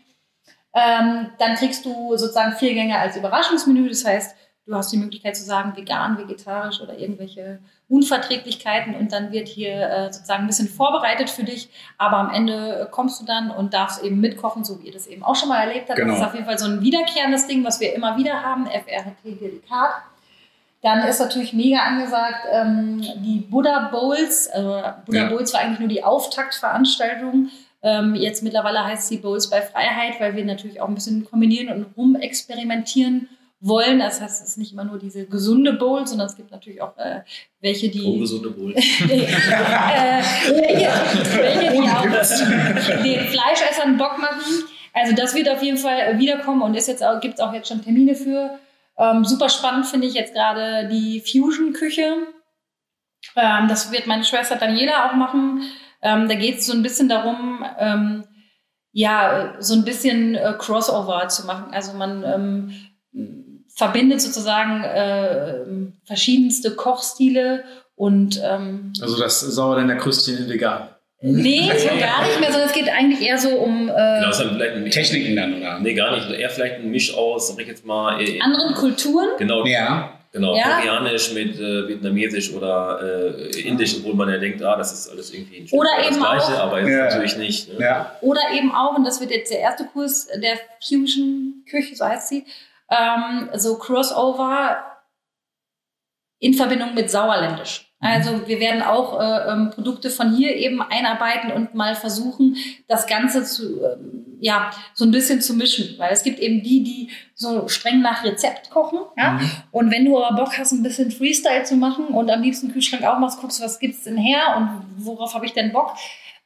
Ähm, 0.74 1.30
dann 1.40 1.56
kriegst 1.56 1.86
du 1.86 2.18
sozusagen 2.18 2.52
vier 2.58 2.74
Gänge 2.74 3.00
als 3.00 3.16
Überraschungsmenü. 3.16 3.88
Das 3.88 4.04
heißt, 4.04 4.36
du 4.68 4.76
hast 4.76 4.92
die 4.92 4.98
Möglichkeit 4.98 5.36
zu 5.36 5.44
sagen, 5.44 5.76
vegan, 5.76 6.18
vegetarisch 6.18 6.82
oder 6.82 6.98
irgendwelche 6.98 7.60
Unverträglichkeiten 7.90 8.96
und 8.96 9.12
dann 9.14 9.32
wird 9.32 9.48
hier 9.48 9.90
äh, 9.90 10.12
sozusagen 10.12 10.44
ein 10.44 10.48
bisschen 10.48 10.68
vorbereitet 10.68 11.30
für 11.30 11.44
dich. 11.44 11.70
Aber 11.98 12.18
am 12.18 12.30
Ende 12.30 12.88
kommst 12.92 13.22
du 13.22 13.26
dann 13.26 13.50
und 13.50 13.74
darfst 13.74 14.04
eben 14.04 14.20
mitkochen, 14.20 14.66
so 14.66 14.82
wie 14.82 14.88
ihr 14.88 14.94
das 14.94 15.08
eben 15.08 15.24
auch 15.24 15.36
schon 15.36 15.50
mal 15.50 15.62
erlebt 15.66 15.90
habt. 15.90 15.98
Genau. 15.98 16.12
Das 16.12 16.22
ist 16.22 16.28
auf 16.28 16.34
jeden 16.34 16.46
Fall 16.46 16.60
so 16.60 16.66
ein 16.66 16.82
wiederkehrendes 16.82 17.48
Ding, 17.48 17.64
was 17.64 17.80
wir 17.80 17.96
immer 17.96 18.18
wieder 18.18 18.44
haben, 18.44 18.66
FRHT 18.68 19.40
Delikat. 19.42 19.92
Dann 20.84 21.00
ist 21.08 21.20
natürlich 21.20 21.54
mega 21.54 21.80
angesagt 21.80 22.46
ähm, 22.52 23.02
die 23.24 23.40
Buddha 23.50 23.88
Bowls. 23.92 24.48
Also 24.50 24.82
Buddha 25.06 25.24
Ja. 25.24 25.30
Bowls 25.30 25.54
war 25.54 25.62
eigentlich 25.62 25.80
nur 25.80 25.90
die 25.90 26.04
Auftaktveranstaltung 26.04 27.50
Ähm, 27.84 28.16
jetzt 28.16 28.42
mittlerweile 28.42 28.84
heißt 28.84 29.08
sie 29.08 29.18
Bowls 29.18 29.50
bei 29.52 29.62
Freiheit, 29.62 30.20
weil 30.20 30.36
wir 30.36 30.44
natürlich 30.44 30.82
auch 30.82 30.88
ein 30.88 30.96
bisschen 30.96 31.26
kombinieren 31.26 31.70
und 31.70 31.96
rumexperimentieren 31.96 33.30
wollen. 33.60 34.00
Das 34.00 34.22
heißt, 34.22 34.42
es 34.42 34.50
ist 34.50 34.58
nicht 34.58 34.74
immer 34.74 34.84
nur 34.84 35.00
diese 35.00 35.26
gesunde 35.26 35.74
Bowl, 35.74 36.06
sondern 36.06 36.28
es 36.28 36.36
gibt 36.36 36.52
natürlich 36.52 36.82
auch 36.82 36.98
äh, 36.98 37.22
welche, 37.60 37.90
die. 37.90 38.06
Ungesunde 38.06 38.52
Bowl. 38.52 38.72
äh, 38.76 38.82
welche, 39.08 40.90
welche, 41.38 41.72
die 41.72 41.90
auch 41.90 43.04
den 43.04 43.20
Fleischessern 43.28 43.98
Bock 43.98 44.18
machen. 44.20 44.66
Also 44.94 45.16
das 45.16 45.36
wird 45.36 45.50
auf 45.50 45.62
jeden 45.62 45.78
Fall 45.78 46.18
wiederkommen 46.20 46.62
und 46.62 46.76
ist 46.76 46.88
jetzt 46.88 47.04
gibt 47.22 47.36
es 47.36 47.40
auch 47.40 47.54
jetzt 47.54 47.68
schon 47.68 47.84
Termine 47.84 48.16
für. 48.16 48.60
Ähm, 48.98 49.26
super 49.26 49.50
spannend 49.50 49.86
finde 49.86 50.08
ich 50.08 50.16
jetzt 50.16 50.34
gerade 50.34 50.88
die 50.88 51.22
Fusion-Küche. 51.22 52.16
Ähm, 53.36 53.68
das 53.68 53.92
wird 53.92 54.08
meine 54.08 54.24
Schwester 54.24 54.56
Daniela 54.56 55.08
auch 55.08 55.14
machen. 55.14 55.62
Ähm, 56.02 56.28
da 56.28 56.36
geht 56.36 56.60
es 56.60 56.66
so 56.66 56.74
ein 56.74 56.82
bisschen 56.82 57.10
darum, 57.10 57.64
ähm, 57.78 58.24
ja, 58.92 59.56
so 59.60 59.76
ein 59.76 59.86
bisschen 59.86 60.36
äh, 60.36 60.54
Crossover 60.58 61.28
zu 61.28 61.46
machen. 61.46 61.74
Also 61.74 61.94
man 61.94 62.24
ähm, 62.24 62.72
verbindet 63.78 64.22
sozusagen 64.22 64.84
äh, 64.84 65.54
verschiedenste 66.06 66.72
Kochstile 66.76 67.64
und 67.96 68.42
ähm, 68.44 68.92
Also 69.02 69.18
das 69.20 69.40
Sauerländer 69.40 69.96
Krüstchen 69.96 70.50
vegan. 70.50 70.90
nee, 71.22 71.62
so 71.78 71.88
gar 72.00 72.26
nicht 72.28 72.40
mehr, 72.40 72.52
sondern 72.52 72.70
es 72.70 72.74
geht 72.74 72.90
eigentlich 72.90 73.22
eher 73.28 73.38
so 73.38 73.50
um 73.58 73.88
äh, 73.90 73.94
Genau, 74.20 74.30
ist 74.30 74.40
dann 74.40 74.50
vielleicht 74.56 74.76
ein 74.76 74.90
Techniken 74.92 75.36
dann, 75.36 75.58
oder? 75.58 75.80
Nee, 75.80 75.94
gar 75.94 76.16
nicht. 76.16 76.30
Eher 76.40 76.50
vielleicht 76.50 76.76
ein 76.76 76.90
Misch 76.92 77.14
aus, 77.16 77.48
sag 77.50 77.60
ich 77.62 77.68
jetzt 77.68 77.86
mal. 77.86 78.20
Äh, 78.22 78.40
anderen 78.42 78.74
Kulturen. 78.76 79.30
Genau, 79.40 79.66
Ja. 79.66 80.12
genau 80.32 80.56
Ja. 80.56 80.78
koreanisch 80.80 81.34
mit 81.34 81.60
äh, 81.60 81.88
vietnamesisch 81.88 82.52
oder 82.54 83.00
äh, 83.02 83.62
indisch, 83.62 83.96
obwohl 84.00 84.14
man 84.16 84.30
ja 84.30 84.38
denkt, 84.38 84.62
ah, 84.64 84.76
das 84.76 84.92
ist 84.94 85.10
alles 85.10 85.32
irgendwie 85.34 85.62
ein 85.62 85.68
Stück 85.68 85.80
Oder 85.80 85.90
eben 86.00 86.10
das 86.10 86.18
Gleiche, 86.20 86.64
auch- 86.64 86.68
aber 86.68 86.82
ist 86.82 86.90
Ja. 86.90 87.06
natürlich 87.06 87.38
nicht. 87.38 87.74
Ne? 87.80 87.84
Ja. 87.86 88.16
Oder 88.22 88.42
eben 88.56 88.72
auch, 88.76 88.96
und 88.98 89.04
das 89.06 89.20
wird 89.20 89.32
jetzt 89.32 89.52
der 89.52 89.60
erste 89.60 89.86
Kurs 89.86 90.28
der 90.36 90.58
Fusion-Küche, 90.88 91.96
so 91.96 92.06
heißt 92.06 92.30
sie, 92.30 92.46
ähm, 92.90 93.50
so 93.56 93.78
Crossover 93.78 94.78
in 96.40 96.54
Verbindung 96.54 96.94
mit 96.94 97.10
Sauerländisch. 97.10 97.88
Also 98.00 98.48
wir 98.48 98.60
werden 98.60 98.84
auch 98.84 99.20
äh, 99.20 99.52
ähm, 99.52 99.72
Produkte 99.72 100.12
von 100.12 100.36
hier 100.36 100.56
eben 100.56 100.82
einarbeiten 100.82 101.52
und 101.52 101.74
mal 101.74 101.96
versuchen, 101.96 102.56
das 102.88 103.08
Ganze 103.08 103.44
zu, 103.44 103.82
ähm, 103.84 104.38
ja, 104.40 104.70
so 104.94 105.04
ein 105.04 105.10
bisschen 105.10 105.42
zu 105.42 105.56
mischen. 105.56 105.96
Weil 105.98 106.14
es 106.14 106.22
gibt 106.22 106.38
eben 106.38 106.62
die, 106.62 106.84
die 106.84 107.10
so 107.34 107.68
streng 107.68 108.02
nach 108.02 108.24
Rezept 108.24 108.70
kochen. 108.70 109.00
Ja? 109.18 109.40
Und 109.72 109.90
wenn 109.90 110.06
du 110.06 110.24
aber 110.24 110.36
Bock 110.36 110.60
hast, 110.60 110.74
ein 110.74 110.84
bisschen 110.84 111.10
Freestyle 111.10 111.64
zu 111.64 111.76
machen 111.76 112.10
und 112.10 112.30
am 112.30 112.44
liebsten 112.44 112.72
Kühlschrank 112.72 113.04
aufmachst, 113.04 113.42
guckst, 113.42 113.62
was 113.62 113.80
gibt's 113.80 114.04
denn 114.04 114.18
her 114.18 114.58
und 114.58 115.04
worauf 115.04 115.34
habe 115.34 115.48
ich 115.48 115.54
denn 115.54 115.72
Bock, 115.72 115.96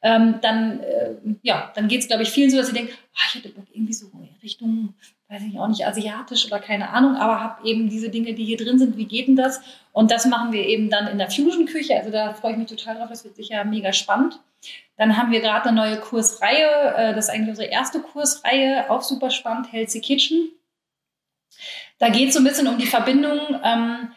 ähm, 0.00 0.36
dann, 0.40 0.80
äh, 0.80 1.14
ja, 1.42 1.70
dann 1.74 1.86
geht's 1.86 2.08
glaube 2.08 2.22
ich, 2.22 2.30
vielen 2.30 2.50
so, 2.50 2.56
dass 2.56 2.68
sie 2.68 2.72
denken, 2.72 2.94
ah, 3.14 3.24
ich 3.28 3.34
hätte 3.34 3.50
Bock 3.50 3.66
irgendwie 3.72 3.92
so 3.92 4.06
in 4.06 4.36
Richtung, 4.42 4.94
weiß 5.32 5.42
ich 5.50 5.58
auch 5.58 5.68
nicht, 5.68 5.86
asiatisch 5.86 6.46
oder 6.46 6.60
keine 6.60 6.90
Ahnung, 6.90 7.16
aber 7.16 7.40
habe 7.40 7.66
eben 7.66 7.88
diese 7.88 8.10
Dinge, 8.10 8.34
die 8.34 8.44
hier 8.44 8.58
drin 8.58 8.78
sind, 8.78 8.96
wie 8.96 9.06
geht 9.06 9.28
denn 9.28 9.36
das? 9.36 9.62
Und 9.92 10.10
das 10.10 10.26
machen 10.26 10.52
wir 10.52 10.66
eben 10.66 10.90
dann 10.90 11.06
in 11.06 11.18
der 11.18 11.30
Fusion-Küche, 11.30 11.96
also 11.96 12.10
da 12.10 12.34
freue 12.34 12.52
ich 12.52 12.58
mich 12.58 12.68
total 12.68 12.96
drauf, 12.96 13.08
das 13.08 13.24
wird 13.24 13.36
sicher 13.36 13.64
mega 13.64 13.92
spannend. 13.92 14.38
Dann 14.96 15.16
haben 15.16 15.32
wir 15.32 15.40
gerade 15.40 15.70
eine 15.70 15.76
neue 15.76 15.98
Kursreihe, 15.98 16.94
äh, 16.96 17.14
das 17.14 17.26
ist 17.26 17.30
eigentlich 17.30 17.48
unsere 17.48 17.68
erste 17.68 18.00
Kursreihe, 18.00 18.90
auch 18.90 19.02
super 19.02 19.30
spannend, 19.30 19.72
Healthy 19.72 20.00
Kitchen. 20.00 20.50
Da 21.98 22.10
geht 22.10 22.28
es 22.28 22.34
so 22.34 22.40
ein 22.40 22.44
bisschen 22.44 22.68
um 22.68 22.78
die 22.78 22.86
Verbindung, 22.86 23.38
ähm, 23.64 24.12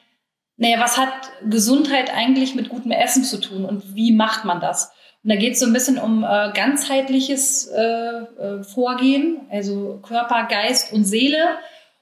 naja, 0.57 0.79
was 0.79 0.97
hat 0.97 1.31
Gesundheit 1.49 2.13
eigentlich 2.13 2.55
mit 2.55 2.69
gutem 2.69 2.91
Essen 2.91 3.23
zu 3.23 3.39
tun 3.39 3.65
und 3.65 3.95
wie 3.95 4.11
macht 4.11 4.45
man 4.45 4.59
das? 4.59 4.91
Und 5.25 5.31
da 5.31 5.37
geht 5.37 5.53
es 5.53 5.59
so 5.59 5.65
ein 5.65 5.73
bisschen 5.73 5.97
um 5.97 6.23
äh, 6.23 6.51
ganzheitliches 6.53 7.65
äh, 7.65 7.81
äh, 7.81 8.63
Vorgehen, 8.63 9.41
also 9.49 9.99
Körper, 10.07 10.45
Geist 10.47 10.93
und 10.93 11.03
Seele. 11.03 11.57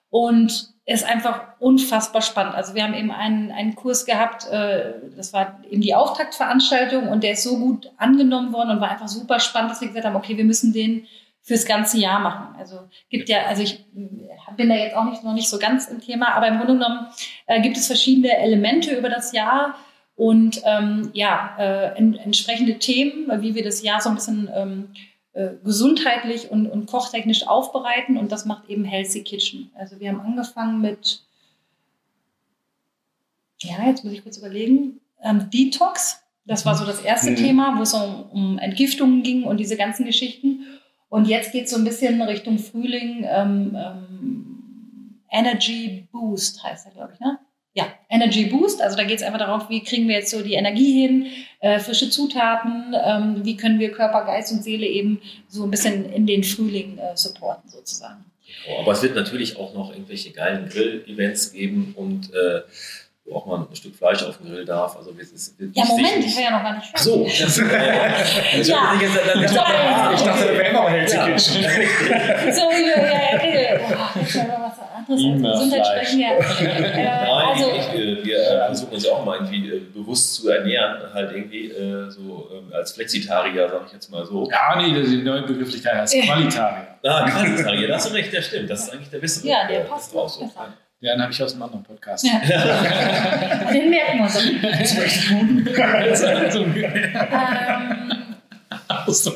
Und 0.10 0.74
ist 0.86 1.06
einfach 1.06 1.42
unfassbar 1.60 2.22
spannend. 2.22 2.56
Also 2.56 2.76
wir 2.76 2.84
haben 2.84 2.94
eben 2.94 3.12
einen, 3.12 3.52
einen 3.52 3.76
Kurs 3.76 4.06
gehabt, 4.06 4.46
äh, 4.52 4.96
das 5.16 5.32
war 5.32 5.62
eben 5.70 5.82
die 5.82 5.96
Auftaktveranstaltung 5.96 7.08
und 7.08 7.24
der 7.24 7.32
ist 7.32 7.44
so 7.44 7.58
gut 7.58 7.90
angenommen 7.98 8.52
worden 8.52 8.72
und 8.72 8.82
war 8.82 8.92
einfach 8.92 9.08
super 9.08 9.40
spannend, 9.40 9.72
dass 9.72 9.80
wir 9.80 9.88
gesagt 9.88 10.06
haben, 10.06 10.18
okay, 10.18 10.36
wir 10.36 10.44
müssen 10.44 10.74
den 10.74 11.08
fürs 11.42 11.66
ganze 11.66 12.00
Jahr 12.00 12.20
machen. 12.20 12.56
Also 12.60 12.80
gibt 13.10 13.30
ja, 13.30 13.46
also 13.48 13.64
ich 13.64 13.86
bin 13.94 14.68
da 14.70 14.76
jetzt 14.76 14.96
auch 14.96 15.06
nicht, 15.06 15.24
noch 15.24 15.34
nicht 15.34 15.50
so 15.50 15.58
ganz 15.58 15.88
im 15.88 16.02
Thema, 16.02 16.36
aber 16.36 16.50
im 16.50 16.58
Grunde 16.58 16.74
genommen 16.74 17.08
äh, 17.46 17.62
gibt 17.62 17.78
es 17.78 17.88
verschiedene 17.88 18.38
Elemente 18.38 18.94
über 18.94 19.10
das 19.10 19.32
Jahr 19.32 19.76
und 20.16 20.62
ähm, 20.66 21.10
ja, 21.14 21.56
äh, 21.58 21.98
en 21.98 22.16
entsprechende 22.16 22.78
Themen, 22.78 23.42
wie 23.42 23.56
wir 23.56 23.64
das 23.64 23.82
Jahr 23.82 24.00
so 24.00 24.10
ein 24.10 24.16
bisschen 24.16 24.50
ähm, 24.54 24.90
äh, 25.34 25.50
gesundheitlich 25.64 26.52
und, 26.52 26.68
und 26.68 26.86
kochtechnisch 26.86 27.48
aufbereiten 27.48 28.18
und 28.18 28.32
das 28.32 28.46
macht 28.46 28.70
eben 28.70 28.84
Healthy 28.84 29.24
Kitchen. 29.24 29.72
Also 29.76 30.00
wir 30.00 30.10
haben 30.10 30.22
angefangen 30.22 30.82
mit, 30.82 31.22
ja, 33.60 33.88
jetzt 33.88 34.04
muss 34.04 34.14
ich 34.14 34.24
kurz 34.24 34.38
überlegen, 34.38 35.00
ähm, 35.24 35.50
Detox. 35.52 36.20
Das 36.46 36.66
war 36.66 36.76
so 36.76 36.86
das 36.86 37.02
erste 37.02 37.32
Mhm. 37.32 37.36
Thema, 37.38 37.78
wo 37.78 37.82
es 37.82 37.94
um, 37.94 38.26
um 38.32 38.60
Entgiftungen 38.60 39.24
ging 39.24 39.44
und 39.46 39.58
diese 39.58 39.78
ganzen 39.78 40.06
Geschichten. 40.06 40.68
Und 41.10 41.28
jetzt 41.28 41.52
geht 41.52 41.66
es 41.66 41.72
so 41.72 41.78
ein 41.78 41.84
bisschen 41.84 42.22
Richtung 42.22 42.60
Frühling. 42.60 43.26
Ähm, 43.28 43.76
ähm, 43.76 45.20
Energy 45.32 46.08
Boost 46.12 46.62
heißt 46.64 46.86
er, 46.86 46.92
glaube 46.92 47.14
ich, 47.14 47.20
ne? 47.20 47.40
Energy 48.14 48.46
Boost. 48.46 48.82
Also 48.82 48.96
da 48.96 49.04
geht 49.04 49.18
es 49.18 49.24
einfach 49.24 49.40
darauf, 49.40 49.70
wie 49.70 49.82
kriegen 49.84 50.08
wir 50.08 50.16
jetzt 50.16 50.30
so 50.30 50.42
die 50.42 50.54
Energie 50.54 51.02
hin, 51.02 51.28
äh, 51.60 51.80
frische 51.80 52.10
Zutaten, 52.10 52.94
ähm, 53.04 53.42
wie 53.44 53.58
können 53.58 53.80
wir 53.80 53.92
Körper, 53.92 54.26
Geist 54.26 54.52
und 54.52 54.64
Seele 54.64 54.86
eben 54.86 55.20
so 55.48 55.64
ein 55.64 55.72
bisschen 55.72 56.12
in 56.14 56.28
den 56.28 56.44
Frühling 56.44 57.00
äh, 57.00 57.18
supporten 57.18 57.70
sozusagen. 57.70 58.24
Aber 58.80 58.92
es 58.92 59.02
wird 59.02 59.16
natürlich 59.16 59.58
auch 59.58 59.74
noch 59.74 59.92
irgendwelche 59.92 60.32
geilen 60.32 60.70
Grill-Events 60.70 61.52
geben 61.52 61.94
und 61.98 62.34
äh, 62.34 62.62
wo 63.26 63.38
auch 63.38 63.46
mal 63.46 63.66
ein 63.70 63.76
Stück 63.76 63.96
Fleisch 63.96 64.22
auf 64.24 64.38
den 64.38 64.48
Grill 64.52 64.66
darf. 64.66 64.98
Also 64.98 65.12
es 65.20 65.32
ist, 65.32 65.58
wird 65.60 65.76
Ja, 65.76 65.86
Moment, 65.86 66.26
ich 66.26 66.36
war 66.36 66.44
ja 66.44 66.52
noch 66.52 66.64
gar 66.64 66.76
nicht 66.76 66.88
fertig. 66.88 67.04
so, 67.06 67.24
das, 67.24 67.58
äh, 67.58 68.58
das 68.58 68.68
Ja. 68.68 68.92
ich 68.96 69.02
jetzt, 69.02 69.16
das, 69.16 69.42
das, 69.42 69.54
Ja. 69.54 70.12
Ich 70.14 70.22
dachte, 70.22 70.46
da 70.46 70.54
wäre 70.54 70.68
immer 70.70 70.90
Healthy 70.90 71.16
Ja. 71.16 71.26
Kitchen. 71.28 71.64
So, 72.54 72.62
ja, 72.70 73.02
ja, 73.02 73.32
ja, 73.32 73.38
rede. 73.40 73.80
Boah, 73.88 74.10
ich 74.22 74.34
will 74.36 74.42
über 74.44 74.60
was 74.60 74.80
anderes 75.08 75.46
als 75.46 75.60
Gesundheit 75.60 75.88
sprechen. 75.88 76.20
Ja. 76.20 76.30
Äh, 76.32 77.04
Nein, 77.04 77.48
also, 77.50 77.72
ich, 77.72 78.00
äh, 78.00 78.26
wir 78.26 78.38
äh, 78.40 78.66
versuchen 78.66 78.94
uns 78.94 79.06
ja 79.06 79.12
auch 79.14 79.24
mal 79.26 79.36
irgendwie 79.38 79.70
äh, 79.70 79.80
bewusst 79.94 80.36
zu 80.36 80.50
ernähren, 80.50 81.14
halt 81.14 81.32
irgendwie 81.32 81.72
äh, 81.72 82.10
so 82.10 82.50
ähm, 82.54 82.74
als 82.74 82.92
Flexitarier, 82.92 83.70
sage 83.70 83.84
ich 83.88 83.94
jetzt 83.94 84.12
mal 84.12 84.26
so. 84.26 84.50
Ja, 84.52 84.76
nee, 84.82 84.92
die 85.02 85.22
neue 85.24 85.44
Begrifflichkeit 85.44 85.96
heißt 85.96 86.14
Ja. 86.14 86.24
Qualitarier. 86.26 86.88
Ah, 87.06 87.30
Quasitarier, 87.30 87.88
da 87.88 87.96
hast 87.96 88.10
du 88.10 88.14
recht, 88.14 88.34
das 88.36 88.46
stimmt. 88.48 88.70
Das 88.70 88.84
ist 88.84 88.94
eigentlich 88.94 89.10
der 89.10 89.20
bessere. 89.20 89.48
Ja, 89.48 89.68
der 89.68 89.82
äh, 89.82 89.84
passt 89.86 90.14
draus. 90.14 90.40
noch 90.42 90.48
besser. 90.50 90.74
Ja, 91.04 91.14
den 91.16 91.22
habe 91.22 91.34
ich 91.34 91.44
aus 91.44 91.52
einem 91.54 91.64
anderen 91.64 91.84
Podcast. 91.84 92.26
Ja. 92.26 92.40
den 93.74 93.90
merken 93.90 94.20
wir 94.20 94.24
uns. 94.24 94.36
Das 94.62 94.98
war 94.98 95.04
echt 95.04 95.30
gut. 95.30 95.80
Also, 95.80 96.26
Ähm, 96.28 98.26
einem 98.88 99.34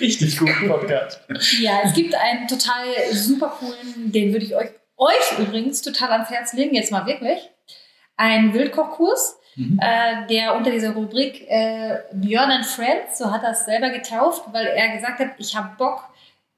richtig 0.00 0.36
guten 0.38 0.68
Podcast. 0.68 1.20
ja, 1.60 1.80
es 1.84 1.94
gibt 1.94 2.14
einen 2.14 2.46
total 2.46 2.84
super 3.12 3.48
coolen, 3.58 4.12
den 4.12 4.32
würde 4.32 4.44
ich 4.44 4.54
euch, 4.54 4.68
euch 4.98 5.38
übrigens 5.38 5.80
total 5.82 6.12
ans 6.12 6.30
Herz 6.30 6.52
legen, 6.52 6.74
jetzt 6.74 6.92
mal 6.92 7.06
wirklich. 7.06 7.38
Ein 8.16 8.52
Wildkochkurs, 8.52 9.36
Mhm. 9.56 9.80
äh, 9.82 10.26
der 10.28 10.54
unter 10.56 10.70
dieser 10.70 10.90
Rubrik 10.90 11.46
äh, 11.48 11.98
Björn 12.12 12.50
and 12.50 12.66
Friends, 12.66 13.16
so 13.18 13.32
hat 13.32 13.42
er 13.42 13.52
es 13.52 13.64
selber 13.64 13.88
getauft, 13.90 14.42
weil 14.52 14.66
er 14.66 14.94
gesagt 14.94 15.18
hat, 15.20 15.28
ich 15.38 15.56
habe 15.56 15.70
Bock, 15.78 16.04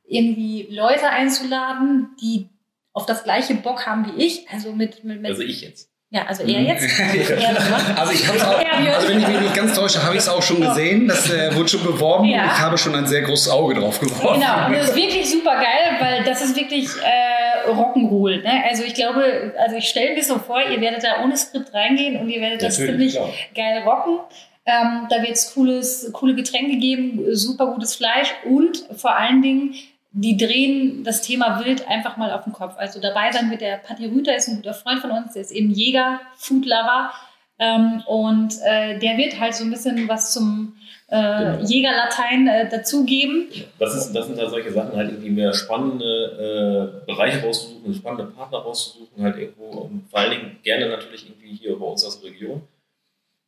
irgendwie 0.07 0.67
Leute 0.71 1.09
einzuladen, 1.09 2.09
die 2.21 2.49
auf 2.93 3.07
das 3.07 3.25
gleiche 3.25 3.55
Bock 3.55 3.87
haben 3.87 4.07
wie 4.07 4.23
ich, 4.23 4.47
also 4.53 4.73
mit, 4.73 5.05
mit, 5.05 5.21
mit 5.23 5.31
Also 5.31 5.43
ich 5.43 5.61
jetzt. 5.63 5.89
ja, 6.11 6.27
also 6.27 6.43
er 6.43 6.61
jetzt. 6.63 6.83
Er, 6.99 7.99
Also 7.99 8.13
ich 8.13 8.27
hab's 8.27 8.43
auch, 8.43 8.59
also 8.59 9.09
wenn 9.09 9.21
ich 9.21 9.29
mich 9.29 9.41
nicht 9.41 9.55
ganz 9.55 9.75
täusche, 9.75 10.03
habe 10.03 10.15
ich 10.15 10.21
es 10.23 10.29
auch 10.29 10.43
schon 10.43 10.61
gesehen. 10.61 11.07
Das 11.09 11.31
äh, 11.31 11.55
wurde 11.55 11.69
schon 11.69 11.85
beworben 11.85 12.25
Ja. 12.27 12.43
und 12.45 12.47
ich 12.53 12.59
habe 12.59 12.77
schon 12.79 12.95
ein 12.95 13.07
sehr 13.07 13.23
großes 13.23 13.49
Auge 13.51 13.75
drauf 13.75 14.01
geworfen. 14.01 14.41
Genau, 14.41 14.67
und 14.67 14.73
das 14.75 14.89
ist 14.91 14.97
wirklich 14.97 15.31
super 15.31 15.55
geil, 15.57 15.97
weil 16.01 16.25
das 16.25 16.43
ist 16.43 16.57
wirklich 16.57 16.89
äh, 17.03 17.71
Rock'n'Roll. 17.71 18.43
Ne? 18.43 18.65
Also 18.69 18.83
ich 18.83 18.95
glaube, 18.95 19.55
also 19.59 19.77
ich 19.77 19.89
stelle 19.89 20.15
mir 20.15 20.25
so 20.25 20.39
vor, 20.39 20.61
ihr 20.61 20.81
werdet 20.81 21.05
da 21.05 21.23
ohne 21.23 21.37
Skript 21.37 21.73
reingehen 21.73 22.17
und 22.21 22.29
ihr 22.29 22.41
werdet 22.41 22.63
das 22.63 22.77
ziemlich 22.77 23.13
klar. 23.15 23.29
geil 23.55 23.83
rocken. 23.85 24.19
Ähm, 24.67 25.07
da 25.09 25.23
wird 25.23 25.33
es 25.33 25.55
cooles, 25.55 26.11
coole 26.13 26.35
Getränke 26.35 26.77
geben, 26.79 27.21
super 27.35 27.69
gutes 27.69 27.95
Fleisch 27.95 28.35
und 28.45 28.85
vor 28.97 29.17
allen 29.17 29.41
Dingen, 29.43 29.75
die 30.13 30.37
drehen 30.37 31.05
das 31.05 31.23
Thema 31.23 31.65
Wild 31.65 31.87
einfach 31.89 32.17
mal 32.17 32.33
auf 32.33 32.45
den 32.45 32.53
Kopf. 32.53 32.75
Also 32.77 33.01
dabei 33.01 33.31
sein 33.33 33.51
wird 33.51 33.61
der 33.61 33.77
Patti 33.77 34.07
Rüther, 34.07 34.37
ist 34.37 34.49
ein 34.49 34.57
guter 34.57 34.75
Freund 34.75 35.01
von 35.01 35.11
uns, 35.11 35.35
der 35.35 35.43
ist 35.43 35.53
eben 35.53 35.71
Jäger, 35.71 36.21
Foodlover. 36.37 37.13
Ähm, 37.59 38.03
und 38.07 38.55
äh, 38.65 38.99
der 38.99 39.17
wird 39.19 39.39
halt 39.39 39.55
so 39.55 39.65
ein 39.65 39.71
bisschen 39.71 40.09
was 40.09 40.33
zum 40.33 40.77
äh, 41.09 41.57
Genau. 41.57 41.69
Jägerlatein 41.69 42.47
äh, 42.47 42.69
dazugeben. 42.69 43.49
Das, 43.79 43.95
ist, 43.95 44.13
das 44.13 44.27
sind 44.27 44.39
da 44.39 44.49
solche 44.49 44.73
Sachen, 44.73 44.97
halt 44.97 45.11
irgendwie 45.11 45.31
mehr 45.31 45.53
spannende 45.53 47.03
äh, 47.03 47.07
Bereiche 47.07 47.45
rauszusuchen, 47.45 47.95
spannende 47.95 48.27
Partner 48.33 48.59
rauszusuchen, 48.59 49.23
halt 49.23 49.37
irgendwo 49.37 49.65
und 49.81 50.09
vor 50.09 50.21
allen 50.21 50.31
Dingen 50.31 50.59
gerne 50.63 50.89
natürlich 50.89 51.29
irgendwie 51.29 51.55
hier 51.55 51.79
bei 51.79 51.85
uns 51.85 52.05
aus 52.05 52.21
der 52.21 52.31
Region. 52.31 52.63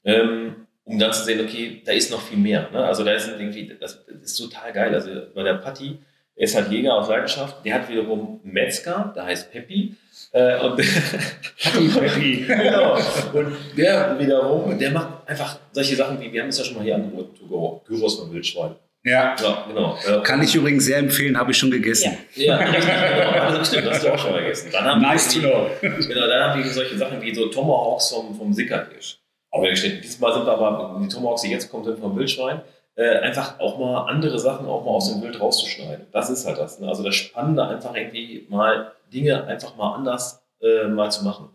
Ähm, 0.05 0.67
um 0.85 0.95
um 0.95 0.99
dann 0.99 1.13
zu 1.13 1.23
sehen, 1.23 1.41
okay, 1.41 1.81
da 1.85 1.93
ist 1.93 2.11
noch 2.11 2.21
viel 2.21 2.39
mehr. 2.39 2.69
Ne? 2.73 2.85
Also 2.85 3.05
da 3.05 3.13
ist 3.13 3.29
irgendwie, 3.29 3.73
das, 3.81 4.05
das 4.05 4.23
ist 4.23 4.37
total 4.37 4.73
geil. 4.73 4.93
Also 4.93 5.11
bei 5.33 5.45
der 5.45 5.55
Patti, 5.55 5.99
er 6.35 6.45
ist 6.45 6.55
halt 6.57 6.71
Jäger 6.71 6.95
aus 6.95 7.09
Leidenschaft, 7.09 7.65
der 7.65 7.75
hat 7.75 7.89
wiederum 7.89 8.41
Metzger, 8.45 9.13
der 9.15 9.25
heißt 9.25 9.53
Peppi. 9.53 9.95
Äh, 10.33 10.59
und 10.61 10.77
Peppi. 11.57 12.45
genau. 12.47 12.97
Und 13.33 13.57
der 13.77 14.17
wiederum, 14.19 14.79
der 14.79 14.91
macht 14.91 15.09
einfach 15.27 15.59
solche 15.73 15.97
Sachen 15.97 16.21
wie, 16.21 16.33
wir 16.33 16.43
haben 16.43 16.49
es 16.49 16.59
ja 16.59 16.65
schon 16.65 16.77
mal 16.77 16.85
hier 16.85 16.95
angeboten, 16.95 17.35
to 17.39 17.47
go, 17.47 17.83
Gyros 17.87 18.19
von 18.19 18.33
Wildschwein. 18.33 18.77
Ja. 19.05 19.35
Ja, 19.43 19.65
genau. 19.67 19.99
Äh, 20.07 20.23
Kann 20.23 20.43
ich 20.43 20.55
übrigens 20.55 20.85
sehr 20.85 20.99
empfehlen, 20.99 21.37
habe 21.37 21.51
ich 21.51 21.59
schon 21.59 21.71
gegessen. 21.73 22.17
ja, 22.37 22.57
richtig, 22.57 22.85
genau. 22.85 23.31
Also 23.31 23.65
stimmt, 23.65 23.87
das 23.87 23.95
hast 23.97 24.05
du 24.05 24.13
auch 24.15 24.19
schon 24.19 24.31
mal 24.31 24.43
gegessen. 24.43 24.69
Dann 24.73 24.85
haben 24.85 25.03
Nice 25.03 25.35
to 25.35 25.43
wir, 25.43 25.49
know. 25.51 25.67
Genau, 25.81 26.27
dann 26.29 26.51
haben 26.51 26.63
wir 26.65 26.71
solche 26.71 26.97
Sachen 26.97 27.21
wie 27.21 27.35
so 27.35 27.47
Tomahawks 27.49 28.11
vom, 28.11 28.35
vom 28.37 28.53
Sickertisch. 28.53 29.19
Aber 29.51 29.69
geschnitten. 29.69 30.01
Diesmal 30.03 30.33
sind 30.33 30.49
aber 30.49 30.99
die 31.03 31.09
Tomahawks, 31.09 31.43
die 31.43 31.51
jetzt 31.51 31.69
kommen, 31.71 31.85
sind 31.85 31.99
vom 31.99 32.17
Wildschwein. 32.17 32.63
Äh, 32.95 33.21
einfach 33.21 33.59
auch 33.59 33.79
mal 33.79 34.07
andere 34.11 34.39
Sachen 34.39 34.67
auch 34.67 34.85
mal 34.85 34.91
aus 34.91 35.11
dem 35.11 35.23
Wild 35.23 35.41
rauszuschneiden. 35.41 36.07
Das 36.13 36.29
ist 36.29 36.47
halt 36.47 36.59
das. 36.59 36.79
Ne? 36.79 36.89
Also 36.89 37.03
das 37.03 37.15
Spannende, 37.15 37.67
einfach 37.67 37.95
irgendwie 37.95 38.47
mal 38.51 38.93
Dinge 39.13 39.45
einfach 39.45 39.77
mal 39.77 39.95
anders 39.95 40.43
äh, 40.61 40.87
mal 40.89 41.11
zu 41.11 41.25
machen. 41.25 41.49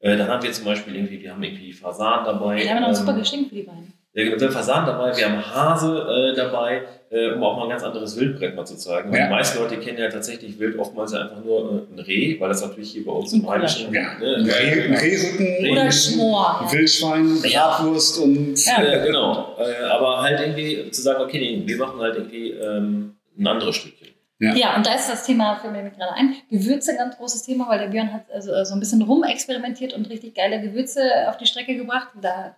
Äh, 0.00 0.16
dann 0.16 0.28
haben 0.28 0.42
wir 0.42 0.52
zum 0.52 0.64
Beispiel 0.64 0.96
irgendwie, 0.96 1.20
wir 1.20 1.32
haben 1.32 1.42
irgendwie 1.42 1.72
Fasan 1.72 2.24
dabei. 2.24 2.56
Wir 2.62 2.74
haben 2.74 2.80
noch 2.80 2.88
ein 2.88 2.94
super 2.94 3.12
ähm, 3.12 3.18
Geschenk 3.18 3.48
für 3.48 3.54
die 3.56 3.62
beiden. 3.62 3.92
Ja, 4.24 4.38
wir 4.38 4.46
haben 4.46 4.52
Fasan 4.52 4.86
dabei, 4.86 5.16
wir 5.16 5.24
haben 5.26 5.54
Hase 5.54 6.32
äh, 6.32 6.36
dabei, 6.36 6.82
äh, 7.10 7.30
um 7.32 7.42
auch 7.42 7.56
mal 7.56 7.64
ein 7.64 7.70
ganz 7.70 7.82
anderes 7.82 8.18
Wildbrett 8.18 8.54
mal 8.56 8.66
zu 8.66 8.76
zeigen. 8.76 9.12
Ja. 9.14 9.24
Die 9.26 9.30
meisten 9.30 9.58
Leute 9.58 9.76
kennen 9.78 9.98
ja 9.98 10.08
tatsächlich 10.10 10.58
Wild 10.58 10.78
oftmals 10.78 11.12
ja 11.12 11.22
einfach 11.22 11.42
nur 11.44 11.86
äh, 11.88 11.94
ein 11.94 11.98
Reh, 12.00 12.40
weil 12.40 12.48
das 12.48 12.60
natürlich 12.62 12.90
hier 12.90 13.04
bei 13.06 13.12
uns 13.12 13.32
Ein 13.32 13.40
im 13.40 13.48
Heimischen... 13.48 13.94
Ja, 13.94 14.18
ne, 14.18 14.34
ein 14.36 14.44
Reh- 14.46 14.84
ein 14.84 14.94
Rehrücken, 14.94 15.46
Reh- 15.46 15.72
Oder 15.72 15.92
Schmor. 15.92 16.68
Wildschwein, 16.70 17.40
Bratwurst 17.40 18.18
und 18.20 18.64
Ja. 18.66 18.82
äh, 18.82 19.06
genau. 19.06 19.56
Äh, 19.58 19.84
aber 19.84 20.20
halt 20.22 20.40
irgendwie 20.40 20.90
zu 20.90 21.00
sagen, 21.02 21.22
okay, 21.22 21.38
nee, 21.38 21.62
wir 21.66 21.76
machen 21.78 22.00
halt 22.00 22.16
irgendwie 22.16 22.50
ähm, 22.50 23.16
ein 23.38 23.46
anderes 23.46 23.76
Stückchen. 23.76 24.08
Ja, 24.40 24.76
und 24.76 24.86
da 24.86 24.94
ist 24.94 25.10
das 25.10 25.26
Thema, 25.26 25.56
fällt 25.56 25.72
mir 25.72 25.82
gerade 25.90 26.12
ein, 26.14 26.32
Gewürze 26.48 26.92
ein 26.92 26.96
ganz 26.98 27.16
großes 27.16 27.42
Thema, 27.42 27.68
weil 27.68 27.80
der 27.80 27.88
Björn 27.88 28.12
hat 28.12 28.22
also 28.32 28.52
so 28.62 28.72
ein 28.74 28.78
bisschen 28.78 29.02
rumexperimentiert 29.02 29.94
und 29.94 30.08
richtig 30.08 30.36
geile 30.36 30.60
Gewürze 30.60 31.00
auf 31.28 31.38
die 31.38 31.46
Strecke 31.46 31.76
gebracht. 31.76 32.06
Da 32.22 32.54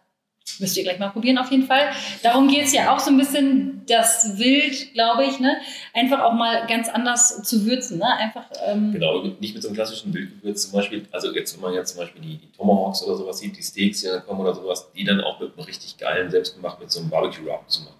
müsst 0.59 0.77
ihr 0.77 0.83
gleich 0.83 0.99
mal 0.99 1.11
probieren 1.11 1.39
auf 1.39 1.51
jeden 1.51 1.65
Fall. 1.67 1.91
Darum 2.23 2.49
geht 2.49 2.65
es 2.65 2.73
ja 2.73 2.93
auch 2.95 2.99
so 2.99 3.11
ein 3.11 3.17
bisschen, 3.19 3.83
das 3.87 4.39
Wild, 4.39 4.93
glaube 4.95 5.25
ich, 5.25 5.41
ne, 5.41 5.57
einfach 5.95 6.21
auch 6.23 6.33
mal 6.33 6.67
ganz 6.67 6.89
anders 6.89 7.43
zu 7.43 7.65
würzen. 7.67 7.99
Ne? 7.99 8.07
Einfach, 8.07 8.45
ähm, 8.67 8.93
Genau, 8.93 9.23
nicht 9.41 9.55
mit 9.55 9.63
so 9.63 9.69
einem 9.69 9.75
klassischen 9.77 10.13
Wildgewürz 10.15 10.63
zum 10.63 10.73
Beispiel, 10.73 11.07
also 11.13 11.33
jetzt, 11.35 11.55
wenn 11.55 11.63
man 11.63 11.75
jetzt 11.75 11.91
zum 11.95 12.01
Beispiel 12.01 12.21
die, 12.23 12.37
die 12.39 12.53
Tomahawks 12.57 13.03
oder 13.03 13.17
sowas 13.17 13.39
sieht, 13.39 13.57
die 13.57 13.63
Steaks, 13.63 14.01
die 14.03 14.09
dann 14.09 14.25
kommen 14.25 14.41
oder 14.41 14.55
sowas, 14.55 14.91
die 14.97 15.05
dann 15.05 15.21
auch 15.21 15.41
mit 15.41 15.53
einem 15.57 15.65
richtig 15.67 15.97
geilen, 15.99 16.31
selbstgemacht 16.31 16.79
mit 16.81 16.91
so 16.91 17.01
einem 17.01 17.11
Barbecue-Rub 17.11 17.69
zu 17.69 17.83
machen. 17.83 17.95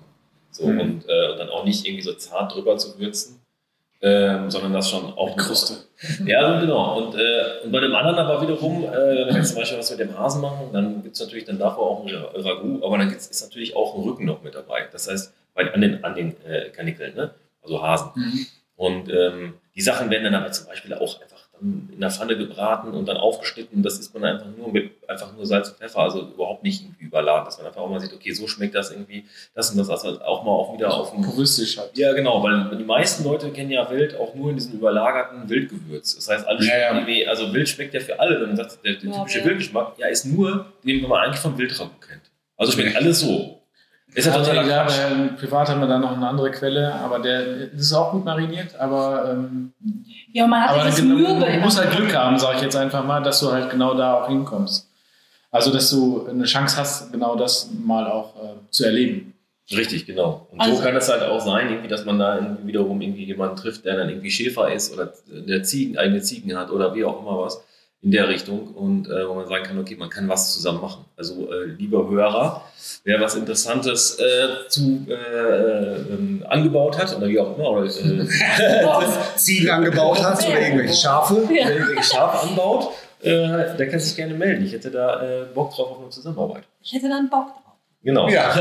So, 0.53 0.67
Mhm. 0.67 0.81
und, 0.81 1.05
äh, 1.09 1.31
und 1.33 1.39
dann 1.39 1.49
auch 1.49 1.65
nicht 1.65 1.87
irgendwie 1.87 2.03
so 2.03 2.13
zart 2.15 2.55
drüber 2.55 2.77
zu 2.77 2.99
würzen, 2.99 3.40
ähm, 4.03 4.51
sondern 4.51 4.73
das 4.73 4.91
schon 4.91 5.13
auch. 5.13 5.37
Kruste. 5.37 5.75
Ja, 6.25 6.55
so 6.55 6.61
genau. 6.61 6.99
Und, 6.99 7.15
äh, 7.15 7.65
und 7.65 7.73
bei 7.73 7.81
dem 7.81 7.95
anderen 7.95 8.19
aber 8.19 8.41
wiederum, 8.41 8.85
äh, 8.85 9.27
wenn 9.27 9.35
wir 9.35 9.43
zum 9.43 9.57
Beispiel 9.57 9.79
was 9.79 9.91
mit 9.91 10.01
dem 10.01 10.19
Hasen 10.19 10.41
machen, 10.41 10.71
dann 10.73 11.03
gibt 11.03 11.15
es 11.15 11.21
natürlich 11.21 11.45
dann 11.45 11.59
davor 11.59 11.91
auch 11.91 12.07
ein 12.07 12.15
Ragout, 12.15 12.85
aber 12.85 12.99
dann 12.99 13.11
gibt's, 13.11 13.27
ist 13.27 13.43
natürlich 13.43 13.77
auch 13.77 13.95
ein 13.95 14.03
Rücken 14.03 14.25
noch 14.25 14.43
mit 14.43 14.55
dabei. 14.55 14.89
Das 14.91 15.09
heißt, 15.09 15.35
bei, 15.55 15.73
an 15.73 15.81
den, 15.81 16.03
an 16.05 16.15
den 16.15 16.35
äh, 16.45 16.71
Karnickeln, 16.71 17.15
ne? 17.15 17.35
also 17.63 17.83
Hasen. 17.83 18.11
Mhm. 18.15 18.47
Und 18.77 19.11
ähm, 19.11 19.55
die 19.75 19.83
Sachen 19.83 20.09
werden 20.09 20.25
dann 20.25 20.35
aber 20.35 20.51
zum 20.53 20.67
Beispiel 20.67 20.95
auch 20.95 21.21
in 21.61 22.01
der 22.01 22.11
Pfanne 22.11 22.37
gebraten 22.39 22.93
und 22.93 23.07
dann 23.07 23.17
aufgeschnitten. 23.17 23.83
Das 23.83 23.99
isst 23.99 24.15
man 24.15 24.25
einfach 24.25 24.47
nur 24.57 24.73
mit 24.73 24.91
einfach 25.09 25.35
nur 25.35 25.45
Salz 25.45 25.69
und 25.71 25.79
Pfeffer, 25.79 25.99
also 26.01 26.21
überhaupt 26.23 26.63
nicht 26.63 26.83
irgendwie 26.83 27.05
überladen, 27.05 27.45
dass 27.45 27.59
man 27.59 27.67
einfach 27.67 27.81
auch 27.81 27.91
mal 27.91 28.01
sieht, 28.01 28.13
okay, 28.15 28.33
so 28.33 28.47
schmeckt 28.47 28.75
das 28.75 28.91
irgendwie, 28.93 29.25
das 29.55 29.71
und 29.71 29.79
das, 29.79 29.91
also 29.91 30.21
auch 30.23 30.45
mal 30.45 30.51
auch 30.53 30.73
wieder 30.75 30.93
auf 30.95 31.13
dem 31.13 31.23
Puristisch 31.23 31.79
halt. 31.79 31.91
ja, 31.99 32.13
genau, 32.13 32.43
weil 32.43 32.77
die 32.77 32.85
meisten 32.85 33.25
Leute 33.25 33.51
kennen 33.51 33.71
ja 33.71 33.91
Wild 33.91 34.17
auch 34.17 34.35
nur 34.35 34.51
in 34.51 34.57
diesem 34.57 34.75
überlagerten 34.75 35.49
Wildgewürz. 35.49 36.15
Das 36.15 36.29
heißt, 36.29 36.47
alles 36.47 36.67
Ja, 36.67 36.79
ja. 36.79 36.89
schmeckt 36.91 37.09
irgendwie, 37.09 37.27
also 37.27 37.53
Wild 37.53 37.69
schmeckt 37.69 37.95
ja 37.95 38.01
für 38.01 38.19
alle. 38.21 38.41
Wenn 38.41 38.49
man 38.49 38.57
sagt, 38.57 38.79
der, 38.85 38.95
der 38.95 39.11
Ja, 39.11 39.19
typische 39.19 39.39
ja. 39.41 39.45
Wildgeschmack, 39.45 39.93
ja, 39.99 40.07
ist 40.09 40.25
nur, 40.27 40.67
den 40.85 41.03
man 41.09 41.21
eigentlich 41.25 41.41
vom 41.41 41.59
Wildragout 41.59 41.91
kennt. 42.07 42.23
Also 42.57 42.73
schmeckt 42.73 42.97
alles 42.97 43.21
so. 43.21 43.60
Ist 44.15 44.27
ja 44.27 44.33
totaler 44.33 44.67
ja, 44.67 44.85
Quatsch. 44.85 44.99
weil 44.99 45.29
privat 45.39 45.69
haben 45.69 45.81
wir 45.81 45.87
da 45.89 45.99
noch 45.99 46.17
eine 46.17 46.27
andere 46.29 46.51
Quelle, 46.51 46.93
aber 46.95 47.19
der 47.21 47.67
das 47.69 47.81
ist 47.83 47.93
auch 47.93 48.11
gut 48.13 48.25
mariniert, 48.25 48.75
aber, 48.79 49.31
ähm, 49.33 49.73
ja, 50.33 50.47
man 50.47 50.63
hat 50.63 50.71
aber 50.71 50.85
dieses 50.87 51.01
genau, 51.03 51.15
Mürbe. 51.17 51.47
du 51.53 51.59
musst 51.61 51.79
halt. 51.79 51.91
Glück 51.93 52.15
haben, 52.15 52.39
sage 52.39 52.57
ich 52.57 52.63
jetzt 52.63 52.77
einfach 52.77 53.05
mal, 53.05 53.23
dass 53.23 53.41
du 53.41 53.53
halt 53.53 53.71
genau 53.71 53.95
da 53.95 54.15
auch 54.15 54.29
hinkommst. 54.29 54.89
Also, 55.53 55.73
dass 55.73 55.91
du 55.91 56.27
eine 56.29 56.45
Chance 56.45 56.77
hast, 56.77 57.13
genau 57.13 57.35
das 57.37 57.71
mal 57.85 58.07
auch 58.07 58.37
äh, 58.37 58.49
zu 58.71 58.85
erleben. 58.85 59.35
Richtig, 59.73 60.07
genau. 60.07 60.47
Und 60.51 60.61
Also- 60.61 60.77
so 60.77 60.83
kann 60.83 60.97
es 60.97 61.09
halt 61.09 61.23
auch 61.23 61.41
sein, 61.41 61.69
irgendwie, 61.71 61.89
dass 61.89 62.05
man 62.05 62.19
da 62.19 62.37
irgendwie 62.37 62.67
wiederum 62.69 63.01
irgendwie 63.01 63.25
jemanden 63.25 63.57
trifft, 63.57 63.85
der 63.85 63.97
dann 63.97 64.09
irgendwie 64.09 64.31
Schäfer 64.31 64.73
ist 64.73 64.93
oder 64.93 65.13
der 65.29 65.63
Ziegen, 65.63 65.97
eigene 65.99 66.21
Ziegen 66.23 66.57
hat 66.57 66.71
oder 66.71 66.95
wie 66.95 67.05
auch 67.05 67.21
immer 67.21 67.39
was 67.39 67.63
in 68.03 68.13
der 68.13 68.29
Richtung 68.29 68.69
und 68.69 69.09
äh, 69.09 69.29
wo 69.29 69.35
man 69.35 69.47
sagen 69.47 69.65
kann, 69.65 69.79
okay, 69.79 69.95
man 69.95 70.09
kann 70.09 70.27
was 70.29 70.55
zusammen 70.55 70.81
machen. 70.81 71.05
Also 71.17 71.53
äh, 71.53 71.67
lieber 71.67 72.09
Hörer, 72.09 72.65
wer 73.05 73.21
was 73.21 73.35
Interessantes 73.35 74.19
äh, 74.19 74.69
zu 74.69 75.07
äh, 75.09 75.97
ähm, 76.13 76.43
angebaut 76.49 76.99
hat 76.99 77.15
oder 77.15 77.29
wie 77.29 77.39
auch 77.39 77.57
immer 77.57 77.71
oder 77.71 77.85
äh, 77.85 78.27
Ziegen 79.37 79.71
angebaut 79.71 80.23
hast 80.23 80.49
oder 80.49 80.61
irgendwelche 80.61 80.95
Schafe. 80.95 81.47
Ja. 81.55 81.69
irgendwelche 81.69 82.05
Schafe 82.05 82.49
anbaut, 82.49 82.89
äh, 83.21 83.77
der 83.77 83.89
kann 83.91 84.01
sich 84.01 84.17
gerne 84.17 84.33
melden. 84.33 84.65
Ich 84.65 84.73
hätte 84.73 84.91
da 84.91 85.47
Bock 85.55 85.75
drauf 85.75 85.91
auf 85.91 86.01
eine 86.01 86.09
Zusammenarbeit. 86.09 86.65
Ich 86.83 86.95
hätte 86.95 87.09
da 87.11 87.19
einen 87.19 87.29
Bock 87.29 87.49
drauf. 87.49 87.70
Genau. 88.03 88.29
Ja. 88.29 88.55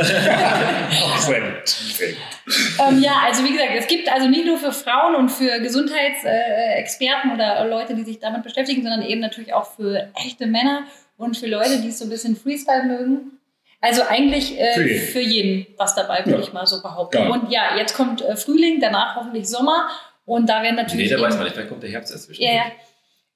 Ähm, 2.90 3.02
ja, 3.02 3.14
also 3.26 3.44
wie 3.44 3.52
gesagt, 3.52 3.70
es 3.78 3.88
gibt 3.88 4.12
also 4.12 4.28
nicht 4.28 4.46
nur 4.46 4.58
für 4.58 4.72
Frauen 4.72 5.16
und 5.16 5.30
für 5.30 5.60
Gesundheitsexperten 5.60 7.32
oder 7.34 7.64
Leute, 7.66 7.94
die 7.96 8.04
sich 8.04 8.20
damit 8.20 8.44
beschäftigen, 8.44 8.82
sondern 8.82 9.04
eben 9.04 9.22
natürlich 9.22 9.54
auch 9.54 9.66
für 9.76 10.10
echte 10.26 10.48
Männer 10.48 10.84
und 11.18 11.38
für 11.38 11.46
Leute, 11.48 11.80
die 11.82 11.90
es 11.90 12.00
so 12.00 12.06
ein 12.06 12.10
bisschen 12.10 12.36
Freestyle 12.36 12.84
mögen. 12.86 13.34
Also 13.82 14.02
eigentlich 14.10 14.60
äh, 14.60 14.74
Für 14.74 14.84
jeden. 14.88 15.08
für 15.08 15.20
jeden 15.22 15.68
was 15.78 15.96
dabei, 15.96 16.26
würde 16.26 16.40
Ja. 16.40 16.40
ich 16.40 16.52
mal 16.54 16.66
so 16.66 16.82
behaupten. 16.82 17.18
Geil. 17.18 17.30
Und 17.30 17.52
ja, 17.52 17.78
jetzt 17.78 17.94
kommt 17.96 18.22
äh, 18.22 18.36
Frühling, 18.36 18.80
danach 18.82 19.16
hoffentlich 19.16 19.48
Sommer 19.48 19.90
und 20.26 20.50
da 20.50 20.62
werden 20.64 20.76
Nee, 20.76 20.82
natürlich. 20.82 21.10
der 21.10 21.20
weiß 21.22 21.26
eben- 21.28 21.36
man 21.36 21.44
nicht, 21.46 21.54
vielleicht 21.54 21.70
kommt 21.70 21.84
der 21.84 21.90
Herbst 21.92 22.12
erst. 22.12 22.30
Ja, 22.40 22.52
ja. 22.52 22.64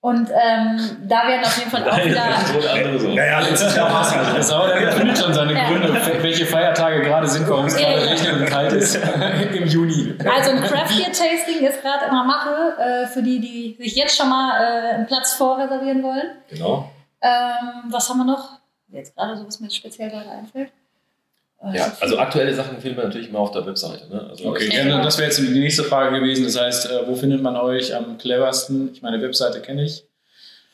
Und 0.04 0.30
ähm, 0.32 0.98
da 1.08 1.26
werden 1.30 1.46
auf 1.46 1.58
jeden 1.58 1.72
Fall 1.72 1.90
auch 1.90 1.98
wieder. 1.98 2.24
so 2.46 2.60
eine 2.60 2.70
andere 2.72 3.00
so. 3.00 3.08
Ja, 3.08 3.26
ja, 3.26 3.40
letztes 3.40 3.74
Jahr 3.74 3.90
war 3.90 4.02
es 4.02 4.14
halt. 4.14 4.38
Das 4.38 4.52
aber 4.52 4.68
der 4.78 4.92
findet 4.92 5.18
schon 5.18 5.34
seine 5.34 5.54
Ja. 5.54 5.66
Gründe, 5.70 5.98
welche 6.22 6.46
Feiertage 6.46 7.04
gerade 7.04 7.26
sind, 7.26 7.48
warum 7.48 7.68
es 7.68 7.78
gerade 7.78 8.02
regnet 8.06 8.34
und 8.42 8.46
kalt 8.46 8.74
ist 8.74 8.96
im 9.54 9.66
Juni. 9.66 10.14
Also 10.30 10.52
ein 10.52 10.62
Craft 10.62 10.90
Beer 10.98 11.06
Tasting 11.06 11.66
ist 11.66 11.82
gerade 11.82 12.08
immer 12.10 12.26
Mache, 12.26 12.76
äh, 12.82 13.08
für 13.08 13.24
die, 13.24 13.40
die 13.40 13.82
sich 13.82 13.96
jetzt 13.96 14.18
schon 14.18 14.28
mal 14.30 14.62
äh, 14.62 14.94
einen 14.96 15.08
Platz 15.08 15.36
vorreservieren 15.36 16.04
wollen. 16.04 16.32
Genau. 16.50 16.92
Ähm, 17.22 17.84
was 17.90 18.10
haben 18.10 18.18
wir 18.18 18.26
noch? 18.26 18.60
Jetzt 18.90 19.16
gerade 19.16 19.38
so, 19.38 19.48
was 19.48 19.62
mir 19.62 19.68
jetzt 19.68 19.78
speziell 19.78 20.10
gerade 20.10 20.30
einfällt. 20.30 20.70
Äh, 21.64 21.78
Ja, 21.78 21.92
also 22.00 22.18
aktuelle 22.18 22.54
Sachen 22.54 22.80
finden 22.82 22.98
wir 22.98 23.06
natürlich 23.06 23.32
mal 23.32 23.40
auf 23.40 23.52
der 23.52 23.66
Webseite. 23.66 24.08
Ne? 24.10 24.28
Also 24.30 24.46
Okay, 24.50 24.70
Ja. 24.74 24.86
ja, 24.86 25.02
das 25.02 25.18
wäre 25.18 25.28
jetzt 25.30 25.40
die 25.40 25.48
nächste 25.60 25.84
Frage 25.84 26.20
gewesen. 26.20 26.44
Das 26.44 26.60
heißt, 26.60 26.92
äh, 26.92 27.08
wo 27.08 27.16
findet 27.16 27.42
man 27.42 27.56
euch 27.56 27.96
am 27.96 28.18
cleversten? 28.18 28.92
Ich 28.94 29.02
meine, 29.02 29.22
Webseite 29.22 29.62
kenne 29.62 29.84
ich. 29.84 30.04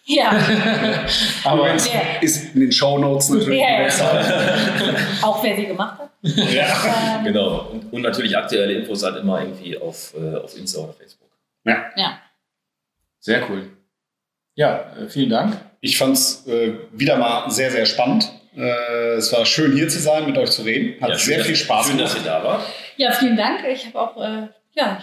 ja, 0.05 0.31
Aber 1.43 1.67
ja. 1.67 1.75
Ist 2.21 2.55
in 2.55 2.61
den 2.61 2.71
Shownotes 2.71 3.29
natürlich. 3.29 3.59
Ja, 3.59 3.67
die 3.67 3.73
ja. 3.73 3.79
Webseite. 3.83 4.95
auch 5.21 5.43
wer 5.43 5.55
sie 5.55 5.65
gemacht 5.67 5.99
hat. 5.99 6.09
Ja. 6.23 7.17
Ähm, 7.19 7.25
Genau. 7.25 7.67
Und, 7.71 7.93
und 7.93 8.01
natürlich 8.01 8.35
aktuelle 8.35 8.73
Infos 8.73 9.03
halt 9.03 9.17
immer 9.17 9.39
irgendwie 9.41 9.77
auf, 9.77 10.13
äh, 10.19 10.35
auf 10.37 10.57
Insta 10.57 10.79
oder 10.81 10.93
Facebook. 10.93 11.27
ja. 11.65 12.19
sehr 13.19 13.47
cool. 13.49 13.69
Ja, 14.55 14.85
äh, 14.99 15.07
vielen 15.07 15.29
Dank. 15.29 15.57
Ich 15.81 15.97
fand 15.97 16.15
es 16.17 16.45
äh, 16.47 16.73
wieder 16.91 17.17
mal 17.17 17.49
sehr, 17.49 17.71
sehr 17.71 17.85
spannend. 17.85 18.29
Äh, 18.58 19.14
es 19.18 19.32
war 19.32 19.45
schön 19.45 19.74
hier 19.74 19.88
zu 19.89 20.00
sein, 20.00 20.26
mit 20.26 20.38
euch 20.38 20.52
zu 20.52 20.64
reden. 20.64 21.02
Hat 21.02 21.10
Ja, 21.12 21.18
schön, 21.18 21.28
sehr 21.28 21.38
dass- 21.39 21.47
viel 21.47 21.56
Spaß 21.56 21.88
Schön, 21.88 21.97
dass 21.97 22.14
gemacht. 22.14 22.26
ihr 22.28 22.32
da 22.32 22.43
wart. 22.43 22.62
ja, 22.97 23.12
vielen 23.12 23.38
Dank. 23.38 23.60
Ich 23.72 23.86
habe 23.88 24.00
auch, 24.00 24.18
äh, 24.22 24.47
ja, 24.76 24.97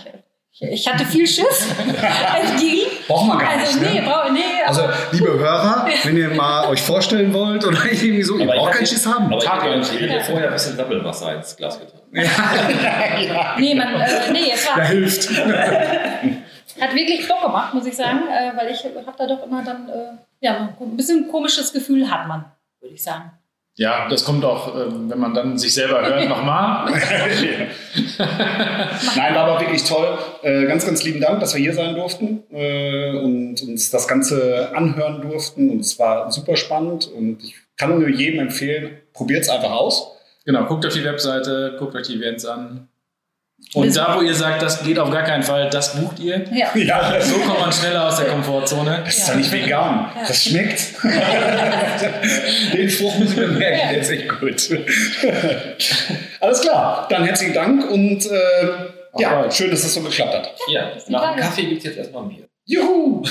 ich, 0.59 0.63
ich, 0.73 0.89
hatte 0.89 1.05
viel 1.05 1.27
Schiss. 1.27 1.69
Braucht 3.09 3.29
man 3.29 3.39
gar 3.39 3.51
Also, 3.51 3.79
nicht. 3.79 3.93
nee, 3.93 4.01
Ne? 4.01 4.07
brauch, 4.07 4.31
nee. 4.33 4.41
Also, 4.67 4.83
liebe 5.13 5.33
Hörer, 5.39 5.87
wenn 6.05 6.17
ihr 6.17 6.31
mal 6.31 6.67
euch 6.69 6.81
vorstellen 6.83 7.33
wollt 7.35 7.65
oder 7.65 7.79
irgendwie 7.91 8.23
so, 8.23 8.39
ihr 8.39 8.47
braucht 8.47 8.73
keinen 8.73 8.87
Schiss 8.87 9.07
haben. 9.07 9.27
Aber 9.27 9.37
ich 9.39 9.45
Tag 9.45 9.65
ich 9.65 10.01
hätte 10.01 10.25
vorher 10.25 10.47
ein 10.49 10.53
bisschen 10.55 10.77
Sammelwasser 10.77 11.35
ins 11.37 11.57
Glas 11.57 11.79
getan. 11.79 12.01
nee, 13.59 13.75
man, 13.75 13.95
äh, 14.01 14.33
nee, 14.33 14.51
es 14.53 14.67
war, 14.67 14.77
Der 14.77 14.85
hilft. 14.87 15.29
Hat 16.81 16.95
wirklich 16.95 17.27
Bock 17.29 17.43
gemacht, 17.43 17.73
muss 17.75 17.87
ich 17.87 17.95
sagen, 17.97 18.21
äh, 18.29 18.57
weil 18.57 18.71
ich 18.71 18.85
habe 18.85 19.15
da 19.17 19.27
doch 19.27 19.47
immer 19.47 19.63
dann, 19.65 19.89
äh, 19.89 20.17
ja, 20.41 20.75
ein 20.79 20.97
bisschen 20.97 21.29
komisches 21.29 21.73
Gefühl 21.73 22.11
hat 22.11 22.29
man, 22.29 22.45
würde 22.87 22.95
ich 22.95 23.03
sagen. 23.03 23.33
Ja, 23.79 24.09
das 24.09 24.25
kommt 24.25 24.43
auch, 24.43 24.75
ähm, 24.75 25.11
wenn 25.11 25.19
man 25.19 25.35
dann 25.35 25.59
sich 25.59 25.75
selber 25.75 26.01
hört, 26.01 26.27
nochmal. 26.31 26.91
Nein, 29.17 29.35
war 29.35 29.45
aber 29.45 29.61
wirklich 29.61 29.85
toll. 29.85 30.17
Äh, 30.43 30.65
ganz, 30.65 30.87
ganz 30.87 31.05
lieben 31.05 31.21
Dank, 31.21 31.41
dass 31.41 31.55
wir 31.55 31.61
hier 31.61 31.75
sein 31.75 31.95
durften 31.95 32.43
äh, 32.51 33.11
und 33.19 33.61
uns 33.63 33.91
das 33.91 34.09
Ganze 34.09 34.75
anhören 34.75 35.21
durften. 35.21 35.69
Und 35.69 35.81
es 35.81 35.99
war 35.99 36.33
super 36.33 36.57
spannend 36.57 37.07
und 37.15 37.45
ich 37.45 37.55
kann 37.77 37.99
nur 37.99 38.09
jedem 38.09 38.41
empfehlen, 38.41 38.97
probiert 39.13 39.43
es 39.43 39.51
einfach 39.51 39.73
aus. 39.73 40.13
Genau, 40.47 40.65
guckt 40.65 40.87
auf 40.87 40.95
die 40.95 41.05
Webseite, 41.05 41.77
guckt 41.79 41.95
euch 41.95 42.07
die 42.07 42.15
Events 42.15 42.47
an. 42.47 42.89
Und 43.75 43.95
da, 43.97 44.17
wo 44.17 44.23
ihr 44.23 44.35
sagt, 44.35 44.63
das 44.63 44.83
geht 44.85 44.99
auf 44.99 45.11
gar 45.11 45.23
keinen 45.25 45.43
Fall, 45.43 45.69
das 45.71 45.97
bucht 46.01 46.19
ihr. 46.21 46.45
Ja. 46.53 46.69
Ja, 46.77 47.21
So 47.21 47.37
kommt 47.39 47.61
man 47.61 47.73
schneller 47.73 48.07
aus 48.07 48.17
der 48.17 48.27
Komfortzone. 48.27 49.03
das 49.05 49.19
ist 49.19 49.29
doch 49.29 49.35
nicht 49.35 49.51
vegan. 49.53 50.11
Das 50.27 50.45
schmeckt. 50.45 50.95
Den 52.73 52.89
Spruch 52.91 53.19
muss 53.19 53.31
ich 53.31 53.37
mir 53.37 53.49
merken, 53.49 53.89
der 53.91 53.99
ist 54.01 54.11
echt 54.11 54.29
gut. 54.41 54.71
Alles 56.41 56.61
klar, 56.61 57.07
dann 57.11 57.25
herzlichen 57.25 57.55
Dank 57.55 57.91
und 57.91 58.25
äh, 58.27 59.19
ja, 59.19 59.31
Alright. 59.31 59.55
schön, 59.55 59.71
dass 59.71 59.83
das 59.83 59.95
so 59.95 60.01
geklappt 60.03 60.35
hat. 60.35 60.51
Ja, 60.69 60.93
nach 61.09 61.33
dem. 61.35 61.41
Kaffee 61.43 61.67
gibt 61.67 61.79
es 61.79 61.85
jetzt 61.85 61.97
erstmal 61.99 62.25
ein 62.25 62.29
Bier. 62.29 62.45
Juhu! 62.67 63.23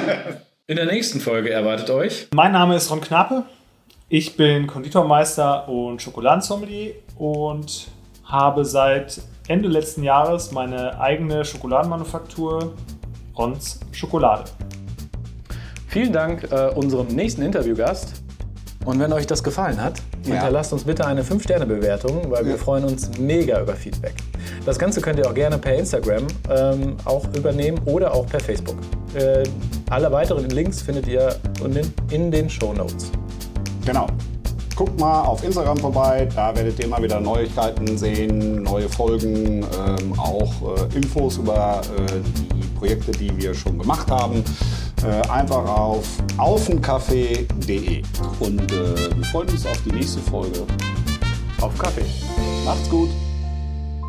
In 0.66 0.76
der 0.76 0.86
nächsten 0.86 1.20
Folge 1.20 1.50
erwartet 1.50 1.90
euch 1.90 2.28
Mein 2.34 2.52
Name 2.52 2.76
ist 2.76 2.90
Ron 2.90 3.00
Knappe. 3.00 3.44
Ich 4.08 4.36
bin 4.36 4.66
Konditormeister 4.66 5.68
und 5.68 6.00
Schokoladensommelier 6.00 6.94
und 7.18 7.86
habe 8.24 8.64
seit 8.64 9.20
Ende 9.48 9.68
letzten 9.68 10.02
Jahres 10.02 10.52
meine 10.52 10.98
eigene 11.00 11.44
Schokoladenmanufaktur 11.44 12.74
Rons 13.36 13.80
Schokolade. 13.92 14.44
Vielen 15.88 16.12
Dank 16.12 16.50
äh, 16.50 16.70
unserem 16.74 17.08
nächsten 17.08 17.42
Interviewgast. 17.42 18.22
Und 18.84 19.00
wenn 19.00 19.12
euch 19.12 19.26
das 19.26 19.42
gefallen 19.42 19.80
hat, 19.80 19.94
hinterlasst 20.24 20.72
uns 20.72 20.84
bitte 20.84 21.06
eine 21.06 21.22
5-Sterne-Bewertung, 21.22 22.30
weil 22.30 22.44
wir 22.44 22.58
freuen 22.58 22.84
uns 22.84 23.16
mega 23.18 23.60
über 23.60 23.74
Feedback. 23.74 24.14
Das 24.66 24.78
Ganze 24.78 25.00
könnt 25.00 25.18
ihr 25.18 25.26
auch 25.26 25.34
gerne 25.34 25.56
per 25.56 25.74
Instagram 25.74 26.26
ähm, 26.50 26.96
auch 27.04 27.24
übernehmen 27.34 27.80
oder 27.86 28.12
auch 28.12 28.26
per 28.26 28.40
Facebook. 28.40 28.76
Äh, 29.14 29.44
alle 29.88 30.10
weiteren 30.12 30.48
Links 30.50 30.82
findet 30.82 31.06
ihr 31.06 31.36
unten 31.62 31.92
in 32.10 32.30
den 32.30 32.50
Show 32.50 32.72
Notes. 32.74 33.10
Genau. 33.86 34.06
Guckt 34.76 34.98
mal 34.98 35.22
auf 35.22 35.44
Instagram 35.44 35.76
vorbei, 35.78 36.28
da 36.34 36.54
werdet 36.56 36.78
ihr 36.80 36.86
immer 36.86 37.00
wieder 37.00 37.20
Neuigkeiten 37.20 37.96
sehen, 37.96 38.62
neue 38.64 38.88
Folgen, 38.88 39.62
ähm, 39.62 40.18
auch 40.18 40.52
äh, 40.76 40.96
Infos 40.96 41.36
über 41.36 41.80
äh, 41.96 42.20
die 42.54 42.66
Projekte, 42.78 43.12
die 43.12 43.36
wir 43.36 43.54
schon 43.54 43.78
gemacht 43.78 44.10
haben. 44.10 44.42
Äh, 45.04 45.28
einfach 45.28 45.64
auf 45.68 46.06
aufenkaffee.de. 46.38 48.02
Und 48.40 48.72
äh, 48.72 49.16
wir 49.16 49.24
freuen 49.30 49.48
uns 49.50 49.64
auf 49.66 49.80
die 49.84 49.92
nächste 49.92 50.20
Folge. 50.20 50.66
Auf 51.60 51.76
Kaffee. 51.78 52.06
Macht's 52.64 52.88
gut! 52.88 53.10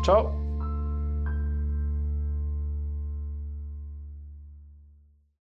Ciao. 0.02 0.45